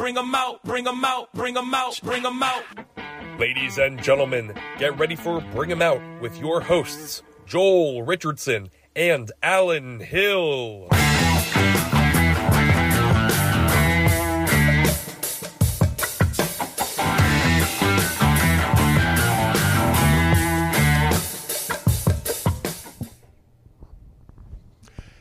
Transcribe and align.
bring 0.00 0.16
'em 0.16 0.34
out, 0.34 0.62
bring 0.64 0.88
'em 0.88 1.04
out, 1.04 1.30
bring 1.34 1.54
'em 1.58 1.74
out, 1.74 2.00
bring 2.02 2.24
'em 2.24 2.42
out. 2.42 2.64
Ladies 3.38 3.76
and 3.76 4.02
gentlemen, 4.02 4.54
get 4.78 4.98
ready 4.98 5.14
for 5.14 5.42
Bring 5.52 5.70
'em 5.70 5.82
Out 5.82 6.00
with 6.22 6.38
your 6.38 6.62
hosts, 6.62 7.22
Joel 7.44 8.02
Richardson 8.02 8.70
and 8.96 9.30
Alan 9.42 10.00
Hill. 10.00 10.88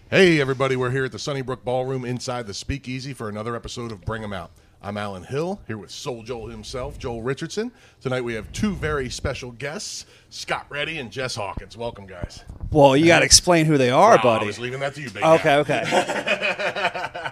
Hey, 0.09 0.39
everybody, 0.39 0.77
we're 0.77 0.89
here 0.89 1.03
at 1.03 1.11
the 1.11 1.19
Sunnybrook 1.19 1.65
Ballroom 1.65 2.05
inside 2.05 2.47
the 2.47 2.53
Speakeasy 2.53 3.13
for 3.13 3.27
another 3.27 3.57
episode 3.57 3.91
of 3.91 4.05
Bring 4.05 4.23
'em 4.23 4.31
Out. 4.31 4.51
I'm 4.81 4.95
Alan 4.95 5.23
Hill, 5.23 5.59
here 5.67 5.77
with 5.77 5.91
Soul 5.91 6.23
Joel 6.23 6.47
himself, 6.47 6.97
Joel 6.97 7.21
Richardson. 7.21 7.69
Tonight 7.99 8.21
we 8.21 8.33
have 8.35 8.49
two 8.53 8.73
very 8.73 9.09
special 9.09 9.51
guests, 9.51 10.05
Scott 10.29 10.67
Reddy 10.69 10.99
and 10.99 11.11
Jess 11.11 11.35
Hawkins. 11.35 11.75
Welcome, 11.75 12.07
guys. 12.07 12.45
Well, 12.71 12.95
you 12.95 13.07
got 13.07 13.19
to 13.19 13.25
explain 13.25 13.65
who 13.65 13.77
they 13.77 13.89
are, 13.89 14.11
Wow, 14.11 14.19
I 14.19 14.23
buddy. 14.23 14.45
was 14.47 14.57
leaving 14.57 14.79
that 14.79 14.95
to 14.95 15.01
you, 15.01 15.09
big 15.09 15.21
Okay, 15.21 15.63
guy. 15.67 15.81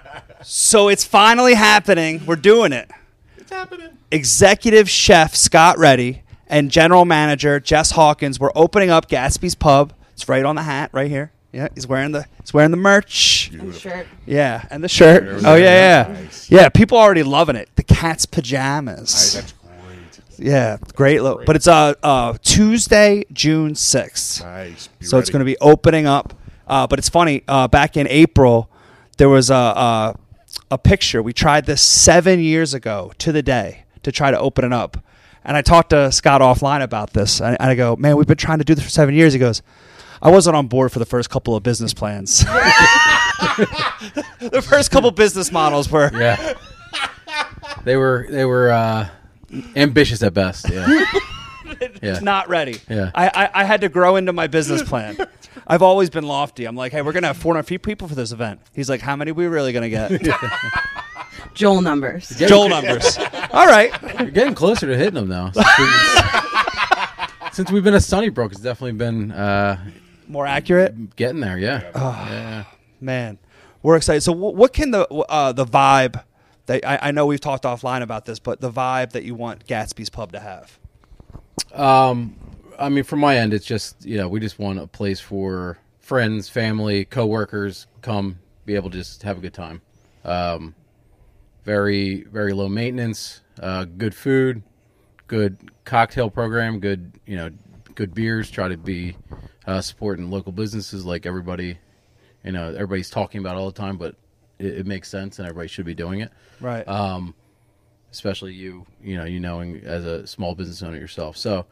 okay. 0.10 0.22
so 0.44 0.90
it's 0.90 1.06
finally 1.06 1.54
happening. 1.54 2.22
We're 2.26 2.36
doing 2.36 2.74
it. 2.74 2.92
It's 3.38 3.50
happening. 3.52 3.98
Executive 4.12 4.90
chef 4.90 5.34
Scott 5.34 5.78
Reddy 5.78 6.24
and 6.48 6.70
general 6.70 7.06
manager 7.06 7.62
Jess 7.62 7.92
Hawkins. 7.92 8.42
We're 8.42 8.52
opening 8.56 8.90
up 8.90 9.08
Gatsby's 9.08 9.56
Pub. 9.56 9.94
It's 10.12 10.28
right 10.28 10.44
on 10.44 10.56
the 10.58 10.64
hat, 10.64 10.90
right 10.92 11.10
here. 11.10 11.32
Yeah, 11.58 11.70
he's 11.74 11.88
wearing 11.88 12.12
the 12.12 12.28
he's 12.40 12.54
wearing 12.54 12.70
the 12.70 12.78
merch. 12.78 13.52
shirt. 13.74 14.06
Yeah, 14.28 14.68
and 14.70 14.84
the 14.84 14.88
shirt. 14.88 15.44
Oh 15.44 15.56
yeah, 15.56 16.06
yeah, 16.08 16.28
yeah. 16.50 16.70
People 16.70 17.00
are 17.00 17.04
already 17.04 17.24
loving 17.24 17.56
it. 17.56 17.68
The 17.76 17.82
cat's 17.82 18.28
pajamas. 18.28 19.34
Hey, 19.34 19.42
that's 19.42 19.54
great. 19.54 20.48
yeah, 20.48 20.78
great 20.94 21.24
look. 21.24 21.48
But 21.48 21.56
it's 21.56 21.68
uh, 21.68 21.96
uh 22.04 22.38
Tuesday, 22.44 23.26
June 23.34 23.74
sixth. 23.74 24.44
Nice. 24.44 24.86
Be 25.00 25.08
So 25.08 25.18
it's 25.18 25.32
going 25.32 25.40
to 25.40 25.46
be 25.46 25.58
opening 25.58 26.06
up. 26.06 26.36
Uh, 26.68 26.86
but 26.86 27.00
it's 27.00 27.10
funny. 27.10 27.44
Uh, 27.48 27.68
back 27.68 27.98
in 27.98 28.08
April, 28.08 28.70
there 29.18 29.30
was 29.30 29.50
a, 29.50 29.56
a 29.56 30.16
a 30.70 30.78
picture. 30.78 31.24
We 31.24 31.34
tried 31.34 31.66
this 31.66 31.82
seven 31.82 32.40
years 32.40 32.76
ago 32.76 33.14
to 33.18 33.32
the 33.32 33.42
day 33.42 33.86
to 34.04 34.12
try 34.12 34.30
to 34.30 34.40
open 34.40 34.64
it 34.64 34.74
up. 34.74 35.04
And 35.44 35.58
I 35.58 35.64
talked 35.64 35.90
to 35.90 36.12
Scott 36.12 36.42
offline 36.42 36.84
about 36.84 37.14
this. 37.14 37.42
And 37.42 37.58
I 37.60 37.74
go, 37.74 37.96
man, 37.96 38.16
we've 38.16 38.28
been 38.28 38.38
trying 38.38 38.60
to 38.60 38.64
do 38.64 38.76
this 38.76 38.84
for 38.84 38.92
seven 38.92 39.16
years. 39.16 39.34
He 39.34 39.40
goes, 39.40 39.64
I 40.22 40.30
wasn't 40.32 40.56
on 40.56 40.68
board 40.68 40.92
for 40.92 41.00
the 41.00 41.06
first 41.06 41.30
couple 41.30 41.56
of 41.56 41.64
business 41.64 41.94
plans. 41.94 42.40
the 44.40 44.64
first 44.68 44.92
couple 44.92 45.12
business 45.12 45.52
models 45.52 45.90
were. 45.92 46.10
Yeah. 46.14 46.54
they 47.84 47.96
were 47.98 48.26
they 48.30 48.46
were 48.46 48.72
uh, 48.72 49.10
ambitious 49.76 50.24
at 50.24 50.34
best. 50.34 50.70
Yeah. 50.70 51.06
Yeah. 52.02 52.20
not 52.22 52.50
ready. 52.50 52.80
Yeah. 52.90 53.12
I, 53.14 53.28
I, 53.28 53.62
I 53.62 53.64
had 53.64 53.82
to 53.82 53.90
grow 53.90 54.16
into 54.16 54.34
my 54.34 54.48
business 54.48 54.82
plan. 54.82 55.18
I've 55.68 55.82
always 55.82 56.10
been 56.10 56.26
lofty. 56.26 56.66
I'm 56.66 56.76
like, 56.76 56.92
hey, 56.92 57.02
we're 57.02 57.12
gonna 57.12 57.28
have 57.28 57.38
400 57.38 57.82
people 57.84 58.08
for 58.08 58.16
this 58.16 58.32
event. 58.32 58.62
He's 58.74 58.90
like, 58.90 59.02
how 59.02 59.16
many 59.16 59.32
are 59.32 59.34
we 59.34 59.46
really 59.48 59.74
gonna 59.74 59.90
get? 59.90 60.12
Joel 61.54 61.82
numbers. 61.82 62.30
Joel 62.30 62.70
numbers. 62.70 63.18
All 63.52 63.68
right. 63.68 63.92
You're 64.20 64.32
getting 64.32 64.56
closer 64.56 64.88
to 64.88 64.98
hitting 64.98 65.16
them 65.16 65.28
now. 65.28 65.52
Since 65.52 65.68
we've, 65.78 67.54
since 67.54 67.72
we've 67.72 67.84
been 67.84 67.96
at 67.96 68.04
Sunnybrook, 68.04 68.52
it's 68.54 68.62
definitely 68.62 68.94
been 68.94 69.32
uh, 69.32 69.78
More 70.28 70.46
accurate, 70.46 71.16
getting 71.16 71.40
there. 71.40 71.58
Yeah. 71.58 71.90
yeah. 71.96 72.64
man. 73.00 73.40
We're 73.84 73.96
excited. 73.96 74.22
So, 74.22 74.34
wh- 74.34 74.54
what 74.54 74.74
can 74.74 74.92
the 74.92 75.08
uh, 75.08 75.54
the 75.54 75.66
vibe 75.66 76.24
that 76.66 76.86
I, 76.86 77.08
I 77.10 77.12
know 77.12 77.26
we've 77.26 77.40
talked 77.40 77.64
offline 77.64 78.02
about 78.02 78.26
this, 78.26 78.40
but 78.40 78.60
the 78.60 78.72
vibe 78.72 79.12
that 79.12 79.24
you 79.24 79.36
want 79.36 79.66
Gatsby's 79.66 80.10
Pub 80.10 80.32
to 80.34 80.40
have? 80.40 80.80
Um, 81.74 82.36
I 82.78 82.90
mean, 82.90 83.04
from 83.04 83.20
my 83.20 83.38
end, 83.38 83.54
it's 83.54 83.66
just 83.66 84.06
you 84.06 84.18
know 84.18 84.28
we 84.28 84.40
just 84.40 84.60
want 84.60 84.80
a 84.80 84.88
place 84.88 85.20
for 85.20 85.78
friends, 86.00 86.50
family, 86.50 87.06
coworkers 87.06 87.88
come 88.02 88.40
be 88.66 88.76
able 88.76 88.90
to 88.90 88.98
just 88.98 89.24
have 89.24 89.38
a 89.38 89.42
good 89.42 89.54
time. 89.54 89.82
Um, 90.26 90.76
very 91.64 92.24
very 92.24 92.54
low 92.54 92.68
maintenance, 92.68 93.42
uh, 93.62 93.86
good 93.86 94.16
food, 94.16 94.64
good 95.28 95.58
cocktail 95.86 96.30
program, 96.30 96.80
good 96.80 97.14
you 97.26 97.38
know 97.38 97.52
good 97.98 98.14
beers. 98.14 98.50
Try 98.52 98.68
to 98.70 98.78
be 98.78 99.18
uh, 99.66 99.82
supporting 99.82 100.30
local 100.30 100.52
businesses 100.54 101.04
like 101.04 101.26
everybody. 101.26 101.80
You 102.46 102.52
know, 102.54 102.70
everybody's 102.70 103.10
talking 103.10 103.40
about 103.42 103.58
all 103.58 103.66
the 103.66 103.78
time, 103.78 103.98
but 103.98 104.16
it, 104.60 104.78
it 104.80 104.86
makes 104.86 105.10
sense, 105.10 105.40
and 105.40 105.48
everybody 105.48 105.68
should 105.68 105.86
be 105.86 105.96
doing 105.96 106.22
it 106.22 106.32
Right. 106.62 106.88
um, 106.88 107.34
especially 108.12 108.54
you, 108.54 108.86
you 109.04 109.18
know, 109.18 109.26
you 109.26 109.40
knowing 109.40 109.82
as 109.84 110.06
a 110.06 110.26
small 110.26 110.56
business 110.56 110.82
owner 110.82 110.98
yourself. 110.98 111.36
So, 111.36 111.66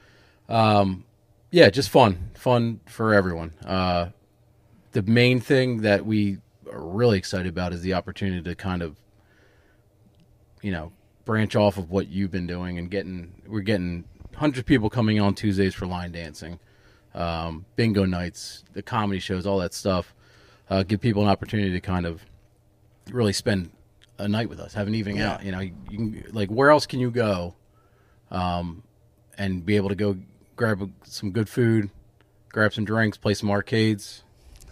um, 0.49 1.05
yeah, 1.51 1.69
just 1.69 1.89
fun, 1.89 2.31
fun 2.33 2.81
for 2.87 3.13
everyone. 3.13 3.53
Uh, 3.63 4.09
the 4.91 5.03
main 5.03 5.39
thing 5.39 5.81
that 5.83 6.05
we 6.05 6.39
are 6.71 6.81
really 6.81 7.17
excited 7.17 7.47
about 7.47 7.71
is 7.71 7.81
the 7.81 7.93
opportunity 7.93 8.41
to 8.41 8.55
kind 8.55 8.81
of, 8.81 8.97
you 10.61 10.71
know, 10.71 10.91
branch 11.23 11.55
off 11.55 11.77
of 11.77 11.89
what 11.89 12.07
you've 12.07 12.31
been 12.31 12.47
doing 12.47 12.77
and 12.79 12.89
getting. 12.91 13.41
We're 13.47 13.61
getting 13.61 14.03
hundreds 14.35 14.59
of 14.59 14.65
people 14.65 14.89
coming 14.89 15.19
on 15.19 15.33
Tuesdays 15.35 15.73
for 15.73 15.85
line 15.85 16.11
dancing, 16.11 16.59
um, 17.13 17.65
bingo 17.75 18.05
nights, 18.05 18.63
the 18.73 18.81
comedy 18.81 19.19
shows, 19.19 19.45
all 19.45 19.59
that 19.59 19.73
stuff. 19.73 20.13
Uh, 20.69 20.83
give 20.83 20.99
people 20.99 21.21
an 21.21 21.29
opportunity 21.29 21.71
to 21.71 21.79
kind 21.79 22.05
of 22.05 22.25
really 23.11 23.33
spend 23.33 23.71
a 24.17 24.27
night 24.27 24.49
with 24.49 24.59
us, 24.59 24.73
have 24.73 24.87
an 24.87 24.95
evening 24.95 25.21
out. 25.21 25.43
You 25.43 25.51
know, 25.51 25.59
you, 25.59 25.73
you 25.89 25.97
can 25.97 26.25
like 26.31 26.49
where 26.49 26.69
else 26.69 26.85
can 26.85 26.99
you 26.99 27.11
go, 27.11 27.55
um, 28.31 28.83
and 29.37 29.65
be 29.65 29.75
able 29.75 29.89
to 29.89 29.95
go 29.95 30.17
grab 30.55 30.81
a, 30.81 30.89
some 31.03 31.31
good 31.31 31.49
food, 31.49 31.89
grab 32.49 32.73
some 32.73 32.85
drinks, 32.85 33.17
play 33.17 33.33
some 33.33 33.51
arcades. 33.51 34.23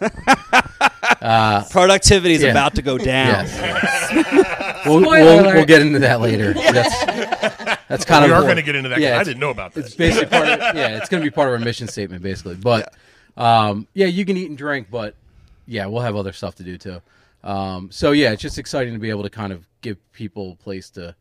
Productivity 1.20 2.34
is 2.34 2.42
yeah. 2.42 2.50
about 2.50 2.74
to 2.74 2.82
go 2.82 2.98
down. 2.98 3.44
Yes. 3.44 4.86
we'll, 4.86 5.00
we'll, 5.00 5.44
we'll 5.44 5.64
get 5.64 5.82
into 5.82 6.00
that 6.00 6.20
later. 6.20 6.54
that's 7.88 8.04
kind 8.04 8.24
We 8.24 8.30
of 8.30 8.38
are 8.38 8.42
going 8.42 8.56
to 8.56 8.62
get 8.62 8.74
into 8.74 8.88
that. 8.88 9.00
Yeah, 9.00 9.18
I 9.18 9.24
didn't 9.24 9.40
know 9.40 9.50
about 9.50 9.74
that. 9.74 9.86
It's 9.86 9.94
basically 9.94 10.26
part 10.26 10.48
of, 10.48 10.58
yeah, 10.76 10.96
it's 10.96 11.08
going 11.08 11.22
to 11.22 11.26
be 11.26 11.34
part 11.34 11.48
of 11.48 11.54
our 11.54 11.64
mission 11.64 11.88
statement 11.88 12.22
basically. 12.22 12.56
But 12.56 12.94
um, 13.36 13.86
yeah, 13.94 14.06
you 14.06 14.24
can 14.24 14.36
eat 14.36 14.48
and 14.48 14.58
drink, 14.58 14.88
but 14.90 15.14
yeah, 15.66 15.86
we'll 15.86 16.02
have 16.02 16.16
other 16.16 16.32
stuff 16.32 16.54
to 16.56 16.62
do 16.62 16.78
too. 16.78 17.00
Um, 17.42 17.90
so 17.90 18.12
yeah, 18.12 18.32
it's 18.32 18.42
just 18.42 18.58
exciting 18.58 18.94
to 18.94 18.98
be 18.98 19.10
able 19.10 19.22
to 19.22 19.30
kind 19.30 19.52
of 19.52 19.66
give 19.82 19.98
people 20.12 20.52
a 20.52 20.56
place 20.56 20.90
to 20.90 21.14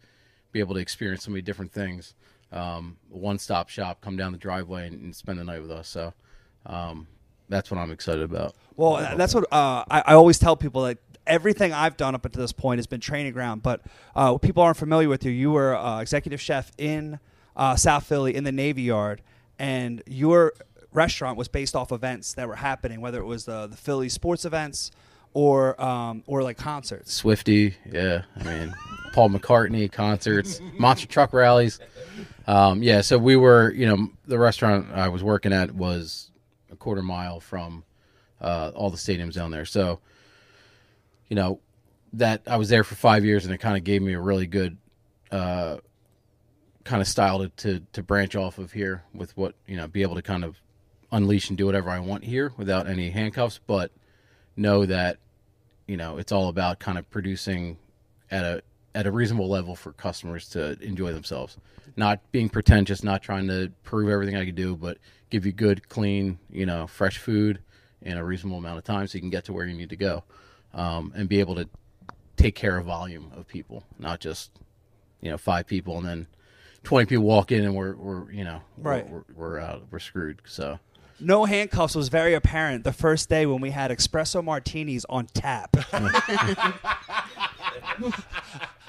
be 0.51 0.59
able 0.59 0.75
to 0.75 0.79
experience 0.79 1.25
so 1.25 1.31
many 1.31 1.41
different 1.41 1.71
things. 1.71 2.13
Um, 2.51 2.97
one 3.09 3.39
stop 3.39 3.69
shop, 3.69 3.99
come 4.01 4.15
down 4.15 4.31
the 4.31 4.37
driveway 4.37 4.87
and, 4.87 5.01
and 5.01 5.15
spend 5.15 5.39
the 5.39 5.43
night 5.43 5.61
with 5.61 5.71
us. 5.71 5.87
So 5.87 6.13
um, 6.65 7.07
that's 7.49 7.71
what 7.71 7.79
I'm 7.79 7.91
excited 7.91 8.23
about. 8.23 8.55
Well, 8.75 8.97
that's 9.17 9.33
what 9.33 9.45
uh, 9.51 9.83
I, 9.89 10.03
I 10.05 10.13
always 10.13 10.39
tell 10.39 10.55
people 10.55 10.83
that 10.83 10.97
everything 11.25 11.73
I've 11.73 11.97
done 11.97 12.15
up 12.15 12.25
until 12.25 12.41
this 12.41 12.51
point 12.51 12.79
has 12.79 12.87
been 12.87 12.99
training 12.99 13.33
ground. 13.33 13.63
But 13.63 13.81
uh, 14.15 14.37
people 14.37 14.63
aren't 14.63 14.77
familiar 14.77 15.09
with 15.09 15.23
you. 15.25 15.31
You 15.31 15.51
were 15.51 15.75
uh, 15.75 16.01
executive 16.01 16.41
chef 16.41 16.71
in 16.77 17.19
uh, 17.55 17.75
South 17.75 18.05
Philly 18.05 18.35
in 18.35 18.43
the 18.43 18.51
Navy 18.51 18.83
Yard, 18.83 19.21
and 19.59 20.01
your 20.07 20.53
restaurant 20.91 21.37
was 21.37 21.47
based 21.47 21.75
off 21.75 21.91
events 21.91 22.33
that 22.33 22.47
were 22.47 22.55
happening, 22.55 23.01
whether 23.01 23.19
it 23.19 23.25
was 23.25 23.45
the 23.45 23.67
the 23.67 23.77
Philly 23.77 24.09
sports 24.09 24.45
events 24.45 24.91
or 25.33 25.81
um, 25.81 26.23
or 26.27 26.43
like 26.43 26.57
concerts. 26.57 27.13
Swifty, 27.13 27.75
yeah. 27.91 28.23
I 28.39 28.43
mean, 28.43 28.73
Paul 29.13 29.29
McCartney 29.29 29.91
concerts, 29.91 30.59
monster 30.77 31.07
truck 31.07 31.33
rallies. 31.33 31.79
Um, 32.45 32.83
yeah, 32.83 33.01
so 33.01 33.17
we 33.17 33.35
were, 33.35 33.71
you 33.71 33.85
know, 33.85 34.09
the 34.25 34.37
restaurant 34.37 34.87
I 34.93 35.07
was 35.07 35.23
working 35.23 35.53
at 35.53 35.73
was 35.73 36.29
a 36.71 36.75
quarter 36.75 37.01
mile 37.01 37.39
from 37.39 37.83
uh, 38.41 38.71
all 38.75 38.89
the 38.89 38.97
stadiums 38.97 39.33
down 39.33 39.51
there. 39.51 39.65
So, 39.65 39.99
you 41.33 41.35
know, 41.35 41.59
that 42.13 42.43
I 42.45 42.57
was 42.57 42.69
there 42.69 42.83
for 42.83 42.93
five 42.93 43.25
years, 43.25 43.43
and 43.43 43.51
it 43.55 43.57
kind 43.57 43.75
of 43.75 43.83
gave 43.83 44.03
me 44.03 44.13
a 44.13 44.19
really 44.19 44.45
good 44.45 44.77
uh, 45.31 45.77
kind 46.83 47.01
of 47.01 47.07
style 47.07 47.39
to, 47.39 47.49
to 47.49 47.79
to 47.93 48.03
branch 48.03 48.35
off 48.35 48.59
of 48.59 48.71
here 48.71 49.03
with 49.15 49.35
what 49.35 49.55
you 49.65 49.75
know, 49.75 49.87
be 49.87 50.03
able 50.03 50.13
to 50.13 50.21
kind 50.21 50.43
of 50.43 50.61
unleash 51.11 51.49
and 51.49 51.57
do 51.57 51.65
whatever 51.65 51.89
I 51.89 51.97
want 51.97 52.23
here 52.23 52.53
without 52.55 52.85
any 52.85 53.09
handcuffs, 53.09 53.59
but 53.65 53.91
know 54.55 54.85
that 54.85 55.17
you 55.87 55.97
know 55.97 56.17
it's 56.17 56.31
all 56.31 56.49
about 56.49 56.77
kind 56.77 56.99
of 56.99 57.09
producing 57.09 57.79
at 58.29 58.43
a 58.43 58.61
at 58.93 59.07
a 59.07 59.11
reasonable 59.11 59.49
level 59.49 59.75
for 59.75 59.91
customers 59.91 60.49
to 60.49 60.77
enjoy 60.83 61.13
themselves. 61.13 61.57
Not 61.95 62.19
being 62.31 62.47
pretentious 62.47 63.03
not 63.03 63.23
trying 63.23 63.47
to 63.47 63.71
prove 63.81 64.07
everything 64.09 64.35
i 64.35 64.45
could 64.45 64.55
do 64.55 64.75
but 64.75 64.99
give 65.31 65.47
you 65.47 65.51
good 65.51 65.89
clean 65.89 66.37
you 66.51 66.65
know 66.67 66.85
fresh 66.85 67.17
food 67.17 67.59
in 68.03 68.17
a 68.17 68.23
reasonable 68.23 68.57
amount 68.59 68.77
of 68.77 68.83
time 68.83 69.07
so 69.07 69.15
you 69.15 69.21
can 69.21 69.29
get 69.29 69.45
to 69.45 69.53
where 69.53 69.65
you 69.65 69.75
need 69.75 69.89
to 69.89 69.95
go 69.95 70.23
um, 70.73 71.11
and 71.15 71.27
be 71.29 71.39
able 71.39 71.55
to 71.55 71.67
take 72.37 72.55
care 72.55 72.77
of 72.77 72.85
volume 72.85 73.31
of 73.35 73.47
people 73.47 73.83
not 73.99 74.19
just 74.19 74.51
you 75.21 75.29
know 75.29 75.37
five 75.37 75.65
people 75.67 75.97
and 75.97 76.05
then 76.07 76.27
20 76.83 77.05
people 77.05 77.23
walk 77.23 77.51
in 77.51 77.63
and 77.63 77.75
we're, 77.75 77.95
we're 77.95 78.31
you 78.31 78.43
know 78.43 78.59
we're- 78.77 78.97
Right. 79.01 79.09
we're, 79.09 79.23
we're 79.35 79.59
out 79.59 79.83
we're 79.91 79.99
screwed 79.99 80.41
so 80.45 80.79
No 81.19 81.45
handcuffs 81.45 81.95
was 81.95 82.09
very 82.09 82.33
apparent 82.33 82.83
the 82.83 82.91
first 82.91 83.29
day 83.29 83.45
when 83.45 83.61
we 83.61 83.69
had 83.69 83.91
espresso 83.91 84.43
martinis 84.43 85.05
on 85.09 85.27
tap. 85.27 85.77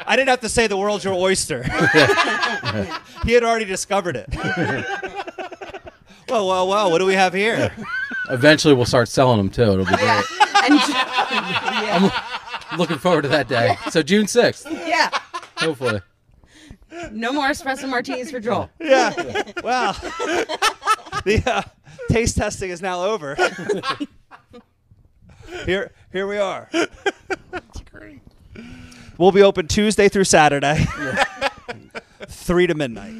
I 0.06 0.16
didn't 0.16 0.28
have 0.28 0.40
to 0.40 0.48
say 0.48 0.66
the 0.66 0.76
world's 0.76 1.04
your 1.04 1.14
oyster. 1.14 1.62
he 3.24 3.32
had 3.32 3.44
already 3.44 3.64
discovered 3.64 4.16
it. 4.16 4.28
well, 6.28 6.46
well, 6.48 6.68
well. 6.68 6.90
What 6.90 6.98
do 6.98 7.06
we 7.06 7.14
have 7.14 7.32
here? 7.32 7.72
Eventually, 8.30 8.74
we'll 8.74 8.84
start 8.86 9.08
selling 9.08 9.38
them 9.38 9.50
too. 9.50 9.62
It'll 9.62 9.84
be 9.84 9.94
great. 9.96 10.24
And 11.94 12.04
yeah, 12.04 12.34
Looking 12.76 12.98
forward 12.98 13.22
to 13.22 13.28
that 13.28 13.48
day. 13.48 13.76
So 13.90 14.02
June 14.02 14.26
sixth, 14.26 14.66
yeah. 14.70 15.10
hopefully. 15.56 16.00
No 17.10 17.32
more 17.32 17.48
espresso 17.48 17.88
martinis 17.88 18.30
for 18.30 18.40
Joel. 18.40 18.70
Yeah. 18.80 19.12
Well, 19.62 19.92
the 21.24 21.42
uh, 21.46 21.62
taste 22.08 22.36
testing 22.36 22.70
is 22.70 22.80
now 22.80 23.04
over. 23.04 23.34
here, 25.66 25.92
here 26.12 26.26
we 26.26 26.38
are. 26.38 26.68
That's 26.72 27.80
great. 27.90 28.20
We'll 29.18 29.32
be 29.32 29.42
open 29.42 29.68
Tuesday 29.68 30.08
through 30.08 30.24
Saturday, 30.24 30.86
three 32.26 32.66
to 32.66 32.74
midnight. 32.74 33.14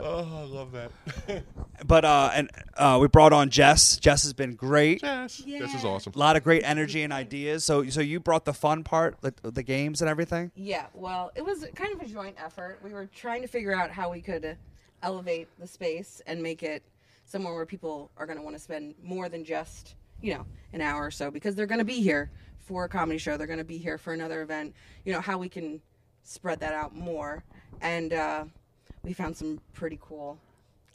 Oh, 0.00 0.28
I 0.36 0.44
love 0.44 0.72
that. 0.72 1.42
But 1.90 2.04
uh, 2.04 2.30
and 2.32 2.50
uh, 2.76 2.98
we 3.00 3.08
brought 3.08 3.32
on 3.32 3.50
Jess. 3.50 3.96
Jess 3.96 4.22
has 4.22 4.32
been 4.32 4.54
great. 4.54 5.02
Yes, 5.02 5.42
this 5.44 5.74
is 5.74 5.84
awesome. 5.84 6.12
A 6.14 6.18
lot 6.20 6.36
of 6.36 6.44
great 6.44 6.62
energy 6.62 7.02
and 7.02 7.12
ideas. 7.12 7.64
So, 7.64 7.88
so 7.88 8.00
you 8.00 8.20
brought 8.20 8.44
the 8.44 8.52
fun 8.52 8.84
part, 8.84 9.20
the, 9.22 9.34
the 9.42 9.64
games 9.64 10.00
and 10.00 10.08
everything. 10.08 10.52
Yeah, 10.54 10.86
well, 10.94 11.32
it 11.34 11.44
was 11.44 11.66
kind 11.74 11.92
of 11.92 12.00
a 12.00 12.06
joint 12.06 12.36
effort. 12.38 12.78
We 12.84 12.92
were 12.92 13.06
trying 13.06 13.42
to 13.42 13.48
figure 13.48 13.74
out 13.74 13.90
how 13.90 14.08
we 14.08 14.20
could 14.20 14.56
elevate 15.02 15.48
the 15.58 15.66
space 15.66 16.22
and 16.28 16.40
make 16.40 16.62
it 16.62 16.84
somewhere 17.24 17.54
where 17.54 17.66
people 17.66 18.12
are 18.16 18.24
going 18.24 18.38
to 18.38 18.44
want 18.44 18.54
to 18.54 18.62
spend 18.62 18.94
more 19.02 19.28
than 19.28 19.44
just, 19.44 19.96
you 20.22 20.32
know, 20.34 20.46
an 20.72 20.80
hour 20.80 21.06
or 21.06 21.10
so 21.10 21.28
because 21.28 21.56
they're 21.56 21.66
going 21.66 21.80
to 21.80 21.84
be 21.84 22.00
here 22.00 22.30
for 22.60 22.84
a 22.84 22.88
comedy 22.88 23.18
show. 23.18 23.36
They're 23.36 23.48
going 23.48 23.58
to 23.58 23.64
be 23.64 23.78
here 23.78 23.98
for 23.98 24.12
another 24.12 24.42
event. 24.42 24.76
You 25.04 25.12
know, 25.12 25.20
how 25.20 25.38
we 25.38 25.48
can 25.48 25.80
spread 26.22 26.60
that 26.60 26.72
out 26.72 26.94
more. 26.94 27.42
And 27.80 28.12
uh, 28.12 28.44
we 29.02 29.12
found 29.12 29.36
some 29.36 29.60
pretty 29.72 29.98
cool. 30.00 30.38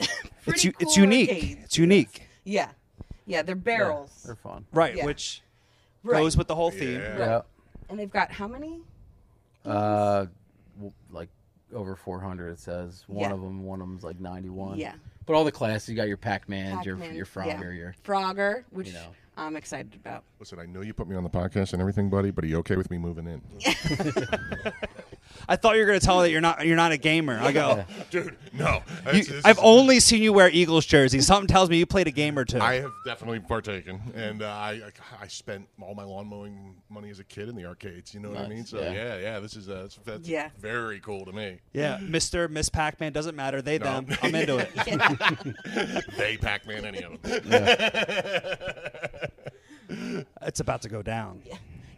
It's 0.48 0.62
pretty 0.62 0.68
u- 0.68 0.74
it's 0.78 0.96
unique. 0.96 1.28
arcades. 1.28 1.60
It's 1.64 1.78
unique, 1.78 2.22
Yeah. 2.44 2.68
Yeah, 3.26 3.42
they're 3.42 3.56
barrels. 3.56 4.22
They're 4.24 4.36
fun. 4.36 4.64
right? 4.72 4.94
Yeah. 4.94 5.04
Which 5.04 5.42
Right. 6.04 6.18
goes 6.20 6.36
with 6.36 6.46
the 6.46 6.54
whole 6.54 6.70
theme. 6.70 7.00
Yeah. 7.00 7.18
Yeah. 7.18 7.40
And 7.88 7.98
they've 7.98 8.10
got 8.10 8.30
how 8.30 8.46
many? 8.46 8.80
Uh, 9.64 10.26
w- 10.76 10.92
like 11.10 11.28
over 11.74 11.96
400 11.96 12.50
it 12.50 12.60
says. 12.60 13.02
One 13.08 13.28
Yeah. 13.28 13.34
of 13.34 13.40
them, 13.40 13.64
one 13.64 13.80
of 13.80 13.88
them's 13.88 14.04
like 14.04 14.20
91. 14.20 14.78
Yeah. 14.78 14.94
But 15.26 15.34
all 15.34 15.42
the 15.42 15.50
classes, 15.50 15.88
you 15.88 15.96
got 15.96 16.06
your 16.06 16.16
Pac-Man, 16.16 16.84
your 16.84 16.94
Pac-Man, 16.96 17.16
your 17.16 17.26
yeah. 17.26 17.56
Frogger, 17.58 17.76
your 17.76 17.94
Frogger, 18.04 18.62
which 18.70 18.86
You 18.86 18.92
know. 18.92 19.08
I'm 19.36 19.56
excited 19.56 19.92
about. 19.96 20.22
Listen, 20.38 20.60
I 20.60 20.66
know 20.66 20.80
you 20.82 20.94
put 20.94 21.08
me 21.08 21.16
on 21.16 21.24
the 21.24 21.28
podcast 21.30 21.72
and 21.72 21.80
everything, 21.82 22.08
buddy, 22.08 22.30
but 22.30 22.44
are 22.44 22.46
you 22.46 22.58
okay 22.58 22.76
with 22.76 22.90
me 22.92 22.96
moving 22.98 23.26
in? 23.26 23.42
I 25.48 25.56
thought 25.56 25.74
you 25.74 25.80
were 25.80 25.86
going 25.86 26.00
to 26.00 26.04
tell 26.04 26.16
me 26.18 26.22
that 26.24 26.30
you're 26.30 26.40
not 26.40 26.66
you're 26.66 26.76
not 26.76 26.92
a 26.92 26.96
gamer. 26.96 27.38
I 27.38 27.52
go. 27.52 27.84
Dude, 28.10 28.36
no. 28.52 28.82
You, 29.06 29.12
This- 29.12 29.28
this 29.28 29.44
I've 29.44 29.56
is- 29.58 29.62
only 29.64 30.00
seen 30.00 30.22
you 30.22 30.32
wear 30.32 30.48
Eagles 30.50 30.86
jerseys. 30.86 31.26
Something 31.26 31.48
tells 31.48 31.68
me 31.70 31.76
you 31.78 31.86
played 31.86 32.06
a 32.06 32.10
game 32.10 32.38
or 32.38 32.44
two. 32.44 32.58
I 32.60 32.80
have 32.80 32.92
definitely 33.04 33.40
partaken, 33.40 34.00
and 34.14 34.42
uh, 34.42 34.46
I 34.48 34.82
I 35.20 35.26
spent 35.28 35.68
all 35.80 35.94
my 35.94 36.04
lawn 36.04 36.26
mowing 36.26 36.76
money 36.88 37.10
as 37.10 37.18
a 37.18 37.24
kid 37.24 37.48
in 37.48 37.54
the 37.56 37.64
arcades. 37.66 38.14
You 38.14 38.20
know 38.20 38.30
what 38.30 38.38
I 38.38 38.42
Nice, 38.42 38.50
mean? 38.50 38.66
So 38.66 38.80
yeah. 38.80 38.92
yeah, 38.92 39.18
yeah, 39.18 39.40
this 39.40 39.56
is 39.56 39.68
uh, 39.68 39.82
that's, 39.82 39.96
that's 40.04 40.28
Yeah. 40.28 40.50
very 40.58 41.00
cool 41.00 41.24
to 41.24 41.32
me. 41.32 41.60
yeah, 41.72 41.98
Mister 42.00 42.48
Miss 42.48 42.68
Pac 42.68 43.00
Man 43.00 43.12
doesn't 43.12 43.34
matter. 43.36 43.60
They 43.62 43.78
No. 43.78 44.00
them. 44.00 44.06
I'm 44.22 44.34
into 44.34 44.58
it. 44.58 44.70
They 46.16 46.36
Pac-Man, 46.36 46.84
any 46.84 47.02
of 47.02 47.20
them. 47.22 47.40
It's 50.42 50.60
about 50.60 50.82
to 50.82 50.88
go 50.88 51.02
down. 51.02 51.42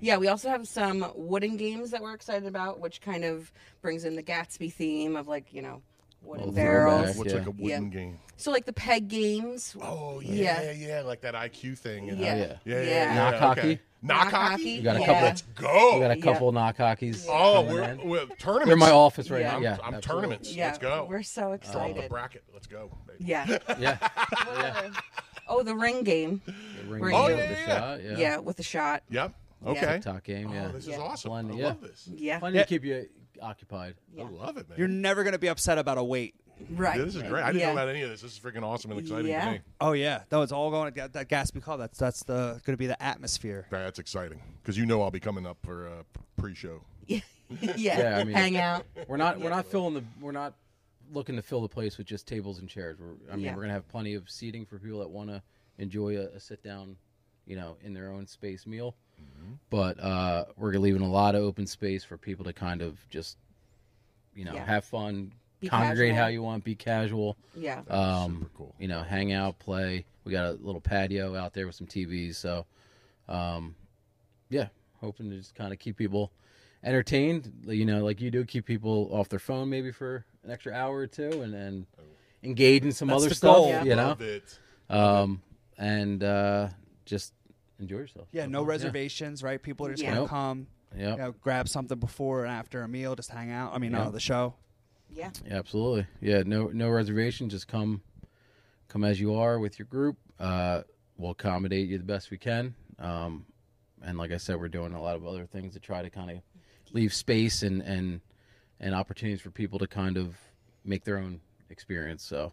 Yeah, 0.00 0.16
we 0.18 0.28
also 0.28 0.48
have 0.48 0.66
some 0.68 1.04
wooden 1.14 1.56
games 1.56 1.90
that 1.90 2.02
we're 2.02 2.14
excited 2.14 2.46
about, 2.46 2.80
which 2.80 3.00
kind 3.00 3.24
of 3.24 3.52
brings 3.82 4.04
in 4.04 4.16
the 4.16 4.22
Gatsby 4.22 4.72
theme 4.72 5.16
of 5.16 5.26
like, 5.28 5.52
you 5.52 5.62
know, 5.62 5.82
wooden 6.22 6.46
Little 6.46 6.54
barrels. 6.54 7.00
throwback. 7.00 7.16
What's 7.18 7.32
Yeah. 7.32 7.38
like 7.38 7.46
a 7.46 7.50
wooden 7.50 7.90
game? 7.90 8.18
So 8.36 8.52
like 8.52 8.66
the 8.66 8.72
peg 8.72 9.08
games. 9.08 9.74
Oh 9.82 10.20
yeah, 10.20 10.62
Yeah. 10.62 10.70
yeah, 10.72 11.00
like 11.02 11.22
that 11.22 11.34
IQ 11.34 11.76
thing. 11.76 12.08
and- 12.10 12.18
Yeah. 12.18 12.36
yeah. 12.36 12.42
yeah, 12.42 12.56
yeah. 12.64 12.82
Yeah. 12.82 12.84
yeah, 12.90 13.14
Knock 13.14 13.34
hockey? 13.40 13.60
okay. 13.60 13.80
Knock 14.00 14.24
Knock 14.26 14.32
hockey. 14.32 14.50
hockey, 14.52 14.70
You 14.70 14.82
got 14.82 14.96
a 14.96 15.00
yeah. 15.00 15.06
couple. 15.06 15.22
Let's 15.22 15.42
go. 15.56 15.94
We 15.94 16.00
got 16.00 16.10
a 16.12 16.16
Yeah. 16.18 16.22
couple 16.24 16.52
knock 16.52 16.76
hockeys. 16.76 17.26
Oh, 17.28 17.54
coming 17.66 17.74
we're, 17.74 17.82
in. 17.82 18.08
we're 18.08 18.26
tournaments. 18.36 18.66
They're 18.66 18.72
in 18.74 18.78
my 18.78 18.90
office 18.92 19.28
right 19.30 19.40
Yeah. 19.40 19.50
now. 19.50 19.56
I'm, 19.56 19.62
Yeah, 19.64 19.70
I'm 19.72 19.94
absolutely. 19.94 20.00
tournaments. 20.02 20.54
Yeah, 20.54 20.66
Let's 20.66 20.78
go. 20.78 21.06
we're 21.10 21.22
so 21.24 21.42
um, 21.44 21.48
the 21.50 21.54
excited. 21.56 22.08
bracket. 22.08 22.44
Let's 22.54 22.68
go. 22.68 22.90
baby. 23.08 23.24
yeah. 23.28 23.58
Yeah. 23.80 23.98
What 23.98 24.48
other- 24.76 24.92
Oh, 25.50 25.62
the 25.64 25.74
ring 25.74 26.04
game. 26.04 26.42
The 26.46 26.84
ring 26.88 27.14
Oh, 27.14 27.26
game 27.28 27.38
yeah, 27.38 27.42
with 27.48 27.58
yeah, 27.58 27.64
the 27.64 27.72
yeah. 27.72 27.78
shot, 27.78 28.02
Yeah, 28.04 28.16
Yeah. 28.18 28.36
with 28.38 28.56
the 28.58 28.62
shot. 28.62 29.02
Yep. 29.10 29.32
Yeah. 29.64 29.70
Okay. 29.70 29.86
TikTok 29.94 30.22
game. 30.24 30.48
Oh, 30.50 30.54
yeah. 30.54 30.66
Oh, 30.68 30.72
this 30.72 30.84
is 30.84 30.88
Yeah. 30.90 30.98
awesome. 30.98 31.30
Plenty, 31.30 31.54
I 31.54 31.56
yeah. 31.58 31.66
love 31.66 31.80
this. 31.80 32.08
Yeah. 32.14 32.38
Plenty 32.38 32.56
Yeah. 32.58 32.62
to 32.62 32.68
keep 32.68 32.84
you 32.84 33.08
occupied. 33.42 33.94
Yeah. 34.14 34.24
I 34.24 34.28
love 34.28 34.56
it, 34.56 34.68
man. 34.68 34.78
You're 34.78 34.88
never 34.88 35.22
going 35.24 35.32
to 35.32 35.38
be 35.38 35.48
upset 35.48 35.78
about 35.78 35.98
a 35.98 36.04
wait. 36.04 36.34
Right. 36.70 36.98
This 36.98 37.14
is 37.14 37.22
great. 37.22 37.42
I 37.44 37.48
didn't 37.52 37.60
Yeah. 37.60 37.66
know 37.66 37.72
about 37.74 37.88
any 37.88 38.02
of 38.02 38.10
this. 38.10 38.20
This 38.22 38.32
is 38.32 38.38
freaking 38.40 38.64
awesome 38.64 38.90
and 38.90 38.98
exciting 39.00 39.26
Yeah. 39.30 39.44
to 39.44 39.50
me. 39.52 39.60
Oh 39.80 39.92
yeah, 39.92 40.22
no, 40.32 40.42
it's 40.42 40.50
all 40.50 40.70
going 40.72 40.92
to 40.92 41.08
that 41.12 41.28
Gatsby 41.28 41.62
Call. 41.62 41.78
That's 41.78 41.96
that's 41.98 42.24
the 42.24 42.60
going 42.64 42.72
to 42.72 42.76
be 42.76 42.88
the 42.88 43.00
atmosphere. 43.00 43.66
That's 43.70 44.00
exciting 44.00 44.40
because 44.60 44.76
you 44.76 44.84
know 44.84 45.00
I'll 45.02 45.12
be 45.12 45.20
coming 45.20 45.46
up 45.46 45.58
for 45.64 45.86
a 45.86 46.04
pre-show. 46.36 46.82
yeah. 47.06 47.20
Yeah, 47.76 48.18
I 48.18 48.24
mean- 48.24 48.34
Hang 48.34 48.56
out. 48.56 48.86
We're 49.06 49.18
not. 49.18 49.38
We're 49.40 49.50
not 49.50 49.66
filling 49.66 49.94
the. 49.94 50.02
We're 50.20 50.32
not 50.32 50.54
looking 51.12 51.36
to 51.36 51.42
fill 51.42 51.62
the 51.62 51.68
place 51.68 51.96
with 51.96 52.08
just 52.08 52.26
tables 52.26 52.58
and 52.58 52.68
chairs. 52.68 52.98
We're, 52.98 53.14
I 53.32 53.36
mean, 53.36 53.44
Yeah. 53.46 53.54
we're 53.54 53.62
gonna 53.62 53.72
have 53.74 53.86
plenty 53.88 54.14
of 54.14 54.28
seating 54.28 54.66
for 54.66 54.78
people 54.80 54.98
that 54.98 55.08
want 55.10 55.30
to 55.30 55.40
enjoy 55.78 56.16
a, 56.18 56.22
a 56.30 56.40
sit 56.40 56.62
down, 56.64 56.96
you 57.46 57.54
know, 57.54 57.76
in 57.82 57.94
their 57.94 58.10
own 58.10 58.26
space 58.26 58.66
meal. 58.66 58.96
Mm-hmm. 59.20 59.52
But 59.70 60.00
uh, 60.00 60.44
we're 60.56 60.72
leaving 60.74 61.02
a 61.02 61.10
lot 61.10 61.34
of 61.34 61.42
open 61.42 61.66
space 61.66 62.04
for 62.04 62.16
people 62.16 62.44
to 62.46 62.52
kind 62.52 62.82
of 62.82 62.98
just, 63.10 63.36
you 64.34 64.44
know, 64.44 64.54
Yeah. 64.54 64.64
have 64.64 64.84
fun, 64.84 65.32
Be 65.60 65.68
congregate 65.68 66.10
casual. 66.12 66.22
how 66.22 66.28
you 66.28 66.42
want, 66.42 66.64
be 66.64 66.74
casual. 66.74 67.36
Yeah. 67.54 67.82
Um, 67.88 68.38
super 68.40 68.50
cool. 68.56 68.74
You 68.78 68.88
know, 68.88 69.02
hang 69.02 69.32
out, 69.32 69.58
play. 69.58 70.04
We 70.24 70.32
got 70.32 70.46
a 70.46 70.52
little 70.52 70.80
patio 70.80 71.34
out 71.36 71.52
there 71.54 71.66
with 71.66 71.74
some 71.74 71.86
TVs. 71.86 72.36
So, 72.36 72.66
um, 73.28 73.74
yeah, 74.50 74.68
hoping 75.00 75.30
to 75.30 75.36
just 75.36 75.54
kind 75.54 75.72
of 75.72 75.78
keep 75.78 75.96
people 75.96 76.32
entertained. 76.84 77.52
You 77.66 77.84
know, 77.84 78.04
like 78.04 78.20
you 78.20 78.30
do, 78.30 78.44
keep 78.44 78.64
people 78.66 79.08
off 79.12 79.28
their 79.28 79.38
phone 79.38 79.68
maybe 79.68 79.90
for 79.90 80.24
an 80.44 80.50
extra 80.50 80.72
hour 80.72 80.96
or 80.96 81.06
two, 81.06 81.42
and 81.42 81.52
then 81.52 81.86
engage 82.42 82.84
in 82.84 82.92
some 82.92 83.08
That's 83.08 83.20
other 83.22 83.28
the 83.30 83.34
stuff. 83.34 83.56
goal. 83.56 83.68
Yeah. 83.68 83.84
You 83.84 83.96
know, 83.96 84.08
Love 84.08 84.20
it. 84.22 84.58
um, 84.88 85.42
and 85.76 86.22
uh, 86.22 86.68
just 87.04 87.32
enjoy 87.78 87.98
yourself. 87.98 88.28
Yeah, 88.32 88.46
no 88.46 88.62
reservations, 88.62 89.42
right? 89.42 89.62
People 89.62 89.86
are 89.86 89.90
just 89.90 90.02
Yeah. 90.02 90.10
going 90.14 90.16
to 90.16 90.20
Nope. 90.22 90.30
come, 90.30 90.66
Yeah, 90.96 91.10
you 91.12 91.16
know, 91.18 91.32
grab 91.32 91.68
something 91.68 91.98
before 91.98 92.44
and 92.44 92.52
after 92.52 92.82
a 92.82 92.88
meal, 92.88 93.14
just 93.14 93.30
hang 93.30 93.50
out. 93.50 93.74
I 93.74 93.78
mean, 93.78 93.94
uh, 93.94 94.10
the 94.10 94.20
show. 94.20 94.54
Yeah. 95.10 95.30
Yeah, 95.46 95.54
absolutely. 95.56 96.06
Yeah, 96.20 96.42
no 96.44 96.66
no 96.68 96.88
reservation. 96.90 97.48
Just 97.48 97.68
come 97.68 98.02
come 98.88 99.04
as 99.04 99.20
you 99.20 99.34
are 99.34 99.58
with 99.58 99.78
your 99.78 99.86
group. 99.86 100.16
Uh, 100.38 100.82
we'll 101.16 101.32
accommodate 101.32 101.88
you 101.88 101.98
the 101.98 102.04
best 102.04 102.30
we 102.30 102.38
can. 102.38 102.74
Um, 102.98 103.46
and 104.02 104.16
like 104.18 104.32
I 104.32 104.36
said, 104.36 104.58
we're 104.60 104.68
doing 104.68 104.92
a 104.94 105.02
lot 105.02 105.16
of 105.16 105.26
other 105.26 105.46
things 105.46 105.74
to 105.74 105.80
try 105.80 106.02
to 106.02 106.10
kind 106.10 106.30
of 106.30 106.38
leave 106.92 107.12
space 107.14 107.62
and 107.62 107.82
and 107.82 108.20
and 108.80 108.94
opportunities 108.94 109.40
for 109.40 109.50
people 109.50 109.78
to 109.80 109.86
kind 109.86 110.16
of 110.16 110.36
make 110.84 111.04
their 111.04 111.18
own 111.18 111.40
experience. 111.70 112.22
So, 112.24 112.52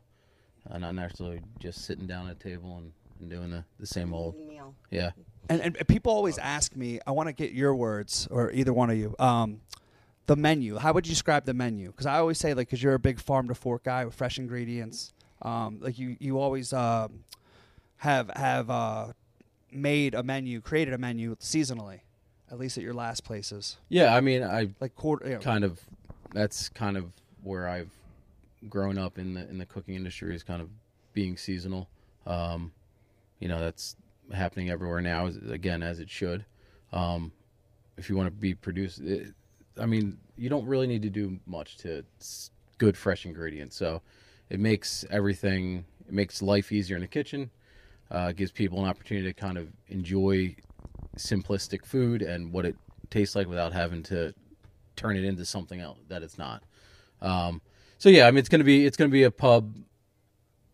uh, 0.70 0.78
not 0.78 0.96
necessarily 0.96 1.42
just 1.60 1.86
sitting 1.86 2.08
down 2.08 2.28
at 2.28 2.36
a 2.38 2.40
table 2.40 2.78
and, 2.78 2.92
and 3.26 3.32
doing 3.32 3.52
the, 3.52 3.64
the 3.80 3.88
same 3.88 4.14
old. 4.14 4.36
Meal. 4.48 4.74
Yeah. 4.92 5.12
And, 5.50 5.62
and 5.62 5.88
people 5.88 6.12
always 6.12 6.38
ask 6.38 6.76
me, 6.76 7.00
I 7.06 7.12
want 7.12 7.28
to 7.28 7.34
get 7.34 7.52
your 7.52 7.76
words, 7.76 8.28
or 8.32 8.52
either 8.52 8.74
one 8.74 8.90
of 8.90 8.98
you. 8.98 9.16
Um, 9.20 9.62
the 10.28 10.36
menu. 10.36 10.78
How 10.78 10.94
would 10.94 11.06
you 11.06 11.12
describe 11.12 11.46
the 11.46 11.54
menu? 11.54 11.88
Because 11.88 12.06
I 12.08 12.18
always 12.18 12.40
say, 12.40 12.54
like, 12.54 12.68
because 12.68 12.82
you're 12.82 12.96
a 12.96 13.00
big 13.00 13.20
farm 13.20 13.48
to 13.50 13.56
fork 13.56 13.84
guy 13.84 14.06
with 14.06 14.16
fresh 14.16 14.40
ingredients. 14.40 15.14
Um, 15.42 15.80
like 15.82 16.00
you, 16.00 16.16
you 16.20 16.40
always 16.40 16.74
um 16.74 17.26
have 17.98 18.30
have 18.36 18.70
uh, 18.70 19.08
made 19.72 20.16
a 20.16 20.24
menu, 20.24 20.62
created 20.62 20.94
a 20.94 20.98
menu 20.98 21.36
seasonally, 21.36 22.00
at 22.50 22.58
least 22.58 22.78
at 22.78 22.84
your 22.84 22.94
last 22.94 23.24
places, 23.24 23.78
Yeah, 23.90 24.16
I 24.16 24.22
mean, 24.22 24.44
I 24.44 24.70
like 24.80 24.96
quarter. 24.96 25.28
You 25.28 25.36
know, 25.36 25.42
kind 25.42 25.64
of 25.64 25.80
that's 26.34 26.70
kind 26.70 26.98
of 26.98 27.12
where 27.44 27.68
I've 27.68 27.92
grown 28.68 28.98
up 28.98 29.20
in 29.20 29.36
the 29.36 29.48
in 29.48 29.58
the 29.58 29.66
cooking 29.66 29.96
industry 29.96 30.34
is 30.36 30.42
kind 30.42 30.62
of 30.62 30.70
being 31.14 31.38
seasonal. 31.38 31.88
Um, 32.26 32.72
you 33.40 33.48
know, 33.48 33.60
that's 33.60 33.96
happening 34.34 34.70
everywhere 34.70 35.02
now. 35.02 35.28
Again, 35.50 35.84
as 35.84 36.00
it 36.00 36.10
should. 36.10 36.46
Um, 36.92 37.32
if 37.98 38.10
you 38.10 38.16
want 38.16 38.28
to 38.28 38.32
be 38.32 38.54
produced, 38.54 39.02
I 39.80 39.86
mean, 39.86 40.18
you 40.38 40.50
don't 40.50 40.66
really 40.66 40.88
need 40.88 41.02
to 41.04 41.10
do 41.10 41.40
much 41.46 41.78
to 41.78 42.04
good 42.78 42.98
fresh 42.98 43.26
ingredients. 43.26 43.76
So 43.76 44.02
it 44.50 44.60
makes 44.60 45.06
everything 45.10 45.86
it 46.08 46.14
makes 46.14 46.42
life 46.42 46.72
easier 46.72 46.96
in 46.96 47.02
the 47.02 47.08
kitchen. 47.08 47.50
Uh, 48.12 48.32
gives 48.32 48.52
people 48.52 48.84
an 48.84 48.88
opportunity 48.88 49.26
to 49.26 49.34
kind 49.34 49.58
of 49.58 49.68
enjoy 49.88 50.56
simplistic 51.18 51.84
food 51.84 52.22
and 52.22 52.52
what 52.54 52.66
it 52.66 52.76
tastes 53.10 53.36
like 53.36 53.48
without 53.48 53.74
having 53.74 54.04
to 54.04 54.34
turn 54.96 55.18
it 55.18 55.24
into 55.24 55.44
something 55.44 55.80
else 55.80 55.98
that 56.08 56.22
it's 56.22 56.38
not. 56.38 56.62
Um, 57.22 57.62
so 57.98 58.10
yeah, 58.10 58.28
I 58.28 58.32
mean 58.32 58.40
it's 58.40 58.50
gonna 58.50 58.64
be 58.64 58.86
it's 58.86 58.98
gonna 58.98 59.10
be 59.10 59.24
a 59.24 59.32
pub 59.32 59.76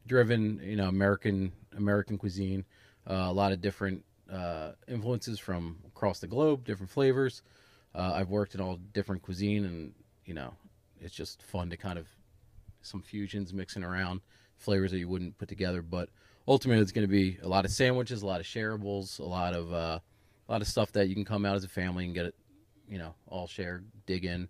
driven, 0.08 0.60
you 0.64 0.76
know, 0.76 0.90
American 0.90 1.54
American 1.76 2.18
cuisine. 2.18 2.66
Uh, 3.10 3.26
a 3.28 3.34
lot 3.34 3.52
of 3.52 3.62
different 3.62 4.04
uh, 4.32 4.72
influences 4.88 5.40
from 5.40 5.78
across 5.88 6.20
the 6.20 6.28
globe, 6.28 6.64
different 6.64 6.90
flavors. 6.90 7.42
Uh, 7.94 8.14
I've 8.16 8.30
worked 8.30 8.56
in 8.56 8.62
all 8.62 8.78
different 8.94 9.22
cuisine, 9.22 9.66
and 9.66 9.94
you 10.26 10.34
know, 10.34 10.54
it's 11.00 11.14
just 11.14 11.44
fun 11.44 11.70
to 11.70 11.78
kind 11.78 12.00
of 12.00 12.08
some 12.82 13.02
fusions 13.02 13.54
mixing 13.54 13.84
around 13.84 14.22
flavors 14.58 14.92
that 14.92 15.00
you 15.00 15.08
wouldn't 15.08 15.38
put 15.38 15.50
together. 15.50 15.82
But 15.82 16.10
ultimately, 16.48 16.82
it's 16.82 16.92
going 16.92 17.08
to 17.08 17.12
be 17.12 17.38
a 17.42 17.48
lot 17.48 17.66
of 17.66 17.72
sandwiches, 17.72 18.22
a 18.22 18.28
lot 18.28 18.40
of 18.40 18.46
shareables, 18.46 19.20
a 19.20 19.24
lot 19.24 19.54
of 19.54 19.74
uh, 19.74 20.00
a 20.48 20.52
lot 20.52 20.62
of 20.62 20.68
stuff 20.68 20.92
that 20.94 21.08
you 21.08 21.16
can 21.16 21.26
come 21.26 21.46
out 21.46 21.56
as 21.56 21.64
a 21.64 21.70
family 21.70 22.06
and 22.06 22.14
get 22.14 22.26
it, 22.26 22.36
you 22.88 22.98
know, 22.98 23.14
all 23.28 23.48
share, 23.48 23.84
dig 24.06 24.26
in, 24.26 24.48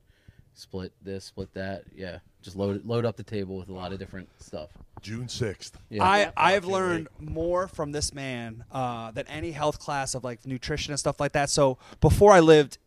split 0.61 0.93
this, 1.01 1.25
split 1.25 1.53
that. 1.55 1.83
Yeah, 1.95 2.19
just 2.41 2.55
load 2.55 2.85
load 2.85 3.05
up 3.05 3.17
the 3.17 3.23
table 3.23 3.57
with 3.57 3.69
a 3.69 3.73
lot 3.73 3.91
of 3.91 3.99
different 3.99 4.29
stuff. 4.41 4.69
June 5.01 5.27
sixth. 5.27 5.77
Yeah. 5.89 6.03
I, 6.03 6.31
I 6.37 6.51
have 6.53 6.63
can't 6.63 6.73
learned 6.73 7.07
more 7.19 7.67
from 7.67 7.91
this 7.91 8.13
man 8.13 8.63
uh, 8.71 9.11
than 9.11 9.27
any 9.27 9.51
health 9.51 9.79
class 9.79 10.13
of 10.15 10.23
like 10.23 10.45
nutrition 10.45 10.91
and 10.93 10.99
stuff 10.99 11.19
like 11.19 11.31
that. 11.33 11.49
So 11.49 11.77
before 11.99 12.31
I 12.31 12.39
lived 12.39 12.77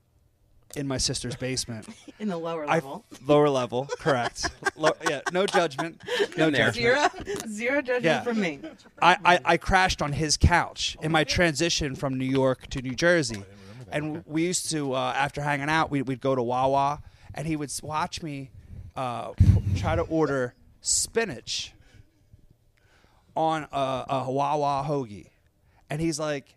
in 0.76 0.86
my 0.88 0.96
sister's 0.98 1.36
basement, 1.36 1.86
in 2.20 2.28
the 2.28 2.36
lower 2.36 2.64
I 2.68 2.74
level. 2.76 3.04
lower 3.26 3.48
level, 3.48 3.88
correct? 3.98 4.46
Low, 4.76 4.92
yeah, 5.08 5.20
no 5.32 5.46
judgment, 5.46 6.00
no 6.36 6.50
there. 6.50 6.70
judgment. 6.70 7.26
Zero, 7.28 7.48
zero 7.48 7.82
judgment 7.82 8.04
Yeah. 8.04 8.22
from 8.22 8.40
me. 8.40 8.60
I, 9.02 9.16
I, 9.24 9.40
I 9.44 9.56
crashed 9.56 10.00
on 10.02 10.12
his 10.12 10.36
couch 10.36 10.96
in 11.02 11.10
my 11.12 11.24
transition 11.24 11.94
from 11.96 12.16
New 12.18 12.24
York 12.24 12.68
to 12.68 12.80
New 12.82 12.94
Jersey. 12.94 13.42
And 13.92 14.24
we 14.26 14.44
used 14.46 14.70
to, 14.70 14.94
uh, 14.94 15.12
after 15.16 15.40
hanging 15.42 15.68
out, 15.68 15.90
we'd, 15.92 16.02
we'd 16.08 16.20
go 16.20 16.34
to 16.34 16.42
Wawa, 16.42 17.00
and 17.34 17.46
he 17.46 17.56
would 17.56 17.70
watch 17.82 18.22
me 18.22 18.50
uh, 18.96 19.32
try 19.76 19.96
to 19.96 20.02
order 20.02 20.54
spinach 20.80 21.72
on 23.36 23.66
a, 23.72 24.04
a 24.08 24.30
Wawa 24.30 24.84
hoagie. 24.88 25.30
And 25.90 26.00
he's 26.00 26.18
like, 26.18 26.54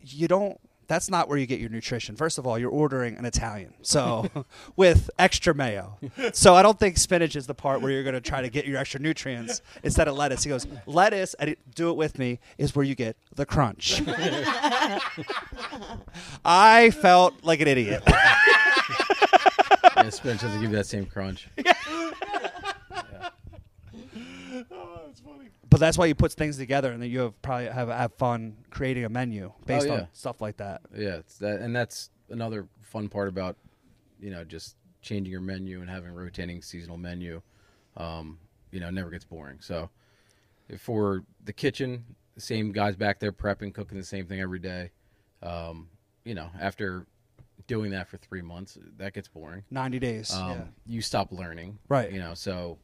You 0.00 0.28
don't. 0.28 0.58
That's 0.86 1.08
not 1.08 1.28
where 1.28 1.38
you 1.38 1.46
get 1.46 1.60
your 1.60 1.70
nutrition. 1.70 2.16
First 2.16 2.36
of 2.36 2.48
all, 2.48 2.58
you're 2.58 2.68
ordering 2.68 3.16
an 3.16 3.24
Italian, 3.24 3.74
so 3.80 4.28
with 4.76 5.08
extra 5.20 5.54
mayo. 5.54 5.98
So 6.32 6.56
I 6.56 6.62
don't 6.62 6.80
think 6.80 6.96
spinach 6.96 7.36
is 7.36 7.46
the 7.46 7.54
part 7.54 7.80
where 7.80 7.92
you're 7.92 8.02
going 8.02 8.16
to 8.16 8.20
try 8.20 8.42
to 8.42 8.48
get 8.48 8.66
your 8.66 8.76
extra 8.76 8.98
nutrients 8.98 9.62
instead 9.84 10.08
of 10.08 10.16
lettuce. 10.16 10.42
He 10.42 10.48
goes, 10.48 10.66
lettuce, 10.86 11.34
and 11.34 11.50
it, 11.50 11.60
do 11.76 11.90
it 11.90 11.96
with 11.96 12.18
me, 12.18 12.40
is 12.58 12.74
where 12.74 12.84
you 12.84 12.96
get 12.96 13.16
the 13.36 13.46
crunch. 13.46 14.02
I 16.44 16.90
felt 16.90 17.34
like 17.44 17.60
an 17.60 17.68
idiot. 17.68 18.02
yeah, 19.96 20.10
spinach 20.10 20.40
doesn't 20.40 20.60
give 20.60 20.70
you 20.70 20.76
that 20.76 20.86
same 20.86 21.06
crunch. 21.06 21.48
Oh, 24.70 25.00
that's 25.06 25.20
funny. 25.20 25.48
But 25.68 25.80
that's 25.80 25.96
why 25.96 26.06
you 26.06 26.14
put 26.14 26.32
things 26.32 26.56
together, 26.56 26.92
and 26.92 27.02
then 27.02 27.10
you 27.10 27.20
have 27.20 27.42
probably 27.42 27.66
have 27.66 27.88
have 27.88 28.12
fun 28.14 28.56
creating 28.70 29.04
a 29.04 29.08
menu 29.08 29.52
based 29.66 29.86
yeah. 29.86 29.92
on 29.92 30.08
stuff 30.12 30.40
like 30.40 30.56
that. 30.58 30.82
Yeah, 30.94 31.16
it's 31.16 31.38
that, 31.38 31.60
and 31.60 31.74
that's 31.74 32.10
another 32.28 32.68
fun 32.80 33.08
part 33.08 33.28
about, 33.28 33.56
you 34.20 34.30
know, 34.30 34.44
just 34.44 34.76
changing 35.02 35.30
your 35.30 35.40
menu 35.40 35.80
and 35.80 35.88
having 35.88 36.10
a 36.10 36.12
rotating 36.12 36.62
seasonal 36.62 36.96
menu. 36.96 37.40
Um, 37.96 38.38
you 38.70 38.80
know, 38.80 38.88
it 38.88 38.94
never 38.94 39.10
gets 39.10 39.24
boring. 39.24 39.58
So, 39.60 39.90
if 40.68 40.80
for 40.80 41.24
the 41.44 41.52
kitchen, 41.52 42.04
the 42.34 42.40
same 42.40 42.72
guys 42.72 42.96
back 42.96 43.20
there 43.20 43.32
prepping, 43.32 43.74
cooking 43.74 43.98
the 43.98 44.04
same 44.04 44.26
thing 44.26 44.40
every 44.40 44.58
day. 44.58 44.90
Um, 45.42 45.88
you 46.24 46.34
know, 46.34 46.50
after 46.60 47.06
doing 47.70 47.92
that 47.92 48.08
for 48.08 48.16
three 48.18 48.42
months, 48.42 48.76
that 48.98 49.14
gets 49.14 49.28
boring. 49.28 49.62
Ninety 49.70 49.98
days. 50.00 50.34
Um, 50.34 50.50
yeah. 50.50 50.64
You 50.86 51.00
stop 51.02 51.30
learning, 51.32 51.78
Right. 51.88 52.10
You 52.12 52.18
know, 52.18 52.34
so 52.34 52.78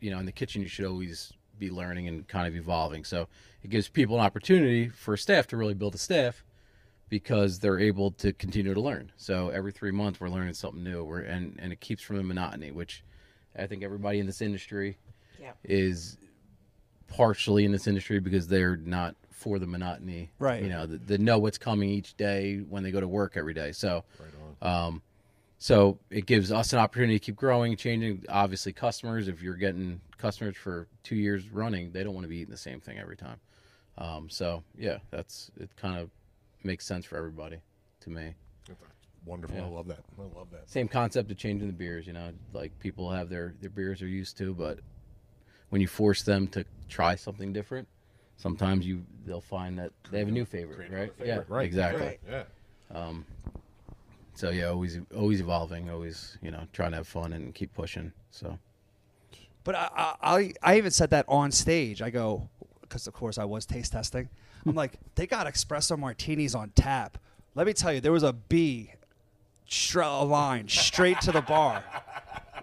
you 0.00 0.10
know, 0.10 0.18
in 0.18 0.26
the 0.26 0.32
kitchen, 0.32 0.60
you 0.62 0.68
should 0.68 0.84
always 0.84 1.32
be 1.58 1.70
learning 1.70 2.06
and 2.08 2.26
kind 2.28 2.46
of 2.46 2.54
evolving. 2.56 3.04
So 3.04 3.26
it 3.62 3.70
gives 3.70 3.88
people 3.88 4.16
an 4.18 4.24
opportunity 4.24 4.88
for 4.88 5.16
staff 5.16 5.46
to 5.48 5.56
really 5.56 5.74
build 5.74 5.94
a 5.94 5.98
staff 5.98 6.44
because 7.08 7.58
they're 7.60 7.78
able 7.80 8.10
to 8.12 8.32
continue 8.32 8.74
to 8.74 8.80
learn. 8.80 9.10
So 9.16 9.48
every 9.50 9.72
three 9.72 9.90
months, 9.92 10.20
we're 10.20 10.28
learning 10.28 10.54
something 10.54 10.82
new. 10.84 11.04
We're 11.04 11.20
and 11.20 11.56
and 11.60 11.72
it 11.72 11.80
keeps 11.80 12.02
from 12.02 12.16
the 12.16 12.22
monotony, 12.24 12.70
which 12.72 13.04
I 13.56 13.66
think 13.68 13.82
everybody 13.84 14.18
in 14.18 14.26
this 14.26 14.40
industry 14.42 14.98
Yeah. 15.40 15.52
is 15.64 16.16
partially 17.06 17.64
in 17.64 17.72
this 17.72 17.86
industry 17.86 18.18
because 18.20 18.48
they're 18.48 18.76
not 18.76 19.14
for 19.38 19.58
the 19.58 19.66
monotony. 19.66 20.30
Right. 20.38 20.62
You 20.62 20.68
know, 20.68 20.86
they, 20.86 20.96
they 20.96 21.18
know 21.22 21.38
what's 21.38 21.58
coming 21.58 21.88
each 21.88 22.16
day 22.16 22.58
when 22.68 22.82
they 22.82 22.90
go 22.90 23.00
to 23.00 23.08
work 23.08 23.36
every 23.36 23.54
day. 23.54 23.72
So, 23.72 24.04
um, 24.60 25.00
so 25.58 25.98
it 26.10 26.26
gives 26.26 26.52
us 26.52 26.72
an 26.72 26.80
opportunity 26.80 27.18
to 27.18 27.24
keep 27.24 27.36
growing, 27.36 27.76
changing. 27.76 28.24
Obviously, 28.28 28.72
customers. 28.72 29.28
If 29.28 29.42
you're 29.42 29.54
getting 29.54 30.00
customers 30.18 30.56
for 30.56 30.88
two 31.02 31.16
years 31.16 31.48
running, 31.50 31.92
they 31.92 32.04
don't 32.04 32.14
want 32.14 32.24
to 32.24 32.28
be 32.28 32.38
eating 32.38 32.50
the 32.50 32.56
same 32.56 32.80
thing 32.80 32.98
every 32.98 33.16
time. 33.16 33.38
Um, 33.96 34.28
so 34.28 34.62
yeah, 34.76 34.98
that's 35.10 35.50
it. 35.58 35.70
Kind 35.76 35.98
of 35.98 36.10
makes 36.62 36.84
sense 36.84 37.04
for 37.04 37.16
everybody 37.16 37.58
to 38.00 38.10
me. 38.10 38.34
Wonderful. 39.24 39.56
Yeah. 39.56 39.64
I 39.64 39.68
love 39.68 39.88
that. 39.88 40.00
I 40.18 40.38
love 40.38 40.48
that. 40.52 40.70
Same 40.70 40.88
concept 40.88 41.30
of 41.30 41.36
changing 41.36 41.66
the 41.66 41.72
beers. 41.72 42.06
You 42.06 42.12
know, 42.14 42.30
like 42.52 42.78
people 42.78 43.10
have 43.10 43.28
their 43.28 43.54
their 43.60 43.70
beers 43.70 44.00
they're 44.00 44.08
used 44.08 44.38
to, 44.38 44.54
but 44.54 44.78
when 45.70 45.80
you 45.80 45.88
force 45.88 46.22
them 46.22 46.46
to 46.48 46.64
try 46.88 47.14
something 47.14 47.52
different, 47.52 47.88
sometimes 48.38 48.86
you 48.86 49.04
they'll 49.26 49.40
find 49.42 49.78
that 49.78 49.92
they 50.10 50.18
have 50.20 50.28
a 50.28 50.32
new 50.32 50.46
favorite, 50.46 50.90
right? 50.90 51.12
yeah, 51.22 51.40
Right. 51.48 51.66
exactly. 51.66 52.06
Right. 52.06 52.20
Yeah. 52.30 52.44
Um, 52.94 53.26
so 54.34 54.48
yeah, 54.50 54.68
always 54.68 54.98
always 55.14 55.40
evolving, 55.40 55.90
always 55.90 56.38
you 56.40 56.50
know 56.50 56.62
trying 56.72 56.92
to 56.92 56.96
have 56.98 57.08
fun 57.08 57.34
and 57.34 57.54
keep 57.54 57.74
pushing. 57.74 58.12
So 58.30 58.58
But 59.64 59.74
I, 59.74 59.88
I, 59.94 60.14
I, 60.22 60.52
I 60.62 60.76
even 60.78 60.90
said 60.92 61.10
that 61.10 61.26
on 61.28 61.50
stage. 61.52 62.00
I 62.00 62.08
go, 62.10 62.48
because 62.80 63.06
of 63.06 63.12
course 63.12 63.36
I 63.36 63.44
was 63.44 63.66
taste 63.66 63.92
testing. 63.92 64.28
I'm 64.64 64.74
like, 64.74 64.94
they 65.14 65.26
got 65.26 65.46
espresso 65.46 65.98
martinis 65.98 66.54
on 66.54 66.70
tap. 66.70 67.18
Let 67.54 67.66
me 67.66 67.72
tell 67.72 67.92
you, 67.92 68.00
there 68.00 68.12
was 68.12 68.22
a 68.22 68.32
bee 68.32 68.92
stra- 69.68 70.06
a 70.08 70.24
line 70.24 70.68
straight 70.68 71.20
to 71.22 71.32
the 71.32 71.42
bar. 71.42 71.82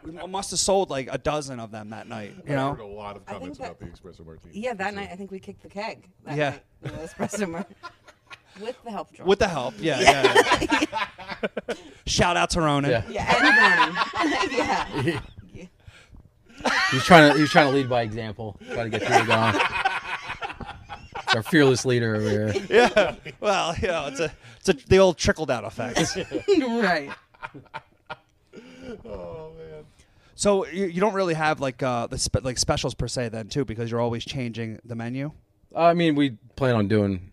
We 0.06 0.28
must 0.28 0.52
have 0.52 0.60
sold 0.60 0.90
like 0.90 1.08
a 1.12 1.18
dozen 1.18 1.60
of 1.60 1.72
them 1.72 1.90
that 1.90 2.08
night. 2.08 2.34
You 2.48 2.56
I 2.56 2.58
heard 2.60 2.76
a 2.76 2.78
know, 2.78 2.88
lot 2.90 3.16
of 3.16 3.24
I 3.28 3.32
think 3.32 3.40
comments 3.40 3.58
that- 3.60 3.66
about 3.72 3.80
the 3.80 3.86
espresso 3.88 4.26
martini. 4.26 4.60
Yeah, 4.60 4.74
that 4.76 4.94
night 4.94 5.10
I 5.12 5.16
think 5.16 5.32
we 5.32 5.40
kicked 5.40 5.64
the 5.64 5.70
keg. 5.70 6.08
That 6.26 6.38
Yeah. 6.38 6.50
night, 6.52 6.62
with 6.82 6.94
the 6.94 7.08
espresso 7.26 7.50
mar- 7.50 7.66
with 8.62 8.84
the 8.84 8.92
help 8.92 9.12
jar. 9.14 9.26
with 9.26 9.40
the 9.40 9.48
help. 9.48 9.74
Yeah, 9.80 10.00
yeah. 10.00 10.44
yeah. 10.62 11.76
Shout 12.06 12.38
out 12.38 12.52
to 12.52 12.62
Ronan. 12.62 12.92
yeah, 12.92 13.04
yeah, 13.10 13.96
and 14.22 15.04
Vernon. 15.04 15.22
yeah. 15.54 15.68
he's 16.92 17.04
trying 17.04 17.34
to 17.34 17.38
he's 17.40 17.50
trying 17.52 17.70
to 17.70 17.76
lead 17.76 17.90
by 17.90 18.02
example, 18.04 18.60
try 18.74 18.84
to 18.84 18.90
get 18.90 19.02
people 19.02 19.26
going. 19.26 19.56
Our 21.36 21.44
fearless 21.44 21.84
leader 21.86 22.16
over 22.16 22.30
here. 22.30 22.54
Yeah. 22.70 23.16
Well, 23.42 23.76
you 23.82 23.88
know, 23.90 24.08
it's 24.08 24.20
a 24.22 24.32
it's 24.60 24.70
a, 24.70 24.74
the 24.88 25.00
old 25.00 25.18
trickle 25.18 25.46
down 25.46 25.66
effect. 25.66 26.16
right. 26.58 27.10
Oh. 29.06 29.45
So 30.36 30.68
you, 30.68 30.86
you 30.86 31.02
don't 31.02 31.14
really 31.14 31.34
have 31.34 31.60
like 31.60 31.82
uh 31.82 32.08
the 32.08 32.18
spe- 32.18 32.44
like 32.44 32.58
specials 32.58 32.94
per 32.94 33.08
se 33.08 33.30
then 33.30 33.48
too 33.48 33.66
because 33.66 33.90
you're 33.90 34.02
always 34.02 34.24
changing 34.26 34.80
the 34.86 34.96
menu. 34.96 35.32
I 35.76 35.94
mean, 35.94 36.16
we 36.16 36.32
plan 36.56 36.76
on 36.76 36.88
doing 36.88 37.32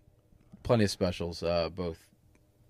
plenty 0.62 0.84
of 0.84 0.90
specials, 0.90 1.42
uh, 1.42 1.68
both 1.68 1.98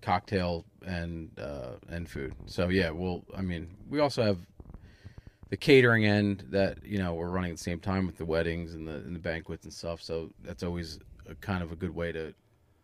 cocktail 0.01 0.65
and 0.85 1.31
uh, 1.39 1.73
and 1.89 2.09
food. 2.09 2.35
So 2.45 2.69
yeah, 2.69 2.89
we'll. 2.89 3.23
I 3.35 3.41
mean, 3.41 3.69
we 3.89 3.99
also 3.99 4.23
have 4.23 4.37
the 5.49 5.57
catering 5.57 6.05
end 6.05 6.45
that 6.49 6.83
you 6.83 6.97
know 6.97 7.13
we're 7.13 7.29
running 7.29 7.51
at 7.51 7.57
the 7.57 7.63
same 7.63 7.79
time 7.79 8.05
with 8.05 8.17
the 8.17 8.25
weddings 8.25 8.73
and 8.73 8.87
the 8.87 8.95
and 8.95 9.15
the 9.15 9.19
banquets 9.19 9.63
and 9.63 9.73
stuff. 9.73 10.01
So 10.01 10.31
that's 10.43 10.63
always 10.63 10.99
a 11.27 11.35
kind 11.35 11.63
of 11.63 11.71
a 11.71 11.75
good 11.75 11.95
way 11.95 12.11
to 12.11 12.33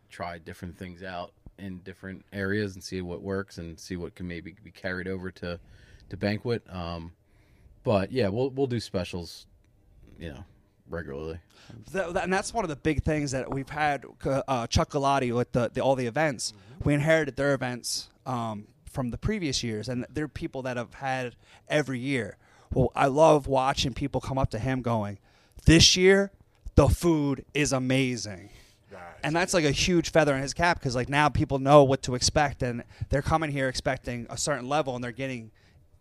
try 0.08 0.38
different 0.38 0.76
things 0.76 1.02
out 1.02 1.32
in 1.58 1.78
different 1.80 2.24
areas 2.32 2.74
and 2.74 2.82
see 2.82 3.02
what 3.02 3.22
works 3.22 3.58
and 3.58 3.78
see 3.78 3.96
what 3.96 4.14
can 4.14 4.26
maybe 4.26 4.54
be 4.64 4.70
carried 4.70 5.06
over 5.06 5.30
to 5.32 5.60
to 6.08 6.16
banquet. 6.16 6.62
Um, 6.70 7.12
but 7.84 8.12
yeah, 8.12 8.28
we'll 8.28 8.50
we'll 8.50 8.66
do 8.66 8.80
specials, 8.80 9.46
you 10.18 10.30
know, 10.30 10.44
regularly. 10.88 11.38
Th- 11.92 12.06
and 12.16 12.32
that's 12.32 12.52
one 12.52 12.64
of 12.64 12.68
the 12.68 12.76
big 12.76 13.02
things 13.04 13.30
that 13.30 13.52
we've 13.52 13.68
had. 13.68 14.04
Uh, 14.24 14.66
Chuck 14.66 14.90
Galati 14.90 15.34
with 15.34 15.52
the, 15.52 15.70
the 15.72 15.80
all 15.80 15.94
the 15.94 16.06
events. 16.06 16.52
We 16.84 16.94
inherited 16.94 17.36
their 17.36 17.54
events 17.54 18.08
um, 18.26 18.66
from 18.90 19.10
the 19.10 19.18
previous 19.18 19.62
years, 19.62 19.88
and 19.88 20.06
they're 20.10 20.28
people 20.28 20.62
that 20.62 20.76
have 20.76 20.94
had 20.94 21.36
every 21.68 21.98
year. 21.98 22.36
Well, 22.72 22.90
I 22.94 23.06
love 23.06 23.46
watching 23.46 23.92
people 23.94 24.20
come 24.20 24.38
up 24.38 24.50
to 24.50 24.58
him 24.58 24.82
going, 24.82 25.18
"This 25.64 25.96
year, 25.96 26.32
the 26.74 26.88
food 26.88 27.44
is 27.54 27.72
amazing." 27.72 28.50
And 29.22 29.36
that's 29.36 29.54
like 29.54 29.64
a 29.64 29.70
huge 29.70 30.10
feather 30.10 30.34
in 30.34 30.42
his 30.42 30.54
cap 30.54 30.78
because 30.80 30.96
like 30.96 31.08
now 31.08 31.28
people 31.28 31.58
know 31.58 31.84
what 31.84 32.02
to 32.02 32.14
expect, 32.14 32.62
and 32.62 32.82
they're 33.10 33.22
coming 33.22 33.50
here 33.50 33.68
expecting 33.68 34.26
a 34.30 34.36
certain 34.36 34.68
level, 34.68 34.94
and 34.94 35.04
they're 35.04 35.12
getting 35.12 35.50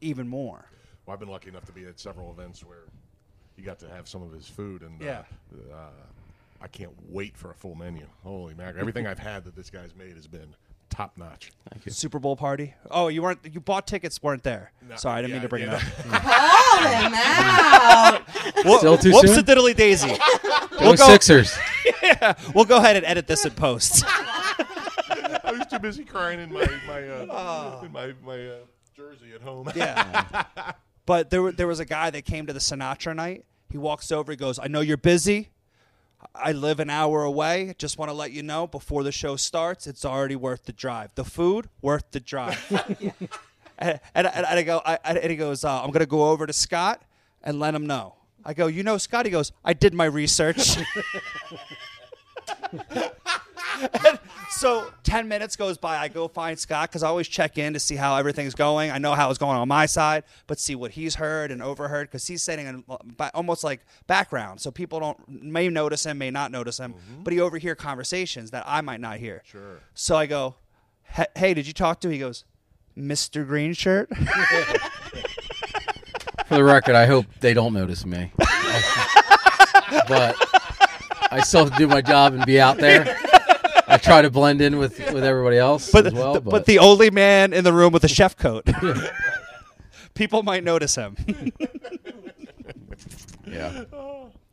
even 0.01 0.27
more. 0.27 0.65
Well, 1.09 1.15
I've 1.15 1.19
been 1.19 1.29
lucky 1.29 1.49
enough 1.49 1.65
to 1.65 1.71
be 1.71 1.85
at 1.85 1.99
several 1.99 2.29
events 2.29 2.63
where 2.63 2.83
you 3.57 3.63
got 3.63 3.79
to 3.79 3.89
have 3.89 4.07
some 4.07 4.21
of 4.21 4.31
his 4.31 4.47
food, 4.47 4.83
and 4.83 5.01
Yeah. 5.01 5.23
uh, 5.71 5.75
uh, 5.75 5.89
I 6.61 6.67
can't 6.67 6.91
wait 7.09 7.35
for 7.35 7.49
a 7.49 7.55
full 7.55 7.73
menu. 7.73 8.05
Holy 8.23 8.53
mackerel! 8.53 8.79
Everything 8.81 9.07
I've 9.07 9.17
had 9.17 9.43
that 9.45 9.55
this 9.55 9.71
guy's 9.71 9.95
made 9.95 10.13
has 10.17 10.27
been 10.27 10.53
top 10.91 11.17
notch. 11.17 11.51
Super 11.87 12.19
Bowl 12.19 12.35
party. 12.35 12.75
Oh, 12.91 13.07
you 13.07 13.23
weren't. 13.23 13.39
You 13.51 13.59
bought 13.59 13.87
tickets, 13.87 14.21
weren't 14.21 14.43
there? 14.43 14.71
No, 14.87 14.97
Sorry, 14.97 15.17
I 15.17 15.21
didn't 15.23 15.33
mean 15.33 15.41
to 15.41 15.49
bring 15.49 15.63
yeah. 15.63 15.77
it 15.77 16.13
up. 16.13 16.21
Call 16.21 16.87
him 17.01 17.13
out. 17.15 18.21
Whoop- 18.65 18.77
Still 18.77 18.97
too 18.99 19.11
whoops 19.11 19.29
soon? 19.33 19.39
a 19.39 19.41
diddly 19.41 19.75
daisy. 19.75 20.15
Go 20.77 20.95
go- 20.95 21.07
Sixers. 21.07 21.57
we'll 22.53 22.65
go 22.65 22.77
ahead 22.77 22.97
and 22.97 23.05
edit 23.07 23.25
this 23.25 23.45
in 23.45 23.51
post. 23.53 24.03
I 24.07 25.53
was 25.57 25.65
too 25.65 25.79
busy 25.79 26.03
crying 26.05 26.39
in 26.39 26.53
my 26.53 26.67
my 26.85 27.07
uh, 27.09 27.25
Oh. 27.31 27.81
in 27.83 27.91
my 27.91 28.13
my 28.23 28.47
uh, 28.47 28.53
Jersey 28.95 29.33
at 29.33 29.41
home. 29.41 29.71
Yeah. 29.75 30.73
But 31.09 31.31
there, 31.31 31.51
there 31.51 31.65
was 31.65 31.79
a 31.79 31.85
guy 31.85 32.11
that 32.11 32.23
came 32.23 32.45
to 32.45 32.53
the 32.53 32.59
Sinatra 32.59 33.15
night. 33.15 33.43
He 33.71 33.79
walks 33.79 34.11
over. 34.11 34.31
He 34.31 34.35
goes, 34.35 34.59
"I 34.59 34.67
know 34.67 34.81
you're 34.81 34.95
busy. 34.95 35.49
I 36.35 36.51
live 36.51 36.79
an 36.79 36.91
hour 36.91 37.23
away. 37.23 37.73
Just 37.79 37.97
want 37.97 38.09
to 38.09 38.13
let 38.13 38.31
you 38.31 38.43
know 38.43 38.67
before 38.67 39.01
the 39.01 39.11
show 39.11 39.35
starts, 39.35 39.87
it's 39.87 40.05
already 40.05 40.35
worth 40.35 40.65
the 40.65 40.71
drive. 40.71 41.15
The 41.15 41.25
food 41.25 41.67
worth 41.81 42.11
the 42.11 42.19
drive." 42.19 42.63
and, 43.79 43.99
and, 44.13 44.27
and 44.27 44.45
I 44.45 44.61
go, 44.61 44.83
I, 44.85 44.99
and 45.03 45.31
he 45.31 45.35
goes, 45.35 45.63
uh, 45.63 45.81
"I'm 45.81 45.89
going 45.89 46.01
to 46.01 46.05
go 46.05 46.29
over 46.29 46.45
to 46.45 46.53
Scott 46.53 47.01
and 47.41 47.59
let 47.59 47.73
him 47.73 47.87
know." 47.87 48.13
I 48.45 48.53
go, 48.53 48.67
"You 48.67 48.83
know 48.83 48.99
Scott?" 48.99 49.25
He 49.25 49.31
goes, 49.31 49.51
"I 49.65 49.73
did 49.73 49.95
my 49.95 50.05
research." 50.05 50.77
so 54.51 54.91
10 55.03 55.27
minutes 55.27 55.55
goes 55.55 55.77
by 55.77 55.97
i 55.97 56.07
go 56.07 56.27
find 56.27 56.59
scott 56.59 56.89
because 56.89 57.03
i 57.03 57.07
always 57.07 57.27
check 57.27 57.57
in 57.57 57.73
to 57.73 57.79
see 57.79 57.95
how 57.95 58.15
everything's 58.15 58.55
going 58.55 58.91
i 58.91 58.97
know 58.97 59.13
how 59.13 59.29
it's 59.29 59.37
going 59.39 59.55
on 59.55 59.67
my 59.67 59.85
side 59.85 60.23
but 60.47 60.59
see 60.59 60.75
what 60.75 60.91
he's 60.91 61.15
heard 61.15 61.51
and 61.51 61.61
overheard 61.63 62.07
because 62.07 62.25
he's 62.27 62.43
sitting 62.43 62.67
in 62.67 62.83
uh, 62.89 62.97
ba- 63.17 63.31
almost 63.33 63.63
like 63.63 63.81
background 64.07 64.59
so 64.59 64.69
people 64.71 64.99
don't 64.99 65.29
may 65.29 65.69
notice 65.69 66.05
him 66.05 66.17
may 66.17 66.31
not 66.31 66.51
notice 66.51 66.79
him 66.79 66.93
mm-hmm. 66.93 67.23
but 67.23 67.31
he 67.31 67.39
overhear 67.39 67.75
conversations 67.75 68.51
that 68.51 68.63
i 68.67 68.81
might 68.81 68.99
not 68.99 69.17
hear 69.17 69.41
Sure. 69.45 69.79
so 69.93 70.15
i 70.15 70.25
go 70.25 70.55
hey 71.35 71.53
did 71.53 71.65
you 71.67 71.73
talk 71.73 71.99
to 72.01 72.07
him?" 72.07 72.13
he 72.13 72.19
goes 72.19 72.43
mr 72.97 73.45
green 73.45 73.73
shirt 73.73 74.09
For 76.49 76.55
the 76.55 76.63
record, 76.63 76.95
I 76.95 77.05
hope 77.05 77.27
they 77.41 77.53
don't 77.53 77.73
notice 77.73 78.07
me. 78.07 78.31
but 80.07 80.35
I 81.31 81.41
still 81.41 81.65
have 81.65 81.73
to 81.73 81.77
do 81.77 81.87
my 81.87 82.01
job 82.01 82.33
and 82.33 82.45
be 82.45 82.59
out 82.59 82.77
there. 82.77 83.15
I 83.87 83.97
try 83.97 84.21
to 84.21 84.29
blend 84.29 84.61
in 84.61 84.77
with, 84.77 84.99
with 85.13 85.23
everybody 85.23 85.57
else 85.57 85.91
but, 85.91 86.05
as 86.07 86.13
well. 86.13 86.33
the, 86.33 86.41
but, 86.41 86.51
but 86.51 86.65
the 86.65 86.77
only 86.79 87.09
man 87.09 87.53
in 87.53 87.63
the 87.63 87.73
room 87.73 87.91
with 87.91 88.03
a 88.03 88.07
chef 88.07 88.37
coat 88.37 88.67
people 90.13 90.43
might 90.43 90.63
notice 90.63 90.93
him 90.93 91.15
yeah, 93.47 93.83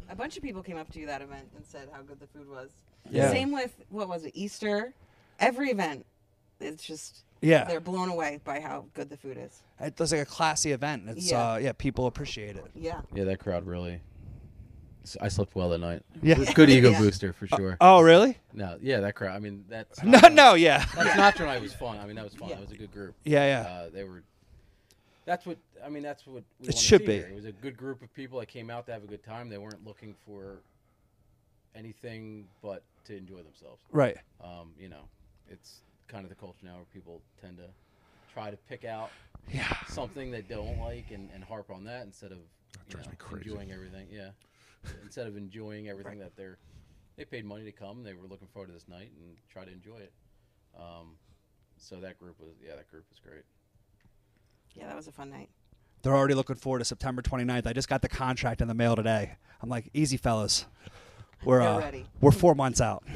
A 0.09 0.15
bunch 0.17 0.37
of 0.39 0.43
people 0.43 0.63
came 0.63 0.79
up 0.79 0.91
to 0.93 1.01
you 1.01 1.07
that 1.07 1.21
event 1.21 1.49
and 1.55 1.65
said 1.67 1.89
how 1.93 2.01
good 2.03 2.19
the 2.19 2.27
food 2.27 2.49
was. 2.49 2.71
Yeah. 3.11 3.31
Same 3.31 3.53
with 3.53 3.75
what 3.91 4.09
was 4.09 4.25
it, 4.25 4.33
Easter? 4.35 4.95
Every 5.39 5.71
event, 5.71 6.07
it's 6.61 6.83
just 6.83 7.25
Yeah. 7.43 7.65
they're 7.65 7.81
blown 7.81 8.09
away 8.09 8.41
by 8.43 8.61
how 8.61 8.87
good 8.95 9.11
the 9.11 9.17
food 9.19 9.37
is. 9.39 9.63
It 9.81 9.99
was 9.99 10.13
like 10.13 10.23
a 10.23 10.27
classy 10.27 10.73
event. 10.73 11.05
It's 11.09 11.31
Yeah. 11.31 11.53
uh 11.53 11.57
yeah, 11.59 11.73
people 11.73 12.07
appreciate 12.07 12.57
it. 12.57 12.65
Yeah. 12.75 13.01
yeah, 13.15 13.25
that 13.25 13.39
crowd 13.39 13.67
really. 13.67 14.01
I 15.21 15.29
slept 15.29 15.55
well 15.55 15.69
that 15.71 15.79
night. 15.79 16.03
Yeah. 16.23 16.37
Good 16.55 16.71
ego 16.71 16.91
Yeah. 16.91 16.99
booster 16.99 17.33
for 17.33 17.47
sure. 17.47 17.77
Oh 17.81 18.01
really? 18.01 18.39
No, 18.53 18.79
yeah, 18.81 19.01
that 19.01 19.15
crowd. 19.15 19.37
I 19.37 19.39
mean, 19.39 19.65
that's 19.69 20.03
No, 20.03 20.21
no, 20.29 20.55
yeah, 20.55 20.85
That's 20.95 21.17
not 21.17 21.39
night 21.47 21.61
was 21.61 21.75
fun. 21.75 21.99
I 21.99 22.07
mean, 22.07 22.17
that 22.17 22.25
was 22.25 22.35
fun. 22.35 22.49
Yeah. 22.49 22.55
That 22.57 22.63
was 22.63 22.73
a 22.73 22.77
good 22.77 22.93
group. 22.93 23.15
yeah, 23.25 23.45
yeah. 23.63 23.69
Uh, 23.69 23.89
they 23.91 24.05
were. 24.05 24.23
That's 25.27 25.45
what 25.47 25.59
I 25.85 25.89
mean. 25.89 26.03
That's 26.03 26.27
what 26.27 26.35
we 26.35 26.69
It 26.69 26.71
wanna 26.71 26.73
should 26.77 27.01
see 27.03 27.07
be. 27.07 27.13
here. 27.19 27.29
It 27.29 27.35
was 27.35 27.45
a 27.45 27.53
good 27.53 27.77
group 27.77 28.03
of 28.03 28.13
people 28.15 28.39
that 28.41 28.47
came 28.47 28.71
out 28.71 28.87
to 28.87 28.93
have 28.93 29.05
a 29.05 29.07
good 29.07 29.23
time. 29.25 29.49
They 29.49 29.59
weren't 29.59 29.85
looking 29.87 30.15
for 30.27 30.59
anything 31.75 32.47
but 32.63 32.83
to 33.05 33.17
enjoy 33.17 33.39
themselves. 33.43 33.81
right. 33.93 34.17
Um, 34.43 34.71
you 34.79 34.89
know, 34.89 35.03
it's 35.51 35.81
kind 36.09 36.25
of 36.25 36.29
the 36.31 36.35
culture 36.37 36.59
now 36.65 36.77
where 36.77 36.85
people 36.93 37.21
tend 37.41 37.59
to 37.59 37.65
try 38.33 38.51
to 38.51 38.57
pick 38.69 38.85
out 38.85 39.11
Yeah. 39.53 39.65
something 39.89 40.31
they 40.31 40.43
don't 40.43 40.79
like 40.81 41.11
and, 41.11 41.29
and 41.35 41.45
harp 41.45 41.71
on 41.71 41.85
that 41.85 42.05
instead 42.05 42.33
of 42.33 42.39
you 42.39 42.45
drives 42.89 43.07
know, 43.07 43.11
me 43.13 43.17
crazy. 43.19 43.51
enjoying 43.51 43.73
everything. 43.73 44.07
Yeah, 44.11 44.31
instead 45.03 45.27
of 45.27 45.37
enjoying 45.37 45.89
everything 45.89 46.19
that 46.21 46.37
they're 46.37 46.59
they 47.17 47.25
paid 47.25 47.45
money 47.47 47.65
to 47.65 47.73
come. 47.73 48.03
They 48.03 48.13
were 48.13 48.27
looking 48.29 48.49
forward 48.49 48.67
to 48.69 48.73
this 48.75 48.89
night 48.89 49.11
and 49.19 49.37
try 49.51 49.65
to 49.65 49.73
enjoy 49.73 49.97
it. 49.97 50.13
Um, 50.79 51.17
so 51.79 51.97
that 52.01 52.19
group 52.19 52.39
was 52.39 52.51
yeah, 52.65 52.77
that 52.77 52.91
group 52.91 53.05
was 53.09 53.19
great. 53.19 53.43
Yeah, 54.75 54.87
that 54.89 54.97
was 54.97 55.07
a 55.09 55.13
fun 55.13 55.31
night. 55.31 55.49
They're 56.03 56.15
already 56.15 56.35
looking 56.35 56.57
forward 56.57 56.81
to 56.81 56.85
September 56.85 57.23
29th. 57.23 57.67
I 57.67 57.73
just 57.73 57.89
got 57.89 58.03
the 58.03 58.09
contract 58.09 58.61
in 58.61 58.69
the 58.69 58.75
mail 58.75 58.95
today. 58.95 59.37
I'm 59.63 59.69
like, 59.71 59.89
easy 59.95 60.17
fellas. 60.19 60.67
We're 61.45 61.63
uh, 61.63 61.79
ready. 61.79 62.07
we're 62.21 62.31
4 62.31 62.55
months 62.55 62.81
out. 62.81 63.03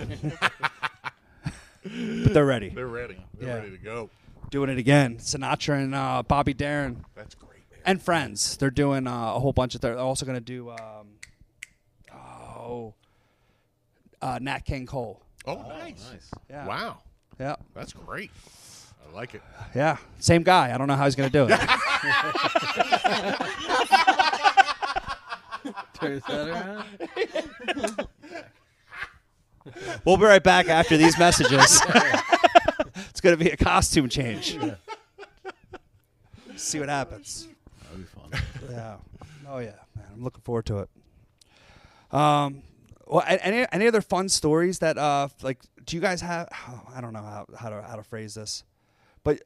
but 1.82 2.34
they're 2.34 2.44
ready. 2.46 2.70
They're 2.70 2.86
ready. 2.86 3.24
They're 3.38 3.48
Yeah. 3.48 3.54
ready 3.56 3.70
to 3.72 3.78
go. 3.78 4.10
Doing 4.50 4.70
it 4.70 4.78
again. 4.78 5.16
Sinatra 5.18 5.82
and 5.82 5.94
uh, 5.94 6.22
Bobby 6.26 6.54
Darin 6.54 7.04
That's 7.14 7.34
great, 7.34 7.62
man. 7.70 7.80
and 7.84 8.02
friends. 8.02 8.56
They're 8.56 8.70
doing 8.70 9.06
uh, 9.06 9.34
a 9.34 9.38
whole 9.40 9.52
bunch 9.52 9.74
of 9.74 9.80
they're 9.80 9.98
also 9.98 10.26
going 10.26 10.36
to 10.38 10.40
do 10.44 10.70
um, 10.70 11.08
oh 12.70 12.94
uh, 14.22 14.38
Nat 14.40 14.64
King 14.64 14.86
Cole. 14.86 15.22
Oh, 15.46 15.66
nice. 15.68 16.10
nice. 16.12 16.30
Yeah. 16.48 16.66
Wow. 16.66 16.98
Yeah. 17.38 17.56
That's 17.74 17.92
great. 17.92 18.30
I 19.06 19.14
like 19.14 19.34
it. 19.34 19.42
Yeah. 19.74 19.96
Same 20.18 20.42
guy. 20.42 20.74
I 20.74 20.78
don't 20.78 20.88
know 20.88 20.96
how 20.96 21.06
he's 21.06 21.16
going 21.16 21.30
to 21.30 21.32
do 21.32 21.46
it. 21.50 21.58
Turns 25.94 26.24
that 26.24 26.48
around. 26.48 28.06
We'll 30.04 30.16
be 30.16 30.24
right 30.24 30.42
back 30.42 30.68
after 30.68 30.96
these 30.96 31.18
messages. 31.18 31.82
it's 33.10 33.20
going 33.20 33.36
to 33.38 33.44
be 33.44 33.50
a 33.50 33.56
costume 33.56 34.08
change. 34.08 34.58
See 36.56 36.80
what 36.80 36.88
happens. 36.88 37.46
That'll 37.82 37.98
be 37.98 38.04
fun. 38.04 38.42
Yeah. 38.70 38.96
Oh 39.46 39.58
yeah, 39.58 39.72
man. 39.94 40.06
I'm 40.14 40.24
looking 40.24 40.40
forward 40.40 40.64
to 40.66 40.78
it. 40.78 40.88
Um. 42.12 42.62
Well, 43.06 43.24
any 43.26 43.66
any 43.72 43.88
other 43.88 44.00
fun 44.00 44.28
stories 44.28 44.78
that 44.78 44.96
uh 44.96 45.28
like 45.42 45.58
do 45.84 45.96
you 45.96 46.02
guys 46.02 46.20
have? 46.20 46.48
oh, 46.68 46.82
I 46.94 47.00
don't 47.00 47.12
know 47.12 47.22
how 47.22 47.46
how 47.58 47.70
to 47.70 47.82
how 47.82 47.96
to 47.96 48.02
phrase 48.02 48.34
this, 48.34 48.64
but 49.24 49.42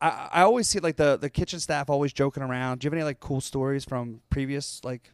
I 0.00 0.28
I 0.32 0.42
always 0.42 0.68
see 0.68 0.80
like 0.80 0.96
the 0.96 1.16
the 1.16 1.30
kitchen 1.30 1.60
staff 1.60 1.90
always 1.90 2.12
joking 2.12 2.42
around. 2.42 2.78
Do 2.78 2.86
you 2.86 2.90
have 2.90 2.94
any 2.94 3.04
like 3.04 3.20
cool 3.20 3.40
stories 3.40 3.84
from 3.84 4.20
previous 4.30 4.82
like 4.84 5.10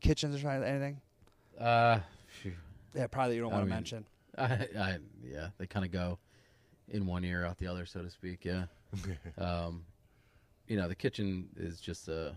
kitchens 0.00 0.42
or 0.42 0.48
anything? 0.50 1.00
Uh, 1.58 2.00
phew. 2.42 2.52
Yeah, 2.94 3.06
probably 3.06 3.36
you 3.36 3.42
don't 3.42 3.52
I 3.52 3.56
want 3.56 3.68
to 3.68 3.74
mention. 3.74 4.04
I, 4.38 4.68
I 4.78 4.98
yeah, 5.24 5.48
they 5.58 5.66
kind 5.66 5.84
of 5.84 5.92
go 5.92 6.18
in 6.88 7.06
one 7.06 7.24
ear 7.24 7.44
out 7.44 7.58
the 7.58 7.66
other, 7.66 7.86
so 7.86 8.02
to 8.02 8.10
speak. 8.10 8.44
Yeah. 8.44 8.64
um, 9.38 9.84
you 10.66 10.76
know, 10.76 10.88
the 10.88 10.94
kitchen 10.94 11.48
is 11.56 11.80
just 11.80 12.08
a 12.08 12.36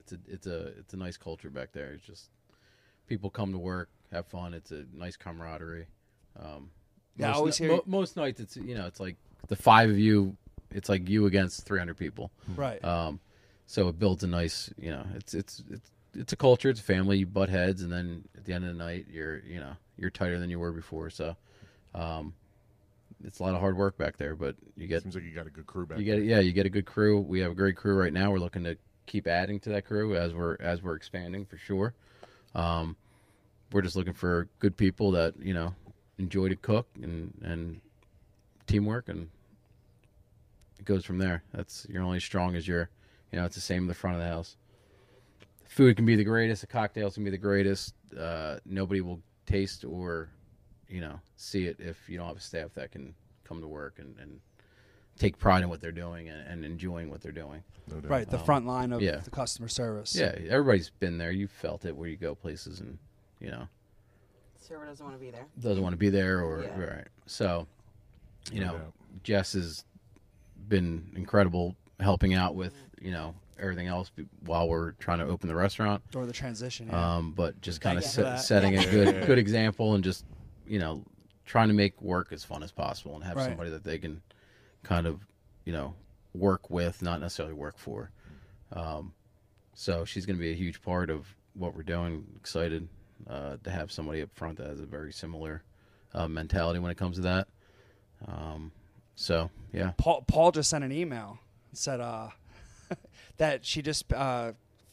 it's 0.00 0.12
a 0.12 0.18
it's 0.26 0.46
a 0.46 0.66
it's 0.78 0.94
a 0.94 0.96
nice 0.96 1.16
culture 1.16 1.50
back 1.50 1.72
there. 1.72 1.92
It's 1.92 2.04
just 2.04 2.30
people 3.06 3.30
come 3.30 3.52
to 3.52 3.58
work, 3.58 3.88
have 4.12 4.26
fun. 4.26 4.54
It's 4.54 4.70
a 4.72 4.84
nice 4.94 5.16
camaraderie. 5.16 5.86
Um, 6.38 6.70
Yeah, 7.16 7.26
I 7.26 7.28
most, 7.30 7.38
always 7.38 7.56
hear- 7.58 7.68
mo- 7.70 7.82
most 7.86 8.16
nights 8.16 8.40
it's 8.40 8.56
you 8.56 8.74
know 8.74 8.86
it's 8.86 9.00
like 9.00 9.16
the 9.48 9.56
five 9.56 9.90
of 9.90 9.98
you. 9.98 10.36
It's 10.70 10.88
like 10.88 11.08
you 11.08 11.26
against 11.26 11.64
three 11.66 11.78
hundred 11.78 11.98
people. 11.98 12.30
Right. 12.56 12.82
Um, 12.84 13.20
so 13.66 13.88
it 13.88 13.98
builds 13.98 14.22
a 14.24 14.26
nice, 14.26 14.70
you 14.78 14.90
know, 14.90 15.04
it's 15.14 15.34
it's 15.34 15.62
it's 15.70 15.90
it's 16.14 16.32
a 16.32 16.36
culture, 16.36 16.68
it's 16.70 16.80
a 16.80 16.82
family, 16.82 17.18
you 17.18 17.26
butt 17.26 17.48
heads, 17.48 17.82
and 17.82 17.90
then 17.92 18.24
at 18.36 18.44
the 18.44 18.52
end 18.52 18.64
of 18.64 18.76
the 18.76 18.82
night, 18.82 19.06
you're 19.10 19.40
you 19.40 19.60
know 19.60 19.72
you're 19.98 20.10
tighter 20.10 20.38
than 20.38 20.48
you 20.50 20.58
were 20.58 20.72
before. 20.72 21.10
So, 21.10 21.36
um, 21.94 22.34
it's 23.24 23.38
a 23.38 23.42
lot 23.42 23.54
of 23.54 23.60
hard 23.60 23.76
work 23.76 23.96
back 23.98 24.16
there, 24.16 24.34
but 24.34 24.56
you 24.76 24.86
get 24.86 25.02
Seems 25.02 25.14
like 25.14 25.24
you 25.24 25.30
got 25.32 25.46
a 25.46 25.50
good 25.50 25.66
crew 25.66 25.86
back 25.86 25.98
you 25.98 26.04
there. 26.06 26.16
get 26.16 26.24
yeah 26.24 26.38
you 26.40 26.52
get 26.52 26.66
a 26.66 26.70
good 26.70 26.86
crew. 26.86 27.20
We 27.20 27.40
have 27.40 27.52
a 27.52 27.54
great 27.54 27.76
crew 27.76 27.94
right 27.94 28.12
now. 28.12 28.30
We're 28.30 28.38
looking 28.38 28.64
to 28.64 28.76
keep 29.06 29.26
adding 29.26 29.60
to 29.60 29.70
that 29.70 29.84
crew 29.84 30.16
as 30.16 30.32
we're 30.34 30.56
as 30.60 30.82
we're 30.82 30.94
expanding 30.96 31.44
for 31.44 31.56
sure. 31.58 31.94
Um, 32.54 32.96
we're 33.72 33.82
just 33.82 33.96
looking 33.96 34.12
for 34.12 34.48
good 34.58 34.76
people 34.76 35.10
that 35.12 35.34
you 35.40 35.54
know 35.54 35.74
enjoy 36.18 36.48
to 36.48 36.56
cook 36.56 36.86
and 37.02 37.32
and 37.42 37.80
teamwork 38.66 39.08
and 39.08 39.28
it 40.78 40.84
goes 40.84 41.04
from 41.04 41.18
there. 41.18 41.42
That's 41.54 41.86
you're 41.88 42.02
only 42.02 42.16
as 42.16 42.24
strong 42.24 42.56
as 42.56 42.66
your 42.66 42.90
you 43.30 43.38
know 43.38 43.44
it's 43.44 43.54
the 43.54 43.60
same 43.60 43.82
in 43.82 43.88
the 43.88 43.94
front 43.94 44.16
of 44.16 44.22
the 44.22 44.28
house. 44.28 44.56
Food 45.64 45.96
can 45.96 46.04
be 46.04 46.16
the 46.16 46.24
greatest. 46.24 46.60
The 46.60 46.66
cocktails 46.66 47.14
can 47.14 47.24
be 47.24 47.30
the 47.30 47.38
greatest. 47.38 47.94
Uh, 48.18 48.56
nobody 48.66 49.00
will 49.00 49.20
taste 49.46 49.84
or 49.84 50.28
you 50.88 51.00
know 51.00 51.18
see 51.36 51.66
it 51.66 51.76
if 51.78 52.08
you 52.08 52.18
don't 52.18 52.26
have 52.26 52.36
a 52.36 52.40
staff 52.40 52.74
that 52.74 52.92
can 52.92 53.14
come 53.44 53.60
to 53.60 53.68
work 53.68 53.98
and, 53.98 54.14
and 54.18 54.40
take 55.18 55.38
pride 55.38 55.62
in 55.62 55.68
what 55.68 55.80
they're 55.80 55.92
doing 55.92 56.28
and, 56.28 56.46
and 56.46 56.64
enjoying 56.64 57.10
what 57.10 57.20
they're 57.20 57.32
doing. 57.32 57.62
No 57.88 57.96
right. 58.08 58.28
The 58.28 58.38
front 58.38 58.66
line 58.66 58.92
of 58.92 59.02
yeah. 59.02 59.16
the 59.16 59.30
customer 59.30 59.68
service. 59.68 60.14
Yeah, 60.14 60.34
everybody's 60.48 60.90
been 60.90 61.18
there. 61.18 61.30
You 61.32 61.48
felt 61.48 61.84
it 61.84 61.96
where 61.96 62.08
you 62.08 62.16
go 62.16 62.34
places 62.34 62.80
and 62.80 62.98
you 63.40 63.50
know 63.50 63.68
Server 64.60 64.86
doesn't 64.86 65.04
want 65.04 65.18
to 65.18 65.24
be 65.24 65.30
there. 65.30 65.46
doesn't 65.60 65.82
want 65.82 65.92
to 65.92 65.98
be 65.98 66.08
there 66.08 66.40
or 66.42 66.62
Yeah. 66.62 66.78
right. 66.80 67.08
So, 67.26 67.66
you 68.52 68.60
No 68.60 68.66
know, 68.66 68.72
doubt. 68.78 68.92
Jess 69.24 69.52
has 69.54 69.84
been 70.68 71.12
incredible 71.16 71.76
helping 72.00 72.34
out 72.34 72.54
with 72.54 72.74
you 73.00 73.10
know 73.10 73.34
everything 73.58 73.86
else 73.86 74.10
while 74.46 74.68
we're 74.68 74.92
trying 74.92 75.18
to 75.18 75.26
open 75.26 75.48
the 75.48 75.54
restaurant. 75.54 76.02
Or 76.14 76.26
the 76.26 76.32
transition. 76.32 76.88
Yeah. 76.88 77.16
Um, 77.16 77.32
but 77.32 77.60
just 77.60 77.80
kind 77.80 77.98
of 77.98 78.04
Thank 78.04 78.26
you 78.26 78.32
for 78.32 78.38
setting 78.38 78.78
a 78.78 78.84
good 78.90 79.26
good 79.26 79.38
example 79.38 79.94
and 79.94 80.02
just 80.04 80.24
you 80.66 80.78
know 80.78 81.04
trying 81.44 81.68
to 81.68 81.74
make 81.74 82.00
work 82.00 82.32
as 82.32 82.44
fun 82.44 82.62
as 82.62 82.70
possible 82.72 83.14
and 83.16 83.24
have 83.24 83.36
Right. 83.36 83.46
somebody 83.46 83.70
that 83.70 83.84
they 83.84 83.98
can 83.98 84.22
kind 84.82 85.06
of 85.06 85.26
you 85.64 85.72
know 85.72 85.94
work 86.34 86.70
with, 86.70 87.02
not 87.02 87.20
necessarily 87.20 87.54
work 87.54 87.78
for. 87.78 88.10
Um, 88.72 89.12
so 89.74 90.04
she's 90.04 90.26
going 90.26 90.36
to 90.36 90.40
be 90.40 90.50
a 90.50 90.56
huge 90.56 90.82
part 90.82 91.10
of 91.10 91.26
what 91.54 91.74
we're 91.74 91.82
doing. 91.82 92.26
Excited 92.36 92.88
uh, 93.28 93.56
to 93.62 93.70
have 93.70 93.92
somebody 93.92 94.22
up 94.22 94.30
front 94.34 94.58
that 94.58 94.66
has 94.66 94.80
a 94.80 94.86
very 94.86 95.12
similar 95.12 95.62
uh, 96.14 96.28
mentality 96.28 96.78
when 96.78 96.90
it 96.90 96.96
comes 96.96 97.16
to 97.16 97.22
that. 97.22 97.48
Um, 98.26 98.72
so 99.14 99.50
yeah, 99.72 99.92
Paul 99.96 100.24
Paul 100.26 100.52
just 100.52 100.70
sent 100.70 100.84
an 100.84 100.92
email 100.92 101.38
said 101.72 102.00
uh, 102.00 102.28
that 103.38 103.64
she 103.64 103.82
just 103.82 104.12
uh, 104.12 104.52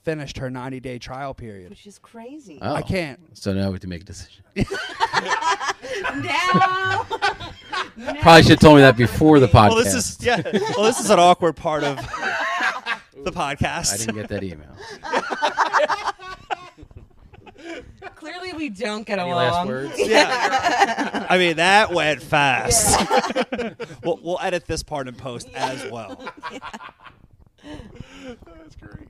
finished 0.09 0.37
her 0.39 0.49
90 0.49 0.79
day 0.79 0.97
trial 0.97 1.33
period. 1.35 1.69
Which 1.69 1.85
is 1.85 1.99
crazy. 1.99 2.57
Oh. 2.61 2.73
I 2.73 2.81
can't. 2.81 3.19
So 3.37 3.53
now 3.53 3.67
we 3.67 3.73
have 3.73 3.81
to 3.81 3.87
make 3.87 4.01
a 4.01 4.05
decision. 4.05 4.43
Now. 6.15 7.03
Probably 8.21 8.41
should 8.43 8.51
have 8.51 8.59
told 8.59 8.75
me 8.75 8.81
that 8.81 8.95
before 8.95 9.39
the 9.39 9.47
podcast. 9.47 9.69
Well, 9.69 9.83
this 9.83 9.93
is 9.93 10.17
yeah. 10.21 10.41
Well, 10.75 10.83
this 10.85 10.99
is 10.99 11.09
an 11.09 11.19
awkward 11.19 11.55
part 11.55 11.83
of 11.83 11.97
the 13.23 13.31
podcast. 13.31 13.93
I 13.93 13.97
didn't 13.97 14.15
get 14.15 14.29
that 14.29 14.43
email. 14.43 14.75
Clearly, 18.15 18.53
we 18.53 18.69
don't 18.69 19.05
get 19.05 19.19
Any 19.19 19.29
along. 19.31 19.51
last 19.51 19.67
words? 19.67 19.93
Yeah. 19.97 21.27
I 21.29 21.37
mean, 21.37 21.57
that 21.57 21.91
went 21.93 22.21
fast. 22.21 22.99
we'll, 24.03 24.19
we'll 24.21 24.39
edit 24.41 24.65
this 24.65 24.83
part 24.83 25.07
in 25.07 25.15
post 25.15 25.49
as 25.53 25.89
well. 25.91 26.31
That's 27.63 28.75
great. 28.79 29.07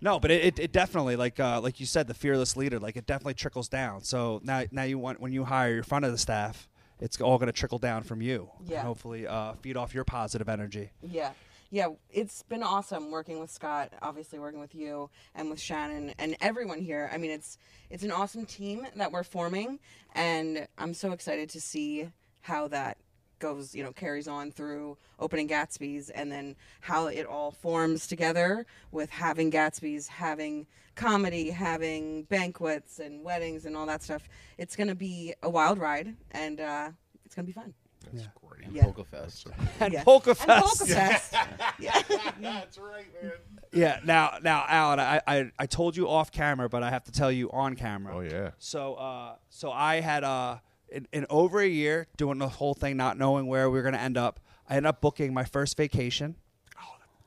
No, 0.00 0.18
but 0.18 0.30
it, 0.30 0.44
it, 0.44 0.58
it 0.58 0.72
definitely 0.72 1.16
like 1.16 1.38
uh, 1.38 1.60
like 1.60 1.80
you 1.80 1.86
said, 1.86 2.06
the 2.06 2.14
fearless 2.14 2.56
leader, 2.56 2.78
like 2.78 2.96
it 2.96 3.06
definitely 3.06 3.34
trickles 3.34 3.68
down. 3.68 4.02
So 4.02 4.40
now 4.44 4.64
now 4.70 4.84
you 4.84 4.98
want 4.98 5.20
when 5.20 5.32
you 5.32 5.44
hire 5.44 5.74
your 5.74 5.82
front 5.82 6.04
of 6.04 6.12
the 6.12 6.18
staff, 6.18 6.68
it's 7.00 7.20
all 7.20 7.38
going 7.38 7.48
to 7.48 7.52
trickle 7.52 7.78
down 7.78 8.02
from 8.02 8.20
you. 8.22 8.50
Yeah. 8.66 8.78
And 8.78 8.86
hopefully, 8.86 9.26
uh, 9.26 9.54
feed 9.54 9.76
off 9.76 9.94
your 9.94 10.04
positive 10.04 10.48
energy. 10.48 10.90
Yeah. 11.02 11.32
Yeah, 11.72 11.90
it's 12.10 12.42
been 12.42 12.64
awesome 12.64 13.12
working 13.12 13.38
with 13.38 13.48
Scott, 13.48 13.92
obviously 14.02 14.40
working 14.40 14.58
with 14.58 14.74
you 14.74 15.08
and 15.36 15.48
with 15.48 15.60
Shannon 15.60 16.12
and 16.18 16.36
everyone 16.40 16.80
here. 16.80 17.08
I 17.12 17.16
mean, 17.16 17.30
it's 17.30 17.58
it's 17.90 18.02
an 18.02 18.10
awesome 18.10 18.44
team 18.44 18.88
that 18.96 19.12
we're 19.12 19.22
forming 19.22 19.78
and 20.16 20.66
I'm 20.78 20.94
so 20.94 21.12
excited 21.12 21.48
to 21.50 21.60
see 21.60 22.08
how 22.40 22.66
that 22.68 22.98
goes, 23.40 23.74
you 23.74 23.82
know, 23.82 23.92
carries 23.92 24.28
on 24.28 24.52
through 24.52 24.96
opening 25.18 25.48
Gatsby's 25.48 26.10
and 26.10 26.30
then 26.30 26.54
how 26.80 27.06
it 27.08 27.26
all 27.26 27.50
forms 27.50 28.06
together 28.06 28.64
with 28.92 29.10
having 29.10 29.50
Gatsby's, 29.50 30.06
having 30.08 30.66
comedy, 30.94 31.50
having 31.50 32.24
banquets 32.24 32.98
and 33.00 33.24
weddings 33.24 33.66
and 33.66 33.76
all 33.76 33.86
that 33.86 34.02
stuff. 34.02 34.28
It's 34.58 34.76
going 34.76 34.88
to 34.88 34.94
be 34.94 35.34
a 35.42 35.50
wild 35.50 35.78
ride 35.78 36.14
and 36.30 36.60
uh 36.60 36.90
it's 37.24 37.34
going 37.34 37.46
to 37.46 37.52
be 37.52 37.52
fun. 37.52 37.74
That's 38.12 38.28
great. 38.34 38.70
Yeah. 38.72 38.82
Polka 38.84 39.04
Fest. 39.04 39.46
And 39.80 39.92
Yeah. 39.92 40.02
Polka 40.04 40.30
And 40.30 40.38
Fest. 40.38 40.78
Polka 40.78 40.86
Fest. 40.94 41.34
yeah. 41.78 42.02
That's 42.40 42.78
right, 42.78 43.06
man. 43.22 43.32
Yeah. 43.72 44.00
Now, 44.04 44.38
now, 44.42 44.64
Alan, 44.66 44.98
I, 44.98 45.20
I, 45.26 45.50
I 45.58 45.66
told 45.66 45.96
you 45.96 46.08
off 46.08 46.32
camera, 46.32 46.68
but 46.68 46.82
I 46.82 46.90
have 46.90 47.04
to 47.04 47.12
tell 47.12 47.30
you 47.30 47.50
on 47.52 47.76
camera. 47.76 48.16
Oh 48.16 48.20
yeah. 48.20 48.50
So, 48.58 48.94
uh, 48.94 49.36
so 49.48 49.70
I 49.70 50.00
had 50.00 50.24
uh, 50.24 50.56
in, 50.92 51.06
in 51.12 51.26
over 51.30 51.60
a 51.60 51.66
year 51.66 52.06
doing 52.16 52.38
the 52.38 52.48
whole 52.48 52.74
thing, 52.74 52.96
not 52.96 53.16
knowing 53.18 53.46
where 53.46 53.68
we 53.70 53.78
were 53.78 53.82
going 53.82 53.94
to 53.94 54.00
end 54.00 54.16
up. 54.16 54.40
I 54.68 54.76
ended 54.76 54.88
up 54.88 55.00
booking 55.00 55.34
my 55.34 55.44
first 55.44 55.76
vacation, 55.76 56.36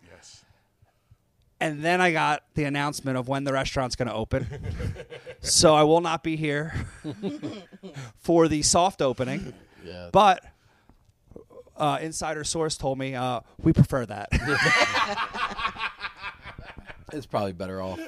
Yes. 0.09 0.43
and 1.59 1.83
then 1.83 1.99
I 2.01 2.11
got 2.11 2.43
the 2.55 2.63
announcement 2.63 3.17
of 3.17 3.27
when 3.27 3.43
the 3.43 3.51
restaurant's 3.53 3.95
going 3.95 4.07
to 4.07 4.13
open. 4.13 4.47
so 5.41 5.75
I 5.75 5.83
will 5.83 6.01
not 6.01 6.23
be 6.23 6.35
here 6.37 6.73
for 8.19 8.47
the 8.47 8.61
soft 8.61 9.01
opening, 9.01 9.53
Yeah. 9.85 10.09
but. 10.11 10.43
Uh, 11.75 11.97
insider 12.03 12.43
source 12.43 12.77
told 12.77 12.99
me 12.99 13.15
uh, 13.15 13.39
we 13.57 13.73
prefer 13.73 14.05
that. 14.05 14.29
It's 17.11 17.25
probably 17.27 17.53
better 17.53 17.81
off. 17.81 17.99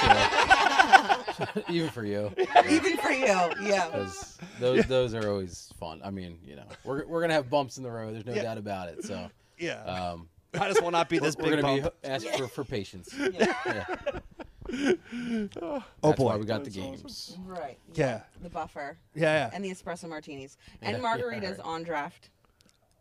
For. 0.00 1.62
Even 1.68 1.90
for 1.90 2.04
you. 2.04 2.32
Even 2.68 2.96
for 2.98 3.10
you. 3.10 3.26
Yeah. 3.26 3.86
Because 3.90 4.38
those, 4.60 4.84
those 4.86 5.14
are 5.14 5.28
always 5.30 5.72
fun. 5.78 6.00
I 6.04 6.10
mean, 6.10 6.38
you 6.44 6.56
know, 6.56 6.64
we're, 6.84 7.06
we're 7.06 7.20
going 7.20 7.28
to 7.30 7.34
have 7.34 7.48
bumps 7.50 7.76
in 7.76 7.82
the 7.84 7.90
road. 7.90 8.14
There's 8.14 8.26
no 8.26 8.34
Yeah. 8.34 8.42
doubt 8.42 8.58
about 8.58 8.88
it. 8.88 9.04
So, 9.04 9.28
yeah, 9.58 9.82
um, 9.84 10.28
might 10.54 10.70
as 10.70 10.80
well 10.80 10.90
not 10.90 11.08
be 11.08 11.18
this 11.18 11.36
we're 11.36 11.50
big 11.50 11.60
going 11.62 11.76
to 11.76 11.82
bump. 11.82 11.94
be 12.02 12.08
asking 12.08 12.32
for, 12.38 12.48
for 12.48 12.64
patience. 12.64 13.14
Yeah. 13.16 13.54
oh 15.62 15.82
That's 16.02 16.16
boy, 16.18 16.24
why 16.26 16.36
we 16.36 16.44
got 16.44 16.64
the 16.64 16.70
games. 16.70 17.36
Right. 17.44 17.78
Yeah. 17.94 18.22
The 18.42 18.50
buffer. 18.50 18.98
yeah, 19.14 19.22
yeah. 19.46 19.50
And 19.52 19.64
the 19.64 19.70
espresso 19.70 20.08
martinis. 20.08 20.56
And 20.82 20.96
Yeah, 20.96 21.02
margaritas 21.02 21.42
yeah, 21.42 21.48
right. 21.50 21.60
on 21.64 21.82
draft. 21.84 22.30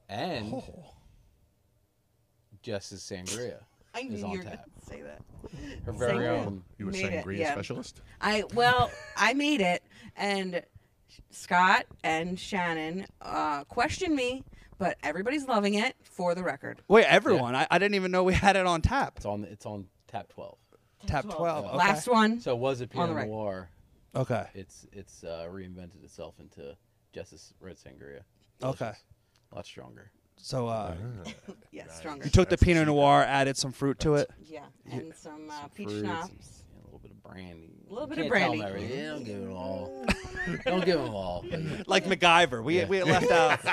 And 0.09 0.53
Oh. 0.53 0.93
Jess's 2.61 3.01
Sangria 3.01 3.59
I 3.93 4.03
knew 4.03 4.13
is 4.15 4.19
you 4.21 4.25
on 4.25 4.31
were 4.31 4.37
going 4.43 4.49
tap. 4.49 4.65
to 4.79 4.85
say 4.85 5.01
that. 5.01 5.21
Her 5.85 5.91
very 5.91 6.13
Sangria. 6.25 6.45
own. 6.45 6.63
You 6.77 6.85
were 6.87 6.91
Made 6.91 7.05
it, 7.05 7.25
sangria 7.25 7.37
yeah. 7.39 7.51
specialist? 7.53 8.01
I 8.21 8.43
well, 8.53 8.91
I 9.15 9.33
made 9.33 9.61
it 9.61 9.83
and 10.15 10.61
Scott 11.31 11.85
and 12.03 12.39
Shannon 12.39 13.05
uh 13.21 13.63
questioned 13.65 14.15
me, 14.15 14.43
but 14.77 14.97
everybody's 15.03 15.47
loving 15.47 15.75
it 15.75 15.95
for 16.03 16.35
the 16.35 16.43
record. 16.43 16.81
Wait, 16.87 17.05
everyone! 17.05 17.55
I, 17.55 17.67
I 17.71 17.79
didn't 17.79 17.95
even 17.95 18.11
know 18.11 18.23
we 18.23 18.33
had 18.33 18.55
it 18.55 18.65
on 18.65 18.81
tap. 18.81 19.13
It's 19.17 19.25
on, 19.25 19.43
it's 19.45 19.65
on 19.65 19.85
tap 20.07 20.29
12. 20.29 20.57
Tap 21.05 21.25
twelve. 21.29 21.65
Okay. 21.65 21.77
Last 21.77 22.07
one. 22.07 22.41
So 22.41 22.53
it 22.53 22.59
was 22.59 22.81
a 22.81 22.85
On 22.85 22.89
Pinot 22.89 23.09
the 23.09 23.15
right. 23.15 23.27
Noir. 23.27 23.69
Okay. 24.15 24.47
It's 24.55 24.87
it's 24.91 25.23
uh, 25.23 25.47
reinvented 25.49 26.03
itself 26.03 26.39
into 26.39 26.75
Jess's 27.13 27.53
Red 27.61 27.77
Sangria. 27.77 28.21
Okay. 28.63 28.77
Delicious. 28.85 29.03
A 29.51 29.55
lot 29.55 29.65
stronger. 29.65 30.11
So 30.37 30.67
uh, 30.67 30.93
Yeah, 31.71 31.87
stronger. 31.89 32.25
you 32.25 32.31
took 32.31 32.49
the 32.49 32.57
Pinot. 32.57 32.87
Noir, 32.87 33.23
added 33.23 33.57
some 33.57 33.71
fruit 33.71 33.99
to 33.99 34.15
it. 34.15 34.29
Yeah, 34.45 34.65
and 34.89 35.13
some, 35.15 35.49
uh, 35.49 35.61
Some 35.61 35.69
peach 35.71 35.87
fruits, 35.89 36.01
schnapps. 36.01 36.63
yeah, 36.73 36.81
a 36.81 36.85
little 36.85 36.99
bit 36.99 37.11
of 37.11 37.23
brandy. 37.23 37.71
A 37.89 37.93
little 37.93 38.07
You 38.09 38.15
bit 38.15 38.25
of 38.25 38.31
can't 38.31 38.43
tell 38.43 38.53
'em 38.53 38.59
brandy. 38.59 38.85
everything. 38.85 38.97
Yeah, 38.99 39.09
don't 39.11 39.23
give 39.25 39.41
it 39.43 39.49
all. 39.49 40.05
don't 40.65 40.85
give 40.85 40.99
them 41.01 41.13
all. 41.13 41.45
Like 41.87 42.05
MacGyver. 42.05 42.63
We, 42.63 42.77
Yeah. 42.77 42.87
we 42.87 43.03
left 43.03 43.29
out 43.31 43.59
a 43.63 43.67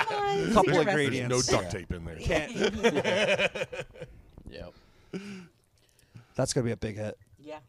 couple 0.53 0.73
Secret 0.73 0.87
ingredients. 0.87 1.29
There's 1.47 1.51
no 1.51 1.57
duct 1.61 1.71
tape 1.71 1.91
in 1.93 2.05
there. 2.05 2.15
Can't- 2.17 3.75
Yep. 4.49 4.73
That's 6.35 6.53
gonna 6.53 6.65
be 6.65 6.71
a 6.71 6.77
big 6.77 6.95
hit. 6.97 7.17
Yeah, 7.39 7.59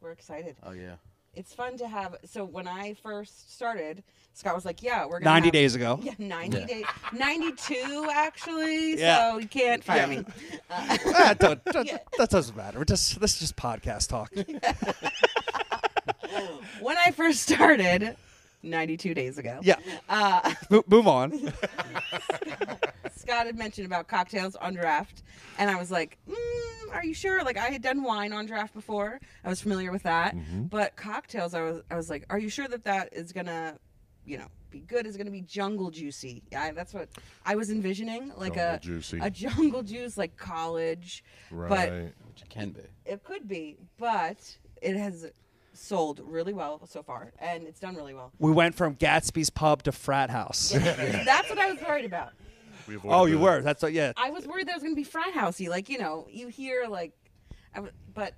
we're 0.00 0.12
excited. 0.12 0.56
Oh 0.62 0.72
yeah. 0.72 0.96
It's 1.36 1.54
fun 1.54 1.76
to 1.78 1.86
have. 1.88 2.16
So 2.24 2.44
when 2.44 2.66
I 2.66 2.94
first 3.02 3.54
started, 3.54 4.02
Scott 4.34 4.54
was 4.54 4.64
like, 4.64 4.82
"Yeah, 4.82 5.04
we're 5.06 5.20
gonna 5.20 5.24
90 5.30 5.46
have- 5.48 5.52
days 5.52 5.74
ago. 5.74 6.00
Yeah, 6.02 6.12
ninety 6.18 6.58
Yeah. 6.58 6.66
days, 6.66 6.84
ninety-two 7.12 8.08
actually. 8.12 8.98
Yeah. 8.98 9.32
So 9.32 9.38
you 9.38 9.46
can't 9.48 9.84
fire 9.84 10.06
me. 10.06 10.24
Ah, 10.70 11.34
don't- 11.38 11.64
don't- 11.66 11.86
Yeah. 11.86 11.98
That 12.18 12.30
doesn't 12.30 12.56
matter. 12.56 12.78
We're 12.78 12.84
just 12.86 13.20
this 13.20 13.34
is 13.34 13.40
just 13.40 13.56
podcast 13.56 14.08
talk. 14.08 14.32
When 16.80 16.96
I 16.98 17.10
first 17.12 17.40
started, 17.42 18.16
ninety-two 18.62 19.14
days 19.14 19.38
ago. 19.38 19.58
Yeah. 19.62 19.76
Uh, 20.08 20.52
Mo- 20.70 20.84
move 20.86 21.06
on. 21.08 21.52
Scott 23.26 23.46
had 23.46 23.58
mentioned 23.58 23.86
about 23.86 24.06
cocktails 24.08 24.54
on 24.56 24.74
draft, 24.74 25.22
and 25.58 25.68
I 25.70 25.74
was 25.76 25.90
like, 25.90 26.16
mm, 26.28 26.34
"Are 26.92 27.04
you 27.04 27.12
sure?" 27.14 27.42
Like 27.42 27.56
I 27.56 27.68
had 27.70 27.82
done 27.82 28.02
wine 28.02 28.32
on 28.32 28.46
draft 28.46 28.72
before, 28.74 29.20
I 29.44 29.48
was 29.48 29.60
familiar 29.60 29.90
with 29.90 30.04
that, 30.04 30.34
but 30.70 30.94
cocktails, 30.96 31.54
I 31.54 31.62
was, 31.62 31.82
I 31.90 31.96
was 31.96 32.08
like, 32.08 32.24
"Are 32.30 32.38
you 32.38 32.48
sure 32.48 32.68
that 32.68 32.84
that 32.84 33.08
is 33.12 33.32
gonna, 33.32 33.78
you 34.24 34.38
know, 34.38 34.46
be 34.70 34.80
good? 34.80 35.06
Is 35.06 35.16
gonna 35.16 35.30
be 35.32 35.40
jungle 35.42 35.90
juicy?" 35.90 36.44
Yeah, 36.52 36.70
that's 36.72 36.94
what 36.94 37.08
I 37.44 37.56
was 37.56 37.70
envisioning, 37.70 38.32
like 38.36 38.54
Jungle 38.54 38.74
a 38.74 38.78
juicy. 38.78 39.18
a 39.20 39.30
jungle 39.30 39.82
juice, 39.82 40.16
like 40.16 40.36
college, 40.36 41.24
Right. 41.50 41.68
but 41.68 41.90
Which 42.28 42.42
it 42.42 42.48
can 42.48 42.70
be. 42.70 42.80
it 43.04 43.24
could 43.24 43.48
be, 43.48 43.76
but 43.98 44.56
it 44.80 44.96
has 44.96 45.26
sold 45.72 46.20
really 46.24 46.52
well 46.54 46.80
so 46.86 47.02
far, 47.02 47.32
and 47.40 47.66
it's 47.66 47.80
done 47.80 47.96
really 47.96 48.14
well. 48.14 48.30
We 48.38 48.52
went 48.52 48.74
from 48.76 48.94
Gatsby's 48.94 49.50
pub 49.50 49.82
to 49.82 49.92
frat 49.92 50.30
house. 50.30 50.70
That's 50.70 51.50
what 51.50 51.58
I 51.58 51.70
was 51.72 51.80
worried 51.82 52.04
about. 52.06 52.32
We 52.88 52.96
avoided 52.96 53.16
Oh, 53.16 53.24
you 53.26 53.36
the- 53.36 53.42
were. 53.42 53.62
That's 53.62 53.82
what. 53.82 53.92
Yeah. 53.92 54.12
I 54.16 54.30
was 54.30 54.46
worried 54.46 54.66
that 54.68 54.72
it 54.72 54.76
was 54.76 54.82
going 54.82 54.94
to 54.94 55.00
be 55.00 55.04
frat 55.04 55.32
housey. 55.34 55.68
Like, 55.68 55.88
you 55.88 55.98
know, 55.98 56.26
you 56.30 56.48
hear, 56.48 56.86
like, 56.88 57.12
I 57.74 57.76
w- 57.78 57.92
but 58.14 58.34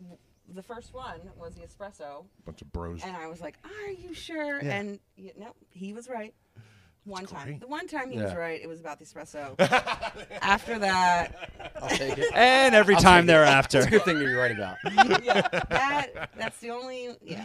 w- 0.00 0.18
the 0.54 0.62
first 0.62 0.92
one 0.94 1.20
was 1.38 1.54
the 1.54 1.62
espresso, 1.62 2.24
bunch 2.44 2.62
of 2.62 2.72
bros. 2.72 3.02
and 3.04 3.16
I 3.16 3.26
was 3.26 3.40
like, 3.40 3.56
are 3.64 3.90
you 3.92 4.12
sure? 4.14 4.62
Yeah. 4.62 4.76
And, 4.76 4.98
you 5.16 5.30
no, 5.38 5.54
he 5.70 5.92
was 5.92 6.08
right. 6.08 6.34
One 7.04 7.24
time. 7.24 7.44
great. 7.46 7.60
The 7.60 7.68
one 7.68 7.86
time 7.86 8.10
he 8.10 8.18
was 8.18 8.32
Yeah. 8.32 8.36
right, 8.36 8.60
it 8.60 8.66
was 8.66 8.80
about 8.80 8.98
the 8.98 9.04
espresso. 9.04 9.54
After 10.42 10.76
that, 10.80 11.50
I'll 11.80 11.88
take 11.88 12.18
it. 12.18 12.26
And 12.34 12.74
every 12.74 12.96
I'll 12.96 13.00
time 13.00 13.22
take 13.22 13.24
it. 13.24 13.26
thereafter. 13.28 13.78
It's 13.78 13.86
a 13.86 13.90
good 13.90 14.02
thing 14.02 14.18
that 14.18 14.24
you're 14.24 14.36
right 14.40 14.50
about. 14.50 14.76
yeah, 15.24 15.40
that, 15.70 16.30
that's 16.36 16.58
the 16.58 16.70
only, 16.70 17.10
yeah, 17.22 17.44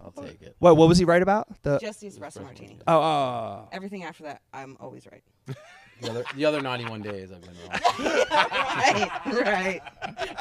I'll 0.00 0.12
take 0.24 0.40
it. 0.42 0.54
What? 0.60 0.76
What 0.76 0.88
was 0.88 0.96
he 0.98 1.04
right 1.04 1.22
about? 1.22 1.48
The. 1.64 1.78
just 1.80 2.00
the 2.00 2.06
espresso 2.06 2.40
martini. 2.44 2.78
Oh. 2.86 3.00
Oh. 3.00 3.68
Everything 3.72 4.04
after 4.04 4.22
that, 4.22 4.42
I'm 4.54 4.76
always 4.78 5.04
right. 5.10 5.24
The 6.00 6.10
other, 6.10 6.24
the 6.34 6.44
other 6.44 6.60
91 6.60 7.02
days 7.02 7.30
I've 7.32 7.40
been 7.42 7.50
wrong. 7.68 8.26
right, 8.30 9.10
right, 9.26 9.80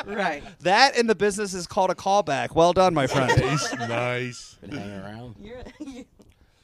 right. 0.06 0.43
That 0.62 0.98
in 0.98 1.08
the 1.08 1.15
business 1.15 1.54
is 1.54 1.67
called 1.67 1.89
a 1.91 1.95
callback. 1.95 2.54
Well 2.56 2.74
done, 2.74 2.93
my 2.93 3.08
friend. 3.08 3.32
nice, 3.39 3.74
nice. 3.76 4.54
Been 4.62 4.72
hanging 4.72 5.00
around. 5.00 5.36
You're, 5.41 5.58
you, 5.80 6.06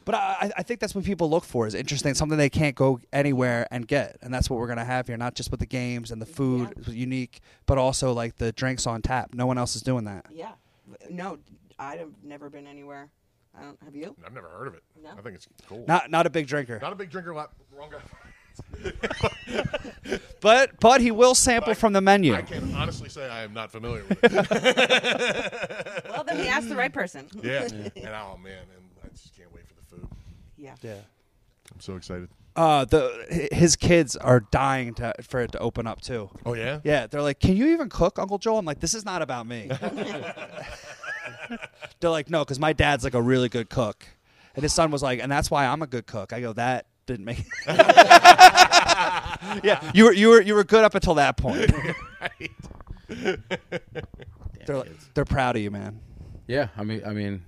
But 0.05 0.15
I, 0.15 0.51
I 0.57 0.63
think 0.63 0.79
that's 0.79 0.93
what 0.95 1.03
people 1.05 1.29
look 1.29 1.43
for 1.45 1.65
is 1.67 1.73
interesting, 1.73 2.13
something 2.13 2.37
they 2.37 2.49
can't 2.49 2.75
go 2.75 2.99
anywhere 3.13 3.67
and 3.71 3.87
get, 3.87 4.17
and 4.21 4.33
that's 4.33 4.49
what 4.49 4.59
we're 4.59 4.67
gonna 4.67 4.85
have 4.85 5.07
here. 5.07 5.17
Not 5.17 5.35
just 5.35 5.51
with 5.51 5.59
the 5.59 5.65
games 5.65 6.11
and 6.11 6.21
the 6.21 6.25
food, 6.25 6.73
Yeah. 6.77 6.83
is 6.89 6.95
unique, 6.95 7.39
but 7.65 7.77
also 7.77 8.13
like 8.13 8.37
the 8.37 8.51
drinks 8.51 8.85
on 8.87 9.01
tap. 9.01 9.33
No 9.33 9.45
one 9.45 9.57
else 9.57 9.75
is 9.75 9.81
doing 9.81 10.05
that. 10.05 10.25
yeah. 10.31 10.51
No, 11.09 11.39
I've 11.79 12.11
never 12.23 12.49
been 12.49 12.67
anywhere. 12.67 13.09
I 13.57 13.63
don't, 13.63 13.77
have 13.83 13.95
you? 13.95 14.15
I've 14.25 14.33
never 14.33 14.47
heard 14.49 14.67
of 14.67 14.73
it. 14.75 14.83
No. 15.01 15.09
I 15.17 15.21
think 15.21 15.35
it's 15.35 15.47
cool. 15.67 15.83
Not 15.87 16.11
not 16.11 16.25
a 16.27 16.29
big 16.29 16.45
drinker. 16.45 16.77
Not 16.81 16.91
a 16.93 16.95
big 16.95 17.09
drinker. 17.09 17.33
Lot, 17.33 17.53
wrong 17.75 17.89
guy. 17.89 17.97
But 20.41 20.79
but 20.79 21.01
he 21.01 21.09
will 21.09 21.33
sample 21.33 21.73
from 21.73 21.93
the 21.93 22.01
menu. 22.01 22.35
I 22.35 22.43
can 22.43 22.75
honestly 22.75 23.09
say 23.09 23.27
I 23.27 23.43
am 23.43 23.53
not 23.53 23.71
familiar 23.71 24.03
with 24.07 24.19
it. 24.23 24.31
Well, 26.09 26.23
then 26.23 26.37
he 26.37 26.47
asked 26.47 26.69
the 26.69 26.75
right 26.75 26.93
person. 26.93 27.27
Yeah. 27.41 27.61
And 27.71 28.07
oh 28.07 28.37
man, 28.41 28.59
and 28.77 28.85
I 29.03 29.07
just 29.07 29.35
can't 29.35 29.51
wait 29.53 29.63
for 29.67 29.73
the 29.73 29.81
food. 29.89 30.07
Yeah. 30.55 30.75
Yeah. 30.83 30.99
I'm 31.73 31.79
so 31.79 31.95
excited. 31.95 32.29
Uh, 32.55 32.85
the 32.85 33.49
his 33.51 33.75
kids 33.75 34.15
are 34.15 34.41
dying 34.51 34.93
to 34.95 35.13
for 35.23 35.41
it 35.41 35.51
to 35.53 35.59
open 35.59 35.87
up 35.87 36.01
too. 36.01 36.29
Oh 36.45 36.53
yeah. 36.53 36.79
Yeah, 36.83 37.07
they're 37.07 37.23
like, 37.23 37.39
"Can 37.39 37.57
you 37.57 37.69
even 37.69 37.89
cook, 37.89 38.19
Uncle 38.19 38.37
Joel?" 38.37 38.59
I'm 38.59 38.65
like, 38.65 38.79
"This 38.79 38.93
is 38.93 39.03
not 39.03 39.23
about 39.23 39.47
me." 39.47 39.69
they're 41.99 42.09
like, 42.11 42.29
"No, 42.29 42.45
because 42.45 42.59
my 42.59 42.71
dad's 42.71 43.03
like 43.03 43.15
a 43.15 43.21
really 43.21 43.49
good 43.49 43.69
cook," 43.69 44.05
and 44.55 44.61
his 44.63 44.73
son 44.73 44.91
was 44.91 45.01
like, 45.01 45.19
"And 45.19 45.31
that's 45.31 45.49
why 45.49 45.65
I'm 45.65 45.81
a 45.81 45.87
good 45.87 46.05
cook." 46.05 46.31
I 46.31 46.39
go, 46.39 46.53
"That 46.53 46.85
didn't 47.07 47.25
make." 47.25 47.43
Yeah, 49.63 49.91
you 49.93 50.05
were 50.05 50.13
you 50.13 50.29
were 50.29 50.41
you 50.41 50.53
were 50.55 50.63
good 50.63 50.83
up 50.83 50.95
until 50.95 51.15
that 51.15 51.37
point. 51.37 51.71
Damn 53.07 53.43
they're 54.65 54.83
kids. 54.83 55.09
they're 55.13 55.25
proud 55.25 55.55
of 55.55 55.61
you, 55.61 55.71
man. 55.71 55.99
Yeah, 56.47 56.69
I 56.77 56.83
mean, 56.83 57.01
I 57.05 57.13
mean, 57.13 57.45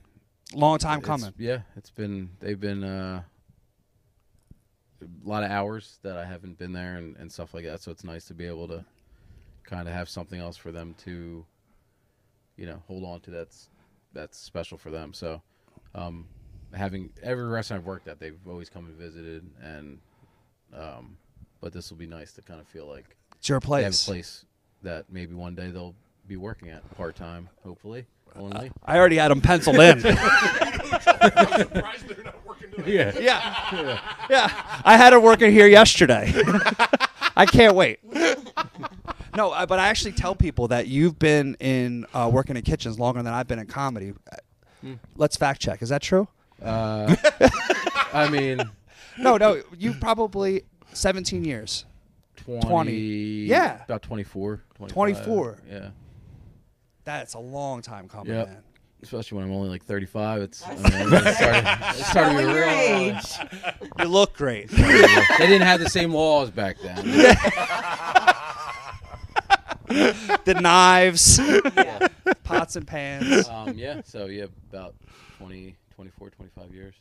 Long 0.53 0.77
time 0.77 0.99
it's- 0.99 1.07
coming. 1.07 1.33
Yeah, 1.37 1.59
it's 1.75 1.89
been 1.89 2.29
they've 2.39 2.59
been 2.59 2.83
uh, 2.83 3.23
a 5.01 5.05
lot 5.27 5.43
of 5.43 5.51
hours 5.51 5.99
that 6.03 6.17
I 6.17 6.25
haven't 6.25 6.57
been 6.57 6.73
there 6.73 6.95
and, 6.95 7.15
and 7.17 7.31
stuff 7.31 7.53
like 7.53 7.65
that. 7.65 7.81
So 7.81 7.91
it's 7.91 8.03
nice 8.03 8.25
to 8.25 8.33
be 8.33 8.45
able 8.45 8.67
to 8.69 8.85
kind 9.63 9.87
of 9.87 9.93
have 9.93 10.09
something 10.09 10.39
else 10.39 10.57
for 10.57 10.71
them 10.71 10.95
to, 11.05 11.45
you 12.55 12.65
know, 12.65 12.81
hold 12.87 13.03
on 13.03 13.19
to. 13.21 13.31
That's 13.31 13.69
that's 14.13 14.37
special 14.37 14.77
for 14.77 14.89
them. 14.89 15.13
So 15.13 15.41
um, 15.93 16.25
having 16.73 17.11
every 17.21 17.45
restaurant 17.45 17.81
I've 17.81 17.87
worked 17.87 18.07
at, 18.07 18.19
they've 18.19 18.39
always 18.47 18.69
come 18.69 18.85
and 18.85 18.95
visited, 18.95 19.49
and 19.61 19.99
um, 20.73 21.17
but 21.61 21.73
this 21.73 21.89
will 21.89 21.97
be 21.97 22.07
nice 22.07 22.31
to 22.33 22.41
kind 22.41 22.59
of 22.59 22.67
feel 22.67 22.87
like 22.87 23.05
It's 23.39 23.49
your 23.49 23.59
they 23.59 23.67
have 23.67 23.79
a 23.79 23.83
place. 23.83 24.05
place 24.05 24.45
that 24.83 25.05
maybe 25.11 25.33
one 25.33 25.55
day 25.55 25.69
they'll 25.71 25.95
be 26.27 26.37
working 26.37 26.69
at 26.69 26.89
part 26.95 27.15
time, 27.15 27.49
hopefully 27.63 28.05
only. 28.35 28.71
I 28.85 28.97
already 28.97 29.15
had 29.17 29.31
them 29.31 29.41
penciled 29.41 29.77
in. 29.79 29.99
Surprised 30.01 32.07
they're 32.07 32.23
not 32.23 32.45
working 32.45 32.71
today. 32.71 32.93
yeah. 32.93 33.17
yeah, 33.73 33.99
yeah. 34.29 34.81
I 34.85 34.97
had 34.97 35.13
her 35.13 35.19
working 35.19 35.51
here 35.51 35.67
yesterday. 35.67 36.31
I 37.35 37.45
can't 37.45 37.75
wait. 37.75 37.99
No, 39.35 39.51
I- 39.51 39.65
but 39.65 39.79
I 39.79 39.87
actually 39.87 40.13
tell 40.13 40.35
people 40.35 40.67
that 40.69 40.87
you've 40.87 41.17
been 41.19 41.55
in 41.59 42.05
uh, 42.13 42.29
working 42.31 42.57
in 42.57 42.63
kitchens 42.63 42.99
longer 42.99 43.21
than 43.23 43.33
I've 43.33 43.47
been 43.47 43.59
in 43.59 43.67
comedy. 43.67 44.13
Let's 45.15 45.37
fact 45.37 45.61
check. 45.61 45.81
Is 45.81 45.89
that 45.89 46.01
true? 46.01 46.27
Uh, 46.63 47.15
I 48.13 48.29
mean, 48.29 48.61
No, 49.17 49.37
no. 49.37 49.61
You 49.77 49.93
probably 49.93 50.63
17 50.97 51.45
years. 51.45 51.85
20, 52.37 52.91
Yeah. 53.45 53.83
About 53.83 54.01
24. 54.01 54.61
24. 54.87 55.57
Yeah. 55.69 55.89
That's 57.03 57.33
a 57.35 57.39
long 57.39 57.81
time 57.81 58.07
coming, 58.07 58.33
Yep. 58.33 58.47
man. 58.47 58.63
Especially 59.03 59.37
when 59.37 59.45
I'm 59.45 59.53
only 59.53 59.69
like 59.69 59.83
35. 59.85 60.41
It's, 60.41 60.65
I 60.65 60.73
mean, 60.73 60.81
it's 60.83 60.83
starting, 61.37 61.65
it's 61.99 62.09
starting 62.09 62.37
to 62.37 62.43
be 62.43 62.49
your 62.51 62.61
real. 62.61 62.69
age. 62.69 63.23
You 63.99 64.05
look 64.05 64.33
great. 64.35 64.69
They 64.69 64.83
didn't 65.39 65.61
have 65.67 65.79
the 65.79 65.89
same 65.89 66.13
laws 66.13 66.49
back 66.51 66.77
then. 66.81 66.95
the 70.45 70.55
knives, 70.59 71.37
Yeah. 71.39 72.07
pots 72.43 72.75
and 72.75 72.87
pans. 72.87 73.47
Um, 73.47 73.77
yeah. 73.77 74.01
So, 74.03 74.25
yeah, 74.25 74.45
about 74.71 74.95
20, 75.37 75.75
24, 75.95 76.29
25 76.31 76.73
years. 76.73 76.95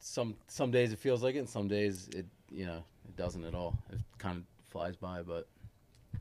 Some 0.00 0.34
some 0.48 0.70
days 0.70 0.92
it 0.92 0.98
feels 0.98 1.22
like 1.22 1.34
it, 1.34 1.38
and 1.40 1.48
some 1.48 1.68
days 1.68 2.08
it 2.14 2.26
you 2.50 2.66
know 2.66 2.82
it 3.06 3.16
doesn't 3.16 3.44
at 3.44 3.54
all. 3.54 3.78
It 3.92 3.98
kind 4.18 4.38
of 4.38 4.44
flies 4.70 4.96
by, 4.96 5.22
but 5.22 5.46
I 6.14 6.18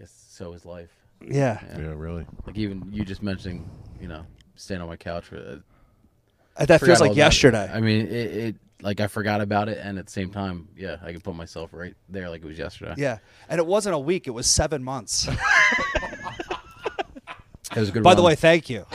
guess 0.00 0.26
so 0.28 0.52
is 0.52 0.64
life. 0.64 0.90
Yeah. 1.24 1.60
Yeah, 1.78 1.92
really. 1.96 2.26
Like 2.46 2.58
even 2.58 2.88
you 2.92 3.04
just 3.04 3.22
mentioning, 3.22 3.68
you 4.00 4.08
know, 4.08 4.26
staying 4.56 4.80
on 4.82 4.88
my 4.88 4.96
couch 4.96 5.24
for 5.24 5.36
uh, 5.36 5.58
Uh, 6.58 6.66
That 6.66 6.80
forgot 6.80 6.86
feels 6.86 7.00
all 7.00 7.06
like 7.08 7.12
about 7.12 7.12
it. 7.12 7.16
yesterday. 7.16 7.70
I 7.72 7.80
mean, 7.80 8.06
it, 8.06 8.10
it 8.36 8.56
like 8.82 9.00
I 9.00 9.06
forgot 9.06 9.40
about 9.40 9.68
it, 9.70 9.78
and 9.80 9.98
at 9.98 10.04
the 10.06 10.12
same 10.12 10.30
time, 10.30 10.68
yeah, 10.76 10.96
I 11.02 11.12
can 11.12 11.20
put 11.22 11.34
myself 11.34 11.70
right 11.72 11.94
there 12.10 12.28
like 12.28 12.42
it 12.42 12.46
was 12.46 12.58
yesterday. 12.58 12.94
yeah. 12.98 13.18
And 13.48 13.58
it 13.58 13.66
wasn't 13.66 13.94
a 13.94 13.98
week, 13.98 14.26
it 14.26 14.32
was 14.32 14.46
seven 14.46 14.82
months. 14.84 15.26
it 15.28 15.36
was 17.76 17.88
a 17.88 17.92
good. 17.92 18.02
By 18.02 18.14
the 18.14 18.20
run. 18.22 18.26
way, 18.30 18.34
thank 18.34 18.68
you. 18.68 18.84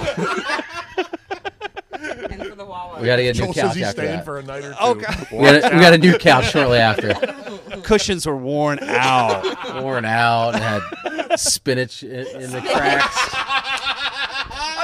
And 1.94 2.46
for 2.48 2.56
the 2.56 2.66
Wawa. 2.66 2.91
We 3.02 3.08
got 3.08 3.16
to 3.18 3.24
get 3.24 3.36
a 3.36 3.40
new 3.40 3.46
Joel 3.46 3.54
says 3.54 3.64
couch 3.64 3.76
he's 3.76 3.84
after 3.86 4.02
staying 4.02 4.18
that. 4.18 4.26
for 4.26 4.40
a 4.40 4.44
night 4.44 4.64
or 4.64 4.76
oh, 4.80 4.94
two. 4.94 5.02
Oh, 5.02 5.06
God. 5.06 5.28
we, 5.32 5.38
got 5.40 5.56
a, 5.56 5.76
we 5.76 5.82
got 5.82 5.94
a 5.94 5.98
new 5.98 6.18
couch 6.18 6.52
shortly 6.52 6.78
after. 6.78 7.14
Cushions 7.84 8.26
were 8.26 8.38
worn 8.38 8.80
out. 8.82 9.44
Worn 9.82 10.06
out, 10.06 10.56
and 10.56 10.64
had 10.64 11.40
spinach 11.40 12.04
in, 12.04 12.28
in 12.28 12.52
the 12.52 12.62
cracks, 12.62 13.36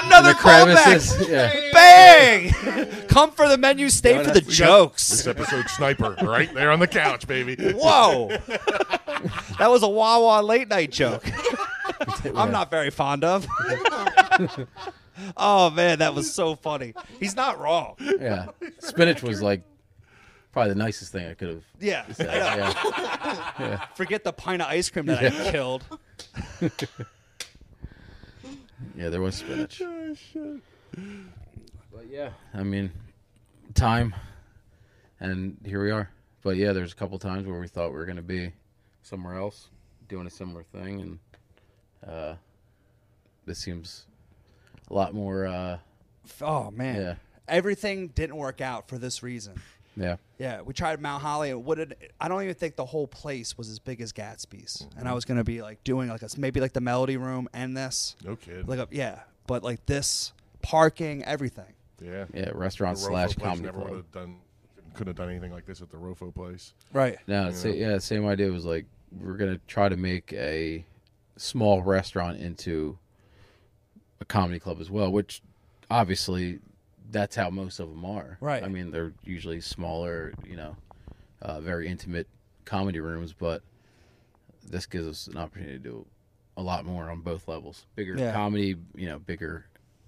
Another 0.04 0.30
the 0.30 0.36
crevices. 0.36 1.14
callback. 1.14 1.30
Yeah. 1.30 1.72
Bang! 1.74 3.08
Come 3.08 3.32
for 3.32 3.48
the 3.48 3.58
menu, 3.58 3.90
stay 3.90 4.24
for 4.24 4.32
the 4.32 4.42
This 4.42 4.58
jokes. 4.58 5.10
This 5.10 5.28
episode 5.28 5.70
sniper 5.70 6.16
right 6.22 6.54
there 6.54 6.72
on 6.72 6.80
the 6.80 6.88
couch, 6.88 7.28
baby. 7.28 7.56
Whoa! 7.74 8.30
that 9.60 9.70
was 9.70 9.84
a 9.84 9.88
Wawa 9.88 10.42
late 10.42 10.68
night 10.68 10.92
joke. 10.92 11.26
I'm 12.36 12.52
not 12.52 12.70
very 12.72 12.90
fond 12.90 13.24
of. 13.24 13.48
oh 15.36 15.70
man, 15.70 16.00
that 16.00 16.14
was 16.16 16.34
so 16.34 16.56
funny. 16.56 16.94
He's 17.20 17.36
not 17.36 17.60
wrong. 17.60 17.96
yeah, 18.00 18.48
spinach 18.80 19.22
was 19.24 19.42
like 19.42 19.62
probably 20.52 20.74
the 20.74 20.80
nicest 20.80 21.12
thing 21.12 21.28
I 21.28 21.34
could 21.36 21.50
have 21.50 21.64
Yeah. 21.80 22.12
said. 22.14 22.28
Yeah. 23.60 23.86
Forget 23.96 24.24
the 24.24 24.34
pint 24.34 24.62
of 24.62 24.68
ice 24.70 24.90
cream 24.90 25.06
that 25.08 25.24
I 25.24 25.52
killed. 25.52 25.84
Yeah, 28.96 29.10
there 29.10 29.22
was 29.22 29.36
spinach. 29.36 29.82
But 30.96 32.08
yeah, 32.10 32.32
I 32.54 32.64
mean, 32.64 32.92
time, 33.76 34.16
and 35.20 35.58
here 35.64 35.84
we 35.84 35.92
are. 35.92 36.10
But 36.44 36.56
yeah, 36.58 36.72
there's 36.74 36.94
a 36.94 36.96
couple 36.96 37.20
times 37.20 37.46
where 37.48 37.60
we 37.60 37.68
thought 37.68 37.92
we 37.92 37.98
were 37.98 38.06
going 38.06 38.16
to 38.18 38.22
be 38.24 38.54
somewhere 39.04 39.36
else 39.38 39.70
doing 40.08 40.26
a 40.26 40.30
similar 40.32 40.64
thing, 40.64 41.02
and 41.02 41.20
uh, 42.12 42.36
this 43.46 43.60
seems 43.60 44.07
a 44.90 44.94
lot 44.94 45.14
more. 45.14 45.46
Uh, 45.48 45.78
Oh 46.42 46.72
man. 46.72 46.96
Yeah. 47.02 47.16
Everything 47.48 48.10
didn't 48.10 48.36
work 48.36 48.60
out 48.60 48.90
for 48.90 48.98
this 48.98 49.24
reason. 49.24 49.62
yeah, 49.96 50.18
Yeah, 50.38 50.62
we 50.62 50.74
tried 50.74 51.00
Mount 51.02 51.24
Holly. 51.24 51.50
and 51.52 51.64
what 51.64 51.78
did 51.78 51.96
I 52.20 52.28
don't 52.28 52.44
even 52.44 52.54
think 52.56 52.76
the 52.76 52.86
whole 52.86 53.08
place 53.08 53.58
was 53.58 53.70
as 53.70 53.80
big 53.80 54.02
as 54.02 54.12
Gatsby's, 54.12 54.86
and 54.98 55.08
I 55.08 55.14
was 55.14 55.24
gonna 55.26 55.46
be 55.46 55.62
like 55.62 55.84
doing 55.86 56.10
like 56.10 56.22
a, 56.22 56.30
maybe 56.38 56.60
like 56.60 56.74
the 56.74 56.82
Melody 56.82 57.16
Room 57.18 57.48
and 57.54 57.76
this, 57.78 58.16
No 58.26 58.36
kid. 58.36 58.68
like 58.68 58.80
a, 58.80 58.88
yeah, 58.92 59.20
but 59.48 59.64
like 59.64 59.86
this 59.86 60.34
parking, 60.62 61.24
everything. 61.24 61.74
yeah. 62.04 62.26
yeah, 62.34 62.50
restaurant 62.54 62.98
slash 62.98 63.36
place 63.38 63.46
comedy 63.48 63.64
never 63.64 63.78
would 63.80 63.88
club. 63.88 63.98
have 63.98 64.12
done. 64.12 64.36
Couldn't 64.94 65.08
have 65.12 65.16
done 65.16 65.30
anything 65.30 65.52
like 65.54 65.66
this 65.66 65.82
at 65.82 65.90
the 65.90 65.98
Rofo 65.98 66.34
place. 66.34 66.74
Right. 66.92 67.18
No, 67.28 67.48
it's 67.48 67.64
yeah, 67.64 67.98
same 68.00 68.26
idea. 68.26 68.48
It 68.48 68.52
was 68.52 68.66
like 68.66 68.86
we're 69.18 69.38
gonna 69.38 69.60
try 69.68 69.88
to 69.88 69.96
make 69.96 70.34
a 70.34 70.84
small 71.38 71.82
restaurant 71.82 72.40
into 72.40 72.98
a 74.20 74.26
comedy 74.26 74.60
club 74.60 74.80
as 74.82 74.90
well, 74.90 75.12
which 75.12 75.42
obviously 75.90 76.60
that's 77.12 77.36
how 77.36 77.50
most 77.50 77.80
of 77.80 77.90
them 77.90 78.04
are. 78.06 78.38
Right. 78.42 78.64
I 78.64 78.68
mean, 78.68 78.92
they're 78.92 79.14
usually 79.24 79.62
smaller, 79.62 80.34
you 80.46 80.56
know, 80.56 80.76
uh, 81.42 81.62
very 81.62 81.88
intimate 81.88 82.28
comedy 82.66 83.00
rooms, 83.00 83.34
but 83.34 83.62
this 84.68 84.86
gives 84.86 85.08
us 85.08 85.28
an 85.28 85.38
opportunity 85.38 85.74
to 85.78 85.80
do 85.84 86.06
a 86.58 86.62
lot 86.62 86.84
more 86.86 87.10
on 87.10 87.22
both 87.22 87.48
levels. 87.48 87.86
Bigger 87.96 88.18
Yeah. 88.18 88.34
comedy, 88.34 88.76
you 88.96 89.08
know, 89.08 89.20
bigger, 89.20 89.66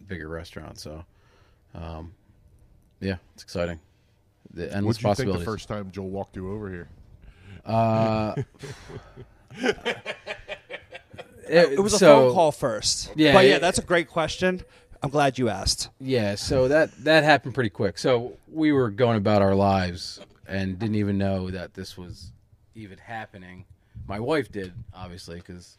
bigger 0.08 0.28
restaurant. 0.28 0.80
So, 0.80 1.06
um, 1.74 2.12
yeah, 3.00 3.17
it's 3.34 3.43
exciting. 3.43 3.80
The 4.52 4.63
What 4.63 4.74
endless 4.74 4.98
did 4.98 5.04
you 5.04 5.08
think 5.10 5.17
the 5.17 5.24
possibilities. 5.34 5.45
first 5.45 5.67
time 5.67 5.91
Joel 5.91 6.10
walked 6.10 6.36
you 6.36 6.52
over 6.52 6.69
here? 6.69 6.89
Uh, 7.65 8.36
Uh, 11.49 11.71
it 11.71 11.79
was 11.79 11.93
a 11.93 11.97
so- 11.99 12.25
phone 12.27 12.33
call 12.33 12.51
first. 12.51 13.12
Yeah, 13.15 13.33
but 13.33 13.45
yeah, 13.45 13.55
it- 13.55 13.62
that's 13.62 13.79
a 13.79 13.83
great 13.83 14.07
question. 14.07 14.62
I'm 15.01 15.09
glad 15.09 15.38
you 15.38 15.47
asked. 15.49 15.89
Yeah, 16.01 16.35
so 16.35 16.67
that 16.67 16.91
that 17.05 17.23
happened 17.23 17.53
pretty 17.55 17.69
quick. 17.69 17.97
So 17.97 18.33
we 18.51 18.71
were 18.73 18.89
going 18.89 19.17
about 19.17 19.41
our 19.41 19.55
lives 19.55 20.19
and 20.47 20.77
didn't 20.77 20.95
even 20.95 21.17
know 21.17 21.49
that 21.51 21.73
this 21.73 21.97
was 21.97 22.31
even 22.75 22.97
happening. 22.97 23.65
My 24.07 24.19
wife 24.19 24.51
did, 24.51 24.73
obviously, 24.93 25.38
because 25.38 25.77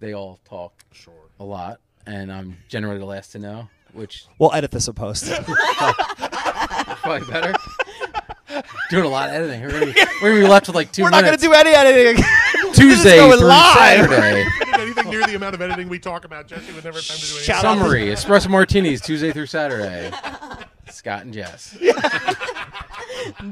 they 0.00 0.12
all 0.14 0.40
talk 0.44 0.72
Sure. 0.92 1.12
a 1.38 1.44
lot, 1.44 1.78
and 2.06 2.32
I'm 2.32 2.56
generally 2.68 2.98
the 2.98 3.04
last 3.04 3.30
to 3.32 3.38
know, 3.38 3.68
which 3.92 4.24
We'll 4.38 4.52
edit 4.52 4.70
this 4.72 4.88
in 4.88 4.94
post. 4.94 5.30
probably 7.02 7.30
better. 7.30 7.54
Doing 8.90 9.04
a 9.04 9.08
lot 9.08 9.28
of 9.28 9.34
editing. 9.36 9.62
We're 9.62 9.70
gonna 9.70 9.86
be, 9.86 9.94
we're 10.22 10.30
gonna 10.30 10.42
be 10.42 10.48
left 10.48 10.66
with 10.66 10.76
like 10.76 10.92
2 10.92 11.02
We're 11.04 11.10
not 11.10 11.24
gonna 11.24 11.36
do 11.36 11.52
any 11.52 11.70
editing. 11.70 12.22
Tuesday 12.74 13.18
going 13.18 13.38
through 13.38 13.46
live. 13.48 14.08
Saturday. 14.10 14.46
If 14.96 15.04
we 15.04 15.10
did 15.10 15.14
anything 15.14 15.18
near 15.18 15.26
the 15.26 15.34
amount 15.36 15.54
of 15.54 15.62
editing 15.62 15.88
we 15.88 15.98
talk 15.98 16.24
about, 16.24 16.46
Jesse 16.46 16.72
would 16.72 16.84
never 16.84 16.98
have 16.98 17.06
time 17.06 17.16
to 17.16 17.22
do 17.22 17.28
anything. 17.28 17.44
Shout 17.44 17.64
out 17.64 17.74
to- 17.74 17.80
Summary: 17.80 18.06
Espresso 18.06 18.48
martinis 18.48 19.00
Tuesday 19.00 19.32
through 19.32 19.46
Saturday. 19.46 20.10
Scott 20.90 21.22
and 21.22 21.32
Jess. 21.32 21.72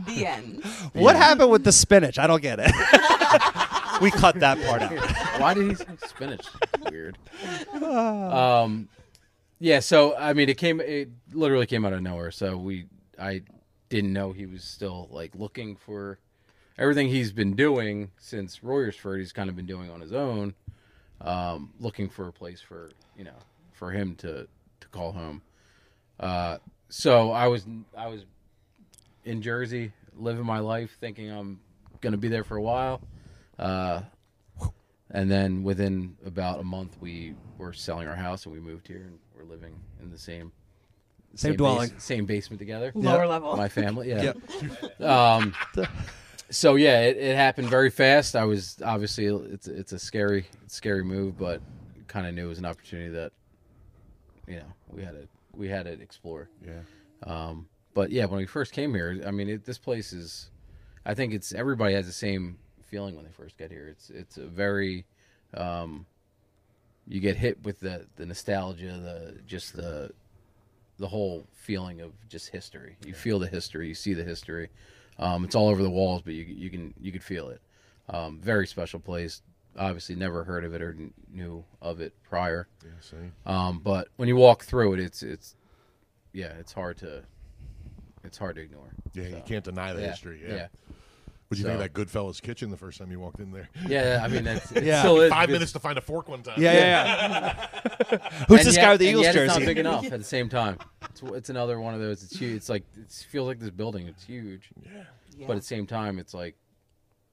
the 0.07 0.27
end. 0.27 0.65
What 0.93 1.17
happened 1.17 1.51
with 1.51 1.65
the 1.65 1.73
spinach? 1.73 2.19
I 2.19 2.27
don't 2.27 2.43
get 2.43 2.59
it. 2.61 2.67
we 4.01 4.11
cut 4.11 4.39
that 4.41 4.61
part 4.67 4.83
out. 4.83 5.41
Why 5.41 5.55
did 5.55 5.69
he 5.69 5.75
say 5.75 5.85
spinach? 6.07 6.47
Weird. 6.91 7.19
Um, 7.83 8.89
yeah. 9.59 9.81
So 9.81 10.17
I 10.17 10.33
mean, 10.33 10.49
it 10.49 10.59
came. 10.59 10.81
It 10.81 11.11
literally 11.33 11.67
came 11.67 11.85
out 11.85 11.93
of 11.93 12.03
nowhere. 12.03 12.31
So 12.31 12.57
we, 12.57 12.87
I 13.19 13.43
didn't 13.89 14.13
know 14.13 14.33
he 14.33 14.47
was 14.47 14.63
still 14.65 15.09
like 15.11 15.35
looking 15.35 15.77
for 15.77 16.19
everything 16.79 17.09
he's 17.09 17.33
been 17.33 17.55
doing 17.55 18.11
since 18.19 18.59
Royersford. 18.61 19.19
He's 19.19 19.33
kind 19.33 19.51
of 19.51 19.57
been 19.57 19.67
doing 19.67 19.91
on 19.91 20.01
his 20.01 20.13
own, 20.13 20.55
um, 21.21 21.73
looking 21.81 22.09
for 22.09 22.29
a 22.29 22.33
place 22.33 22.61
for 22.61 22.91
you 23.17 23.25
know 23.25 23.37
for 23.73 23.91
him 23.91 24.15
to 24.17 24.47
to 24.81 24.89
call 24.89 25.13
home. 25.13 25.43
Uh, 26.19 26.59
so 26.89 27.31
I 27.33 27.47
was 27.49 27.67
I 27.97 28.07
was 28.09 28.25
in 29.25 29.43
Jersey, 29.43 29.93
living 30.17 30.45
my 30.45 30.59
life, 30.61 30.97
thinking 31.01 31.31
I'm 31.31 31.61
going 32.01 32.13
to 32.13 32.19
be 32.19 32.29
there 32.29 32.45
for 32.45 32.57
a 32.57 32.63
while. 32.63 33.01
Uh, 33.59 34.03
and 35.11 35.31
then 35.31 35.63
within 35.63 36.17
about 36.25 36.61
a 36.61 36.63
month, 36.65 36.97
we 37.01 37.35
were 37.59 37.73
selling 37.73 38.07
our 38.09 38.15
house 38.17 38.47
and 38.47 38.55
we 38.55 38.61
moved 38.61 38.87
here 38.87 39.03
and 39.09 39.19
we're 39.37 39.45
living 39.45 39.75
in 40.03 40.11
the 40.11 40.17
same 40.19 40.53
Same 41.35 41.53
bas- 41.53 41.57
dwelling. 41.59 41.91
same 41.99 42.27
basement 42.27 42.59
together. 42.61 42.93
Lower 42.95 43.27
level. 43.27 43.57
My 43.57 43.69
family, 43.69 44.09
yeah. 44.11 44.33
Um, 45.01 45.53
so 46.51 46.75
yeah, 46.75 47.03
it, 47.03 47.17
it 47.17 47.37
happened 47.37 47.69
very 47.69 47.91
fast. 47.91 48.37
I 48.37 48.45
was 48.45 48.79
obviously 48.85 49.27
it's 49.27 49.69
it's 49.69 49.93
a 49.93 49.99
scary 49.99 50.47
scary 50.67 51.05
move, 51.05 51.39
but 51.39 51.61
kind 52.09 52.27
of 52.27 52.35
knew 52.35 52.47
it 52.47 52.49
was 52.49 52.59
an 52.59 52.67
opportunity 52.67 53.11
that 53.11 53.33
you 54.47 54.57
know 54.57 54.73
we 54.89 55.03
had 55.03 55.13
to 55.13 55.29
we 55.55 55.69
had 55.69 55.87
to 55.87 55.93
explore. 55.93 56.49
Yeah. 56.65 56.81
Um, 57.25 57.69
but 57.95 58.11
yeah, 58.11 58.25
when 58.27 58.39
we 58.39 58.47
first 58.47 58.73
came 58.73 58.95
here, 58.95 59.23
I 59.27 59.31
mean, 59.31 59.49
it, 59.49 59.65
this 59.65 59.79
place 59.79 60.13
is. 60.13 60.51
I 61.05 61.15
think 61.15 61.33
it's 61.33 61.53
everybody 61.53 61.95
has 61.95 62.07
the 62.07 62.13
same 62.13 62.59
feeling 62.87 63.17
when 63.17 63.25
they 63.25 63.31
first 63.31 63.57
get 63.57 63.71
here. 63.71 63.89
It's 63.89 64.11
it's 64.11 64.37
a 64.37 64.47
very, 64.47 65.07
um, 65.55 66.07
you 67.09 67.21
get 67.21 67.37
hit 67.37 67.63
with 67.65 67.81
the 67.81 68.07
the 68.17 68.27
nostalgia, 68.27 68.99
the 69.03 69.41
just 69.47 69.75
the, 69.75 70.13
the 70.99 71.09
whole 71.09 71.47
feeling 71.53 72.01
of 72.01 72.13
just 72.29 72.49
history. 72.49 72.97
You 73.07 73.15
feel 73.15 73.39
the 73.39 73.47
history, 73.47 73.89
you 73.89 73.95
see 73.95 74.13
the 74.13 74.25
history. 74.25 74.69
Um, 75.21 75.45
it's 75.45 75.55
all 75.55 75.69
over 75.69 75.83
the 75.83 75.91
walls, 75.91 76.23
but 76.23 76.35
you 76.35 76.45
you 76.45 76.71
can 76.71 76.95
you 77.01 77.13
can 77.13 77.21
feel 77.21 77.51
it. 77.51 77.61
Um, 78.09 78.41
very 78.41 78.67
special 78.67 78.99
place. 78.99 79.43
Obviously, 79.79 80.17
never 80.17 80.43
heard 80.43 80.65
of 80.65 80.75
it 80.75 80.83
or 80.83 80.95
kn- 80.95 81.15
knew 81.33 81.65
of 81.81 82.01
it 82.01 82.13
prior. 82.29 82.67
Yeah, 82.83 82.91
same. 83.01 83.33
Um, 83.47 83.81
but 83.85 84.09
when 84.17 84.29
you 84.29 84.35
walk 84.35 84.65
through 84.65 84.95
it, 84.95 85.01
it's 85.01 85.23
it's 85.23 85.55
yeah, 86.33 86.55
it's 86.59 86.73
hard 86.73 86.97
to 86.99 87.23
it's 88.25 88.39
hard 88.39 88.57
to 88.57 88.63
ignore. 88.63 88.93
Yeah, 89.13 89.29
you 89.29 89.43
can't 89.47 89.65
deny 89.65 89.93
the 89.93 90.01
yeah, 90.01 90.11
history. 90.11 90.41
Yeah. 90.45 90.55
yeah, 90.55 90.67
Would 91.51 91.59
you 91.59 91.65
think 91.65 91.79
So- 91.79 91.85
of 91.85 91.93
that 91.93 92.01
Goodfellas 92.01 92.41
kitchen 92.41 92.71
the 92.71 92.77
first 92.77 92.99
time 92.99 93.11
you 93.11 93.19
walked 93.19 93.41
in 93.41 93.51
there? 93.51 93.69
yeah. 93.89 94.21
I 94.23 94.29
mean, 94.29 94.45
that's, 94.45 94.71
it 94.73 94.85
Yeah. 94.85 95.01
still 95.01 95.21
is 95.21 95.31
Five 95.31 95.51
minutes 95.51 95.73
to 95.73 95.81
find 95.81 95.99
a 95.99 96.01
fork 96.01 96.29
one 96.29 96.43
time. 96.45 96.63
Yeah, 96.63 96.73
yeah, 96.73 97.67
yeah. 98.09 98.19
Who's 98.49 98.61
and 98.61 98.69
this 98.69 98.77
yet- 98.77 98.83
guy 98.83 98.91
with 98.93 99.01
the 99.01 99.07
Eagles 99.09 99.25
yet 99.25 99.37
It's 99.37 99.55
not 99.59 99.65
big 99.67 99.79
enough 99.79 100.05
at 100.05 100.19
the 100.21 100.25
same 100.25 100.49
time. 100.49 100.79
It's, 101.11 101.23
it's 101.23 101.51
another 101.51 101.81
one 101.81 101.93
of 101.95 102.01
those. 102.01 102.23
It's 102.23 102.39
huge. 102.39 102.55
It's 102.57 102.69
like 102.69 102.85
it 102.97 103.11
feels 103.31 103.49
like 103.49 103.59
this 103.59 103.71
building. 103.71 104.07
It's 104.07 104.25
huge, 104.25 104.69
Yeah. 104.83 105.03
yeah. 105.37 105.47
but 105.49 105.57
at 105.57 105.63
the 105.63 105.67
same 105.67 105.87
time, 105.87 106.19
it's 106.21 106.33
like 106.35 106.55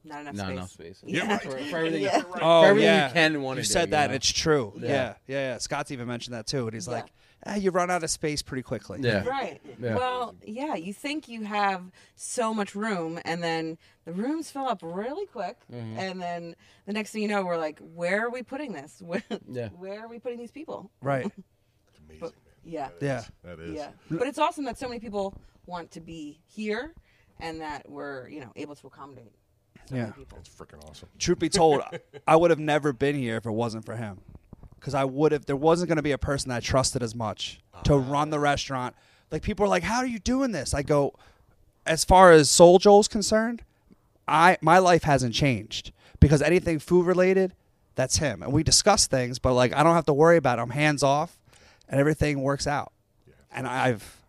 not 0.03 0.21
enough 0.21 0.34
not 0.36 0.45
space. 0.45 0.51
enough 0.53 0.69
space. 0.71 1.03
Yeah. 1.06 1.38
For, 1.38 1.51
for 1.51 1.77
everything, 1.77 2.01
Yeah. 2.01 2.23
Oh, 2.25 2.62
for 2.63 2.65
everything 2.69 2.86
yeah. 2.89 3.08
you 3.10 3.13
can 3.13 3.36
and 3.36 3.43
want 3.43 3.58
You 3.58 3.63
to 3.65 3.69
said 3.69 3.86
do, 3.86 3.91
that. 3.91 4.10
know? 4.10 4.15
It's 4.15 4.32
true. 4.32 4.73
Yeah. 4.77 4.88
Yeah. 4.89 5.13
yeah, 5.27 5.51
yeah, 5.51 5.58
Scott's 5.60 5.91
even 5.91 6.08
mentioned 6.08 6.34
that 6.34 6.47
too. 6.47 6.63
And 6.65 6.73
he's 6.73 6.88
Yeah. 6.88 6.93
like, 6.93 7.06
ah, 7.45 7.56
you 7.56 7.71
run 7.71 7.89
out 7.91 8.04
of 8.04 8.10
space 8.10 8.41
pretty 8.41 8.63
quickly. 8.63 9.00
yeah, 9.02 9.23
Right. 9.26 9.62
Yeah. 9.80 9.95
Well, 9.95 10.36
yeah, 10.43 10.76
you 10.76 10.93
think 10.93 11.28
you 11.28 11.43
have 11.43 11.84
so 12.15 12.54
much 12.54 12.76
room, 12.76 13.19
and 13.26 13.43
then 13.43 13.78
the 14.06 14.12
rooms 14.13 14.50
fill 14.52 14.67
up 14.67 14.80
really 14.82 15.26
quick, 15.28 15.58
Mm-hmm. 15.71 16.00
and 16.00 16.21
then 16.21 16.56
the 16.86 16.93
next 16.93 17.12
thing 17.12 17.21
you 17.21 17.28
know, 17.28 17.43
we're 17.45 17.58
like, 17.58 17.80
where 17.80 18.26
are 18.26 18.30
we 18.30 18.41
putting 18.43 18.73
this? 18.73 19.02
Where, 19.06 19.23
Yeah. 19.50 19.69
where 19.69 20.04
are 20.04 20.08
we 20.08 20.19
putting 20.19 20.39
these 20.39 20.52
people? 20.52 20.91
Right. 21.02 21.26
It's 21.89 22.00
amazing, 22.00 22.21
man. 22.21 22.32
Yeah. 22.65 22.89
Yeah. 23.02 23.23
That 23.43 23.60
is. 23.60 23.76
Yeah. 23.76 23.89
But 24.12 24.28
it's 24.28 24.38
awesome 24.39 24.65
that 24.65 24.78
so 24.78 24.88
many 24.88 25.00
people 25.00 25.34
want 25.65 25.91
to 25.91 26.02
be 26.02 26.39
here, 26.47 26.93
and 27.39 27.62
that 27.62 27.89
we're 27.89 28.28
you 28.30 28.39
know 28.41 28.52
able 28.56 28.76
to 28.76 28.88
accommodate 28.88 29.32
so 29.88 29.95
Yeah. 29.95 30.02
many 30.04 30.13
people. 30.13 30.38
It's 30.39 30.50
freaking 30.50 30.84
awesome. 30.89 31.08
Truth 31.19 31.39
be 31.39 31.50
told, 31.50 31.82
I 32.28 32.36
would 32.36 32.50
have 32.50 32.60
never 32.60 32.91
been 32.93 33.15
here 33.15 33.38
if 33.38 33.45
it 33.45 33.52
wasn't 33.52 33.86
for 33.86 33.95
him. 33.95 34.19
Because 34.88 34.95
I 34.95 35.04
would 35.04 35.34
have, 35.34 35.47
there 35.47 35.58
wasn't 35.58 35.89
going 35.89 35.97
to 35.97 36.02
be 36.02 36.13
a 36.13 36.17
person 36.17 36.50
I 36.50 36.62
trusted 36.62 37.04
as 37.04 37.13
much 37.13 37.60
to 37.84 37.95
ah. 37.95 38.04
run 38.08 38.30
the 38.30 38.39
restaurant. 38.39 38.95
Like, 39.30 39.41
people 39.41 39.65
are 39.65 39.67
like, 39.67 39.84
how 39.84 39.97
are 39.97 40.06
you 40.06 40.17
doing 40.17 40.54
this? 40.54 40.73
I 40.73 40.82
go, 40.82 41.13
as 41.86 42.06
far 42.06 42.32
as 42.32 42.50
Soul 42.50 42.80
Joel's 42.80 43.10
concerned, 43.10 43.63
I 44.30 44.58
my 44.62 44.78
life 44.78 45.04
hasn't 45.04 45.36
changed 45.36 45.91
because 46.21 46.41
anything 46.41 46.80
food 46.80 47.06
related, 47.06 47.54
that's 47.95 48.19
him. 48.19 48.41
And 48.41 48.54
we 48.54 48.63
discuss 48.63 49.08
things, 49.08 49.39
but 49.39 49.56
like 49.56 49.73
I 49.73 49.84
don't 49.84 49.93
have 49.93 50.06
to 50.06 50.13
worry 50.13 50.38
about 50.38 50.58
it. 50.58 50.62
I'm 50.62 50.69
hands 50.69 51.04
off 51.04 51.38
and 51.89 52.00
everything 52.00 52.41
works 52.41 52.65
out. 52.65 52.93
And 53.52 53.67
I've 53.67 54.23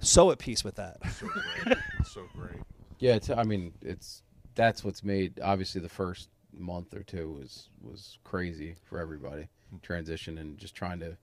so 0.00 0.30
at 0.30 0.38
peace 0.38 0.62
with 0.62 0.74
that. 0.74 0.98
So 1.18 1.28
great. 1.28 1.78
So 2.04 2.22
great. 2.36 2.62
Yeah, 2.98 3.14
it's, 3.14 3.30
I 3.30 3.44
mean, 3.44 3.72
it's 3.80 4.22
that's 4.54 4.84
what's 4.84 5.02
made. 5.02 5.40
Obviously, 5.40 5.80
the 5.80 5.88
first 5.88 6.28
month 6.52 6.94
or 6.94 7.02
two 7.02 7.32
was 7.32 7.70
was 7.80 8.18
crazy 8.24 8.74
for 8.84 8.98
everybody, 8.98 9.48
transition 9.82 10.38
and 10.38 10.58
just 10.58 10.74
trying 10.74 11.00
to 11.00 11.16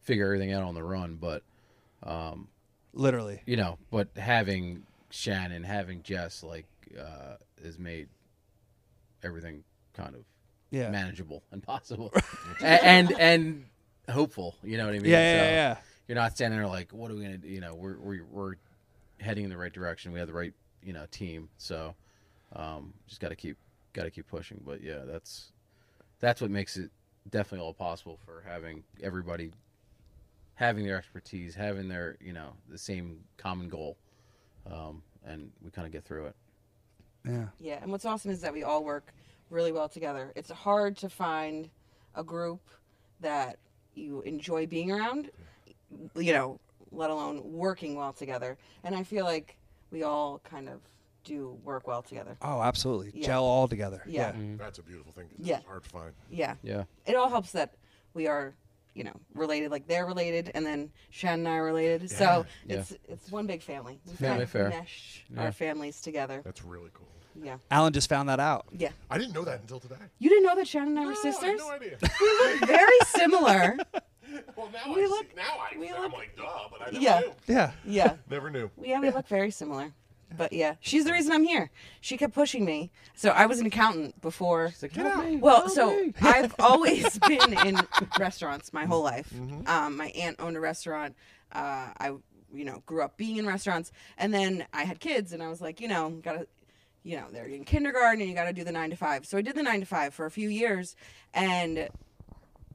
figure 0.00 0.26
everything 0.26 0.52
out 0.52 0.62
on 0.62 0.74
the 0.74 0.82
run. 0.82 1.16
But 1.16 1.42
Literally. 2.92 3.42
you 3.46 3.56
know, 3.56 3.78
but 3.90 4.08
having 4.16 4.84
Shannon, 5.10 5.64
having 5.64 6.02
Jess, 6.02 6.42
like, 6.42 6.66
uh, 6.98 7.36
has 7.64 7.78
made 7.78 8.08
everything 9.22 9.64
kind 9.94 10.14
of 10.14 10.22
Yeah. 10.70 10.90
manageable 10.90 11.42
and 11.50 11.62
possible, 11.62 12.12
A- 12.60 12.64
and 12.84 13.12
and 13.18 13.64
hopeful. 14.08 14.56
You 14.62 14.76
know 14.76 14.86
what 14.86 14.94
I 14.94 14.98
mean? 14.98 15.10
Yeah, 15.10 15.32
yeah, 15.32 15.50
yeah. 15.50 15.76
You're 16.08 16.16
not 16.16 16.32
standing 16.36 16.58
there 16.58 16.68
like, 16.68 16.92
what 16.92 17.10
are 17.10 17.14
we 17.14 17.22
gonna 17.22 17.38
do? 17.38 17.48
You 17.48 17.60
know, 17.60 17.74
we're 17.74 17.98
we're 17.98 18.24
we're 18.30 18.54
heading 19.20 19.44
in 19.44 19.50
the 19.50 19.56
right 19.56 19.72
direction. 19.72 20.12
We 20.12 20.18
have 20.18 20.28
the 20.28 20.34
right 20.34 20.52
you 20.82 20.92
know 20.92 21.06
team. 21.10 21.48
So 21.58 21.94
um, 22.54 22.92
just 23.08 23.20
got 23.20 23.30
to 23.30 23.36
keep 23.36 23.56
got 23.94 24.02
to 24.04 24.10
keep 24.10 24.28
pushing. 24.28 24.60
But 24.64 24.82
yeah, 24.82 25.00
that's 25.06 25.52
that's 26.20 26.40
what 26.40 26.50
makes 26.50 26.76
it 26.76 26.90
definitely 27.30 27.64
all 27.64 27.74
possible 27.74 28.18
for 28.24 28.42
having 28.46 28.84
everybody 29.02 29.52
having 30.54 30.84
their 30.84 30.96
expertise, 30.96 31.54
having 31.54 31.88
their 31.88 32.16
you 32.20 32.32
know 32.32 32.52
the 32.68 32.78
same 32.78 33.20
common 33.36 33.68
goal, 33.68 33.96
um, 34.70 35.02
and 35.24 35.50
we 35.62 35.70
kind 35.70 35.86
of 35.86 35.92
get 35.92 36.04
through 36.04 36.26
it. 36.26 36.36
Yeah. 37.26 37.46
Yeah, 37.58 37.78
and 37.82 37.90
what's 37.90 38.04
awesome 38.04 38.30
is 38.30 38.40
that 38.42 38.52
we 38.52 38.62
all 38.62 38.84
work 38.84 39.12
really 39.50 39.72
well 39.72 39.88
together. 39.88 40.32
It's 40.36 40.50
hard 40.50 40.96
to 40.98 41.08
find 41.08 41.68
a 42.14 42.22
group 42.22 42.60
that 43.20 43.58
you 43.94 44.20
enjoy 44.22 44.66
being 44.66 44.90
around, 44.90 45.30
you 46.16 46.32
know, 46.32 46.60
let 46.90 47.10
alone 47.10 47.40
working 47.44 47.96
well 47.96 48.12
together. 48.12 48.58
And 48.82 48.94
I 48.94 49.02
feel 49.04 49.24
like 49.24 49.56
we 49.90 50.02
all 50.02 50.40
kind 50.44 50.68
of 50.68 50.80
do 51.24 51.58
work 51.64 51.86
well 51.86 52.02
together. 52.02 52.36
Oh, 52.42 52.60
absolutely. 52.62 53.12
Yeah. 53.14 53.26
Gel 53.26 53.44
all 53.44 53.66
together. 53.68 54.02
Yeah. 54.06 54.32
Mm-hmm. 54.32 54.56
That's 54.58 54.78
a 54.78 54.82
beautiful 54.82 55.12
thing. 55.12 55.28
'cause 55.28 55.46
Yeah. 55.46 55.56
It's 55.58 55.66
hard 55.66 55.82
to 55.84 55.90
find. 55.90 56.12
Yeah. 56.30 56.54
Yeah, 56.62 56.84
It 57.06 57.16
all 57.16 57.28
helps 57.28 57.52
that 57.52 57.74
we 58.12 58.26
are, 58.26 58.54
you 58.94 59.04
know, 59.04 59.14
related. 59.34 59.70
Like 59.70 59.86
they're 59.86 60.06
related, 60.06 60.50
and 60.54 60.64
then 60.64 60.90
Shannon 61.10 61.40
and 61.46 61.48
I 61.48 61.56
are 61.58 61.64
related. 61.64 62.10
So 62.10 62.46
Yeah. 62.66 62.76
it's 62.78 62.92
it's 63.08 63.30
one 63.32 63.46
big 63.46 63.62
family. 63.62 64.00
We 64.06 64.12
family 64.12 64.28
kind 64.30 64.42
of 64.42 64.48
affair. 64.48 64.68
Mesh 64.68 65.24
Yeah. 65.34 65.42
our 65.44 65.52
families 65.52 66.00
together. 66.00 66.42
That's 66.44 66.62
really 66.64 66.90
cool. 66.94 67.08
Yeah. 67.42 67.58
Alan 67.70 67.92
just 67.92 68.08
found 68.08 68.28
that 68.28 68.38
out. 68.38 68.66
Yeah. 68.70 68.90
I 69.10 69.18
didn't 69.18 69.34
know 69.34 69.44
that 69.44 69.60
until 69.60 69.80
today. 69.80 69.96
You 70.20 70.28
didn't 70.30 70.44
know 70.44 70.54
that 70.54 70.68
Shannon 70.68 70.90
and 70.90 71.00
I 71.00 71.06
were 71.06 71.12
No, 71.12 71.18
I 71.20 71.22
had 71.24 71.34
sisters? 71.34 71.58
no 71.60 71.70
idea. 71.70 71.98
We 72.20 72.28
look 72.60 72.60
very 72.68 72.98
similar. 73.06 73.76
well, 74.56 74.70
now 74.72 74.94
We 74.94 75.02
I 75.02 75.06
look- 75.06 75.26
see, 75.30 75.36
now 75.36 75.58
I, 75.58 75.76
we 75.76 75.90
I'm 75.90 76.02
look- 76.02 76.12
like, 76.12 76.36
duh, 76.36 76.68
but 76.70 76.80
I 76.82 76.84
never 76.92 76.98
Yeah. 77.00 77.20
knew. 77.20 77.32
Yeah. 77.48 77.72
Yeah. 77.84 78.16
Never 78.30 78.50
knew. 78.50 78.70
Yeah, 78.80 79.00
we 79.00 79.10
look 79.10 79.26
very 79.26 79.50
similar. 79.50 79.90
But 80.36 80.52
yeah, 80.52 80.74
she's 80.80 81.04
the 81.04 81.12
reason 81.12 81.32
I'm 81.32 81.44
here. 81.44 81.70
She 82.00 82.16
kept 82.16 82.34
pushing 82.34 82.64
me. 82.64 82.90
So 83.14 83.30
I 83.30 83.46
was 83.46 83.60
an 83.60 83.66
accountant 83.66 84.20
before. 84.20 84.66
It's 84.66 84.82
like, 84.82 84.92
help 84.92 85.24
me, 85.24 85.36
Well, 85.36 85.68
so 85.68 85.90
me. 85.94 86.12
I've 86.22 86.54
always 86.58 87.18
been 87.20 87.52
in 87.66 87.78
restaurants 88.18 88.72
my 88.72 88.84
whole 88.84 89.02
life. 89.02 89.30
Mm-hmm. 89.34 89.66
Um, 89.68 89.96
my 89.96 90.08
aunt 90.08 90.36
owned 90.40 90.56
a 90.56 90.60
restaurant. 90.60 91.14
Uh, 91.52 91.88
I, 91.98 92.12
you 92.52 92.64
know, 92.64 92.82
grew 92.86 93.02
up 93.02 93.16
being 93.16 93.36
in 93.36 93.46
restaurants, 93.46 93.92
and 94.18 94.34
then 94.34 94.66
I 94.72 94.84
had 94.84 95.00
kids, 95.00 95.32
and 95.32 95.42
I 95.42 95.48
was 95.48 95.60
like, 95.60 95.80
you 95.80 95.88
know, 95.88 96.10
gotta, 96.10 96.46
you 97.02 97.16
know, 97.16 97.26
they're 97.30 97.46
in 97.46 97.64
kindergarten, 97.64 98.20
and 98.20 98.28
you 98.28 98.34
got 98.34 98.44
to 98.44 98.52
do 98.52 98.64
the 98.64 98.72
nine 98.72 98.90
to 98.90 98.96
five. 98.96 99.26
So 99.26 99.38
I 99.38 99.42
did 99.42 99.54
the 99.54 99.62
nine 99.62 99.80
to 99.80 99.86
five 99.86 100.14
for 100.14 100.26
a 100.26 100.30
few 100.30 100.48
years, 100.48 100.96
and 101.32 101.88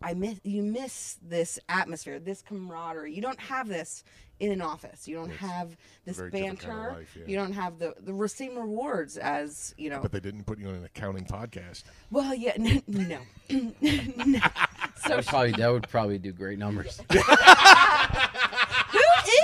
I 0.02 0.14
miss 0.14 0.39
you 0.43 0.64
miss 0.64 1.18
this 1.22 1.60
atmosphere, 1.68 2.20
this 2.20 2.41
camaraderie. 2.41 3.14
You 3.14 3.22
don't 3.22 3.39
have 3.39 3.68
this 3.68 4.04
in 4.40 4.52
an 4.52 4.62
office. 4.62 5.08
You 5.08 5.16
don't 5.18 5.30
have 5.32 5.76
this 6.06 6.18
banter. 6.20 6.68
kind 6.68 6.88
of 6.88 6.94
life, 6.98 7.16
yeah. 7.18 7.24
You 7.28 7.36
don't 7.36 7.54
have 7.54 7.78
the 7.80 7.94
the 8.02 8.14
re- 8.14 8.28
same 8.28 8.58
rewards 8.58 9.18
as 9.18 9.74
you 9.78 9.90
know. 9.90 10.00
But 10.02 10.12
they 10.12 10.20
didn't 10.20 10.46
put 10.46 10.60
you 10.60 10.68
on 10.68 10.76
an 10.76 10.86
accounting 10.86 11.26
podcast. 11.26 11.84
Well, 12.12 12.34
yeah, 12.34 12.54
n- 12.56 12.84
no, 12.88 13.20
no. 13.50 14.40
that 14.40 14.94
So 15.06 15.16
would 15.18 15.26
probably 15.26 15.52
that 15.54 15.68
would 15.72 15.88
probably 15.90 16.18
do 16.18 16.32
great 16.32 16.58
numbers. 16.60 17.02
who 17.12 17.18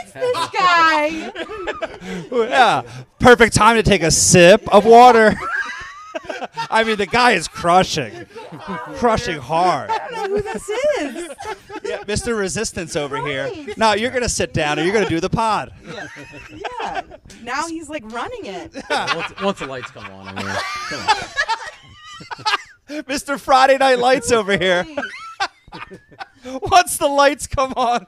is 0.05 0.13
this 0.13 0.49
guy? 0.57 1.31
yeah, 2.31 2.81
perfect 3.19 3.53
time 3.53 3.75
to 3.75 3.83
take 3.83 4.03
a 4.03 4.11
sip 4.11 4.67
of 4.73 4.85
water. 4.85 5.35
I 6.69 6.83
mean, 6.83 6.95
the 6.97 7.05
guy 7.05 7.31
is 7.33 7.47
crushing, 7.47 8.25
crushing 8.95 9.37
hard. 9.37 9.89
I 9.89 9.97
don't 10.09 10.11
know 10.31 10.37
who 10.37 10.41
this 10.41 10.69
is. 10.69 11.29
Yeah, 11.85 12.03
Mr. 12.03 12.37
Resistance 12.37 12.95
over 12.95 13.25
here. 13.25 13.45
Right. 13.45 13.77
No, 13.77 13.93
you're 13.93 14.11
gonna 14.11 14.29
sit 14.29 14.53
down 14.53 14.79
or 14.79 14.83
you're 14.83 14.93
gonna 14.93 15.09
do 15.09 15.19
the 15.19 15.29
pod. 15.29 15.71
Yeah. 15.85 16.07
yeah. 16.81 17.01
Now 17.43 17.67
he's 17.67 17.89
like 17.89 18.03
running 18.11 18.45
it. 18.45 18.73
once, 18.89 19.41
once 19.41 19.59
the 19.59 19.67
lights 19.67 19.91
come 19.91 20.05
on, 20.05 20.27
I 20.27 20.33
mean, 20.33 20.55
come 20.89 20.99
on. 21.07 21.15
Mr. 23.03 23.39
Friday 23.39 23.77
Night 23.77 23.99
Lights 23.99 24.31
over 24.31 24.57
here. 24.57 24.85
Once 26.61 26.97
the 26.97 27.07
lights 27.07 27.47
come 27.47 27.73
on. 27.75 28.05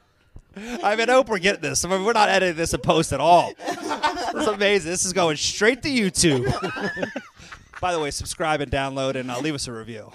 I 0.56 0.96
mean, 0.96 1.10
I 1.10 1.14
hope 1.14 1.30
we're 1.30 1.40
getting 1.40 1.62
this. 1.62 1.86
I 1.86 1.90
mean, 1.90 2.04
we're 2.04 2.14
not 2.14 2.30
editing 2.30 2.56
this 2.56 2.74
in 2.74 2.82
post 2.82 3.14
at 3.14 3.20
all. 3.20 3.54
This 3.58 4.42
is 4.42 4.48
amazing. 4.48 4.92
This 4.92 5.06
is 5.06 5.14
going 5.14 5.38
straight 5.38 5.84
to 5.84 5.90
YouTube. 5.90 6.46
By 7.82 7.94
the 7.94 8.00
way, 8.00 8.10
subscribe 8.10 8.62
and 8.62 8.72
download 8.72 9.16
and 9.16 9.30
uh, 9.30 9.40
leave 9.40 9.54
us 9.54 9.68
a 9.68 9.72
review. 9.72 10.12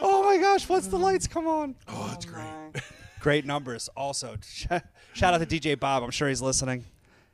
Oh 0.00 0.22
my 0.24 0.38
gosh, 0.38 0.68
once 0.68 0.86
the 0.86 0.98
lights 0.98 1.26
come 1.26 1.46
on. 1.46 1.74
Oh, 1.88 2.08
that's 2.08 2.24
great. 2.24 2.44
Great 3.20 3.46
numbers 3.46 3.88
also. 3.96 4.36
Shout 4.42 4.82
out 5.34 5.38
to 5.38 5.46
DJ 5.46 5.80
Bob. 5.80 6.02
I'm 6.02 6.10
sure 6.10 6.28
he's 6.28 6.42
listening. 6.42 6.84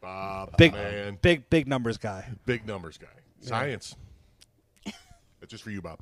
Bob, 0.01 0.57
Big, 0.57 0.73
man, 0.73 1.19
big, 1.21 1.51
big 1.51 1.67
numbers 1.67 1.97
guy. 1.99 2.27
big 2.47 2.65
numbers 2.65 2.97
guy. 2.97 3.09
Science. 3.41 3.97
That's 4.85 5.51
just 5.51 5.65
for 5.65 5.71
you, 5.71 5.83
Bob. 5.83 5.99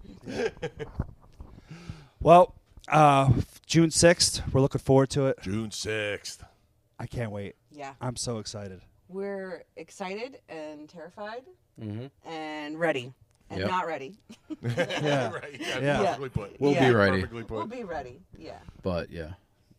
Well, 2.20 2.54
uh, 2.88 3.32
June 3.66 3.88
6th, 3.90 4.52
we're 4.52 4.60
looking 4.60 4.80
forward 4.80 5.08
to 5.10 5.26
it. 5.26 5.38
June 5.42 5.70
sixth. 5.70 6.44
I 6.98 7.06
can't 7.06 7.30
wait. 7.30 7.54
Yeah. 7.70 7.94
I'm 8.00 8.16
so 8.16 8.38
excited. 8.38 8.80
We're 9.08 9.64
excited 9.76 10.40
and 10.48 10.88
terrified 10.88 11.42
Mm-hmm. 11.80 12.28
and 12.28 12.78
ready 12.80 13.14
and 13.50 13.60
Yep. 13.60 13.70
not 13.70 13.86
ready. 13.86 14.14
Yeah. 14.62 15.30
right. 15.32 15.60
Yeah. 15.60 15.78
Yeah. 15.80 15.98
Perfectly 16.16 16.28
put. 16.30 16.60
We'll 16.60 16.72
Yeah. 16.72 16.88
be 16.88 16.94
ready, 16.94 17.16
Perfectly 17.22 17.42
put. 17.44 17.54
We'll 17.56 17.66
be 17.66 17.84
ready. 17.84 18.20
Yeah. 18.36 18.58
but 18.82 19.10
yeah, 19.10 19.32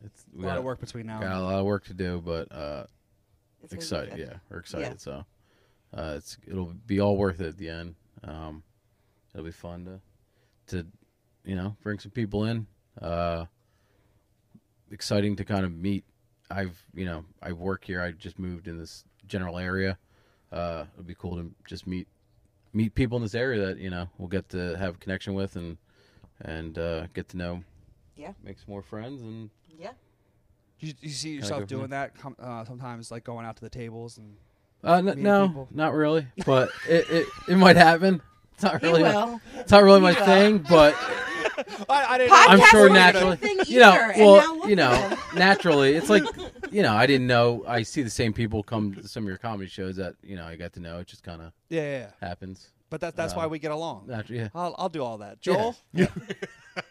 it's 0.03 0.25
we 0.33 0.43
A 0.43 0.47
lot 0.47 0.53
got, 0.53 0.57
of 0.59 0.63
work 0.65 0.79
between 0.79 1.05
now 1.07 1.19
got 1.19 1.33
a 1.39 1.43
lot 1.43 1.59
of 1.59 1.65
work 1.65 1.85
to 1.85 1.93
do, 1.93 2.21
but 2.23 2.51
uh, 2.51 2.85
It's 3.63 3.69
gonna 3.69 3.69
be 3.71 3.75
excited. 3.75 4.15
good. 4.15 4.27
Yeah, 4.27 4.37
we're 4.49 4.59
excited. 4.59 4.85
Yeah. 4.87 4.93
So 4.97 5.25
uh, 5.93 6.13
it's 6.17 6.37
it'll 6.47 6.73
be 6.85 6.99
all 6.99 7.17
worth 7.17 7.41
it 7.41 7.47
at 7.47 7.57
the 7.57 7.69
end. 7.69 7.95
Um, 8.23 8.63
it'll 9.33 9.45
be 9.45 9.51
fun 9.51 9.85
to 9.85 10.75
to 10.75 10.87
you 11.43 11.55
know 11.55 11.75
bring 11.83 11.99
some 11.99 12.11
people 12.11 12.45
in. 12.45 12.67
Uh, 13.01 13.45
exciting 14.91 15.35
to 15.37 15.45
kind 15.45 15.65
of 15.65 15.71
meet. 15.71 16.03
I've 16.49 16.83
you 16.93 17.05
know 17.05 17.25
I 17.41 17.51
work 17.53 17.83
here. 17.85 18.01
I 18.01 18.11
just 18.11 18.39
moved 18.39 18.67
in 18.67 18.77
this 18.77 19.03
general 19.27 19.57
area. 19.57 19.97
Uh, 20.51 20.85
it'll 20.93 21.03
be 21.05 21.13
cool 21.15 21.35
to 21.37 21.51
just 21.67 21.85
meet 21.85 22.07
meet 22.73 22.93
people 22.95 23.17
in 23.17 23.23
this 23.23 23.35
area 23.35 23.65
that 23.67 23.77
you 23.77 23.89
know 23.89 24.09
we'll 24.17 24.27
get 24.27 24.49
to 24.49 24.75
have 24.77 24.95
a 24.95 24.97
connection 24.97 25.33
with 25.33 25.55
and 25.55 25.77
and 26.41 26.77
uh, 26.77 27.07
get 27.13 27.29
to 27.29 27.37
know. 27.37 27.63
Yeah. 28.15 28.33
Make 28.43 28.57
some 28.59 28.69
more 28.69 28.81
friends 28.81 29.21
and 29.21 29.49
Yeah. 29.79 29.91
You, 30.79 30.93
you 31.01 31.09
see 31.09 31.31
yourself 31.35 31.67
doing 31.67 31.89
that 31.89 32.17
com- 32.17 32.35
uh, 32.39 32.63
sometimes, 32.65 33.11
like 33.11 33.23
going 33.23 33.45
out 33.45 33.55
to 33.57 33.61
the 33.61 33.69
tables 33.69 34.17
and. 34.17 34.35
Uh, 34.81 34.93
n- 35.05 35.21
no, 35.21 35.47
people? 35.47 35.67
not 35.71 35.93
really. 35.93 36.25
But 36.45 36.69
it, 36.87 37.09
it, 37.09 37.27
it 37.49 37.55
might 37.57 37.75
happen. 37.75 38.21
It's 38.53 38.63
not 38.63 38.81
really. 38.81 39.03
My, 39.03 39.37
it's 39.55 39.71
not 39.71 39.83
really 39.83 39.99
my 39.99 40.13
He 40.13 40.19
will. 40.19 40.25
thing, 40.25 40.57
but 40.69 40.95
I, 41.89 42.05
I 42.13 42.17
didn't. 42.17 42.31
I'm 42.33 42.61
sure 42.67 42.89
naturally, 42.89 43.33
a 43.33 43.37
thing 43.37 43.59
you 43.67 43.79
know, 43.79 43.91
either, 43.91 44.01
and 44.11 44.19
now 44.19 44.25
well, 44.57 44.69
you 44.69 44.75
know, 44.77 45.17
naturally, 45.35 45.95
it's 45.95 46.09
like, 46.09 46.23
you 46.71 46.81
know, 46.83 46.93
I 46.93 47.05
didn't 47.05 47.27
know. 47.27 47.63
I 47.67 47.83
see 47.83 48.01
the 48.01 48.09
same 48.09 48.33
people 48.33 48.63
come 48.63 48.93
to 48.95 49.07
some 49.07 49.23
of 49.23 49.27
your 49.27 49.37
comedy 49.37 49.69
shows 49.69 49.95
that 49.97 50.15
you 50.23 50.35
know 50.35 50.45
I 50.45 50.55
got 50.55 50.73
to 50.73 50.79
know. 50.79 50.99
It 50.99 51.07
just 51.07 51.23
kind 51.23 51.41
of 51.41 51.51
Yeah, 51.69 51.81
yeah, 51.81 51.97
yeah. 52.21 52.27
happens. 52.27 52.69
But 52.89 53.01
that, 53.01 53.15
that's 53.15 53.35
why 53.35 53.45
Um, 53.45 53.51
we 53.51 53.59
get 53.59 53.71
along. 53.71 54.05
Naturally, 54.07 54.41
yeah. 54.41 54.49
I'll, 54.55 54.73
I'll 54.79 54.89
do 54.89 55.03
all 55.03 55.19
that. 55.19 55.41
Joel? 55.41 55.75
Yeah. 55.93 56.07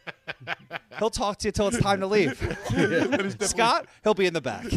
he'll 1.00 1.10
talk 1.10 1.38
to 1.38 1.48
you 1.48 1.52
till 1.52 1.66
it's 1.68 1.80
time 1.80 1.98
to 2.00 2.06
leave. 2.06 2.36
Scott? 3.40 3.86
He'll 4.04 4.14
be 4.14 4.26
in 4.26 4.32
the 4.34 4.40
back. 4.40 4.64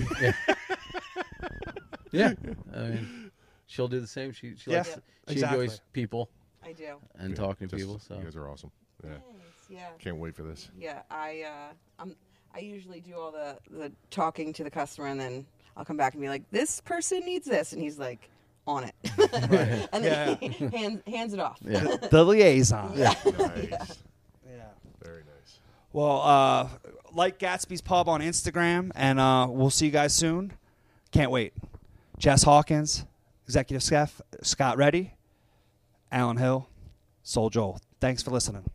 Yeah, 2.13 2.33
I 2.75 2.79
mean, 2.79 3.31
she'll 3.67 3.87
do 3.87 4.01
the 4.01 4.07
same. 4.07 4.33
She 4.33 4.55
she 4.57 4.71
Yeah, 4.71 4.79
likes 4.79 4.89
she 5.29 5.33
exactly. 5.35 5.63
enjoys 5.63 5.81
people 5.93 6.29
I 6.61 6.73
do. 6.73 6.97
and 7.17 7.33
talking 7.35 7.69
to 7.69 7.75
Just- 7.77 7.87
people. 7.87 7.99
So 7.99 8.17
you 8.17 8.23
guys 8.25 8.35
are 8.35 8.49
awesome. 8.49 8.69
Yeah. 9.01 9.11
Thanks. 9.11 9.23
Yeah. 9.69 9.87
Can't 9.97 10.17
wait 10.17 10.35
for 10.35 10.43
this. 10.43 10.69
Yeah. 10.77 11.03
I 11.09 11.43
uh, 11.43 11.73
I'm 11.99 12.15
I 12.53 12.59
usually 12.59 12.99
do 12.99 13.15
all 13.15 13.31
the 13.31 13.57
the 13.69 13.91
talking 14.09 14.53
to 14.53 14.63
the 14.63 14.71
customer 14.71 15.07
and 15.07 15.19
then 15.19 15.45
I'll 15.75 15.85
come 15.85 15.97
back 15.97 16.13
and 16.13 16.21
be 16.21 16.29
like, 16.29 16.43
this 16.51 16.81
person 16.81 17.21
needs 17.21 17.45
this, 17.45 17.73
and 17.73 17.81
he's 17.81 17.97
like, 17.97 18.29
on 18.67 18.83
it, 18.83 18.93
and 19.91 20.03
then 20.03 20.37
he 20.37 20.49
hands 20.77 21.01
hands 21.07 21.33
it 21.33 21.39
off. 21.39 21.59
yeah, 21.61 21.79
the 22.11 22.23
liaison. 22.23 22.93
Nice. 22.97 23.23
Yeah. 24.45 24.65
Very 25.03 25.23
nice. 25.23 25.59
Well, 25.93 26.21
uh, 26.21 26.67
like 27.13 27.39
Gatsby's 27.39 27.81
Pub 27.81 28.07
on 28.07 28.21
Instagram, 28.21 28.91
and 28.95 29.19
uh, 29.19 29.47
we'll 29.49 29.69
see 29.69 29.87
you 29.87 29.91
guys 29.91 30.13
soon. 30.13 30.53
Can't 31.11 31.31
wait. 31.31 31.53
Jess 32.19 32.43
Hawkins, 32.43 33.05
Executive 33.45 33.81
Chef, 33.81 34.21
Scott 34.43 34.77
Reddy, 34.77 35.13
Alan 36.11 36.37
Hill, 36.37 36.69
Soul 37.23 37.49
Joel. 37.49 37.79
Thanks 37.99 38.21
for 38.21 38.29
listening. 38.31 38.65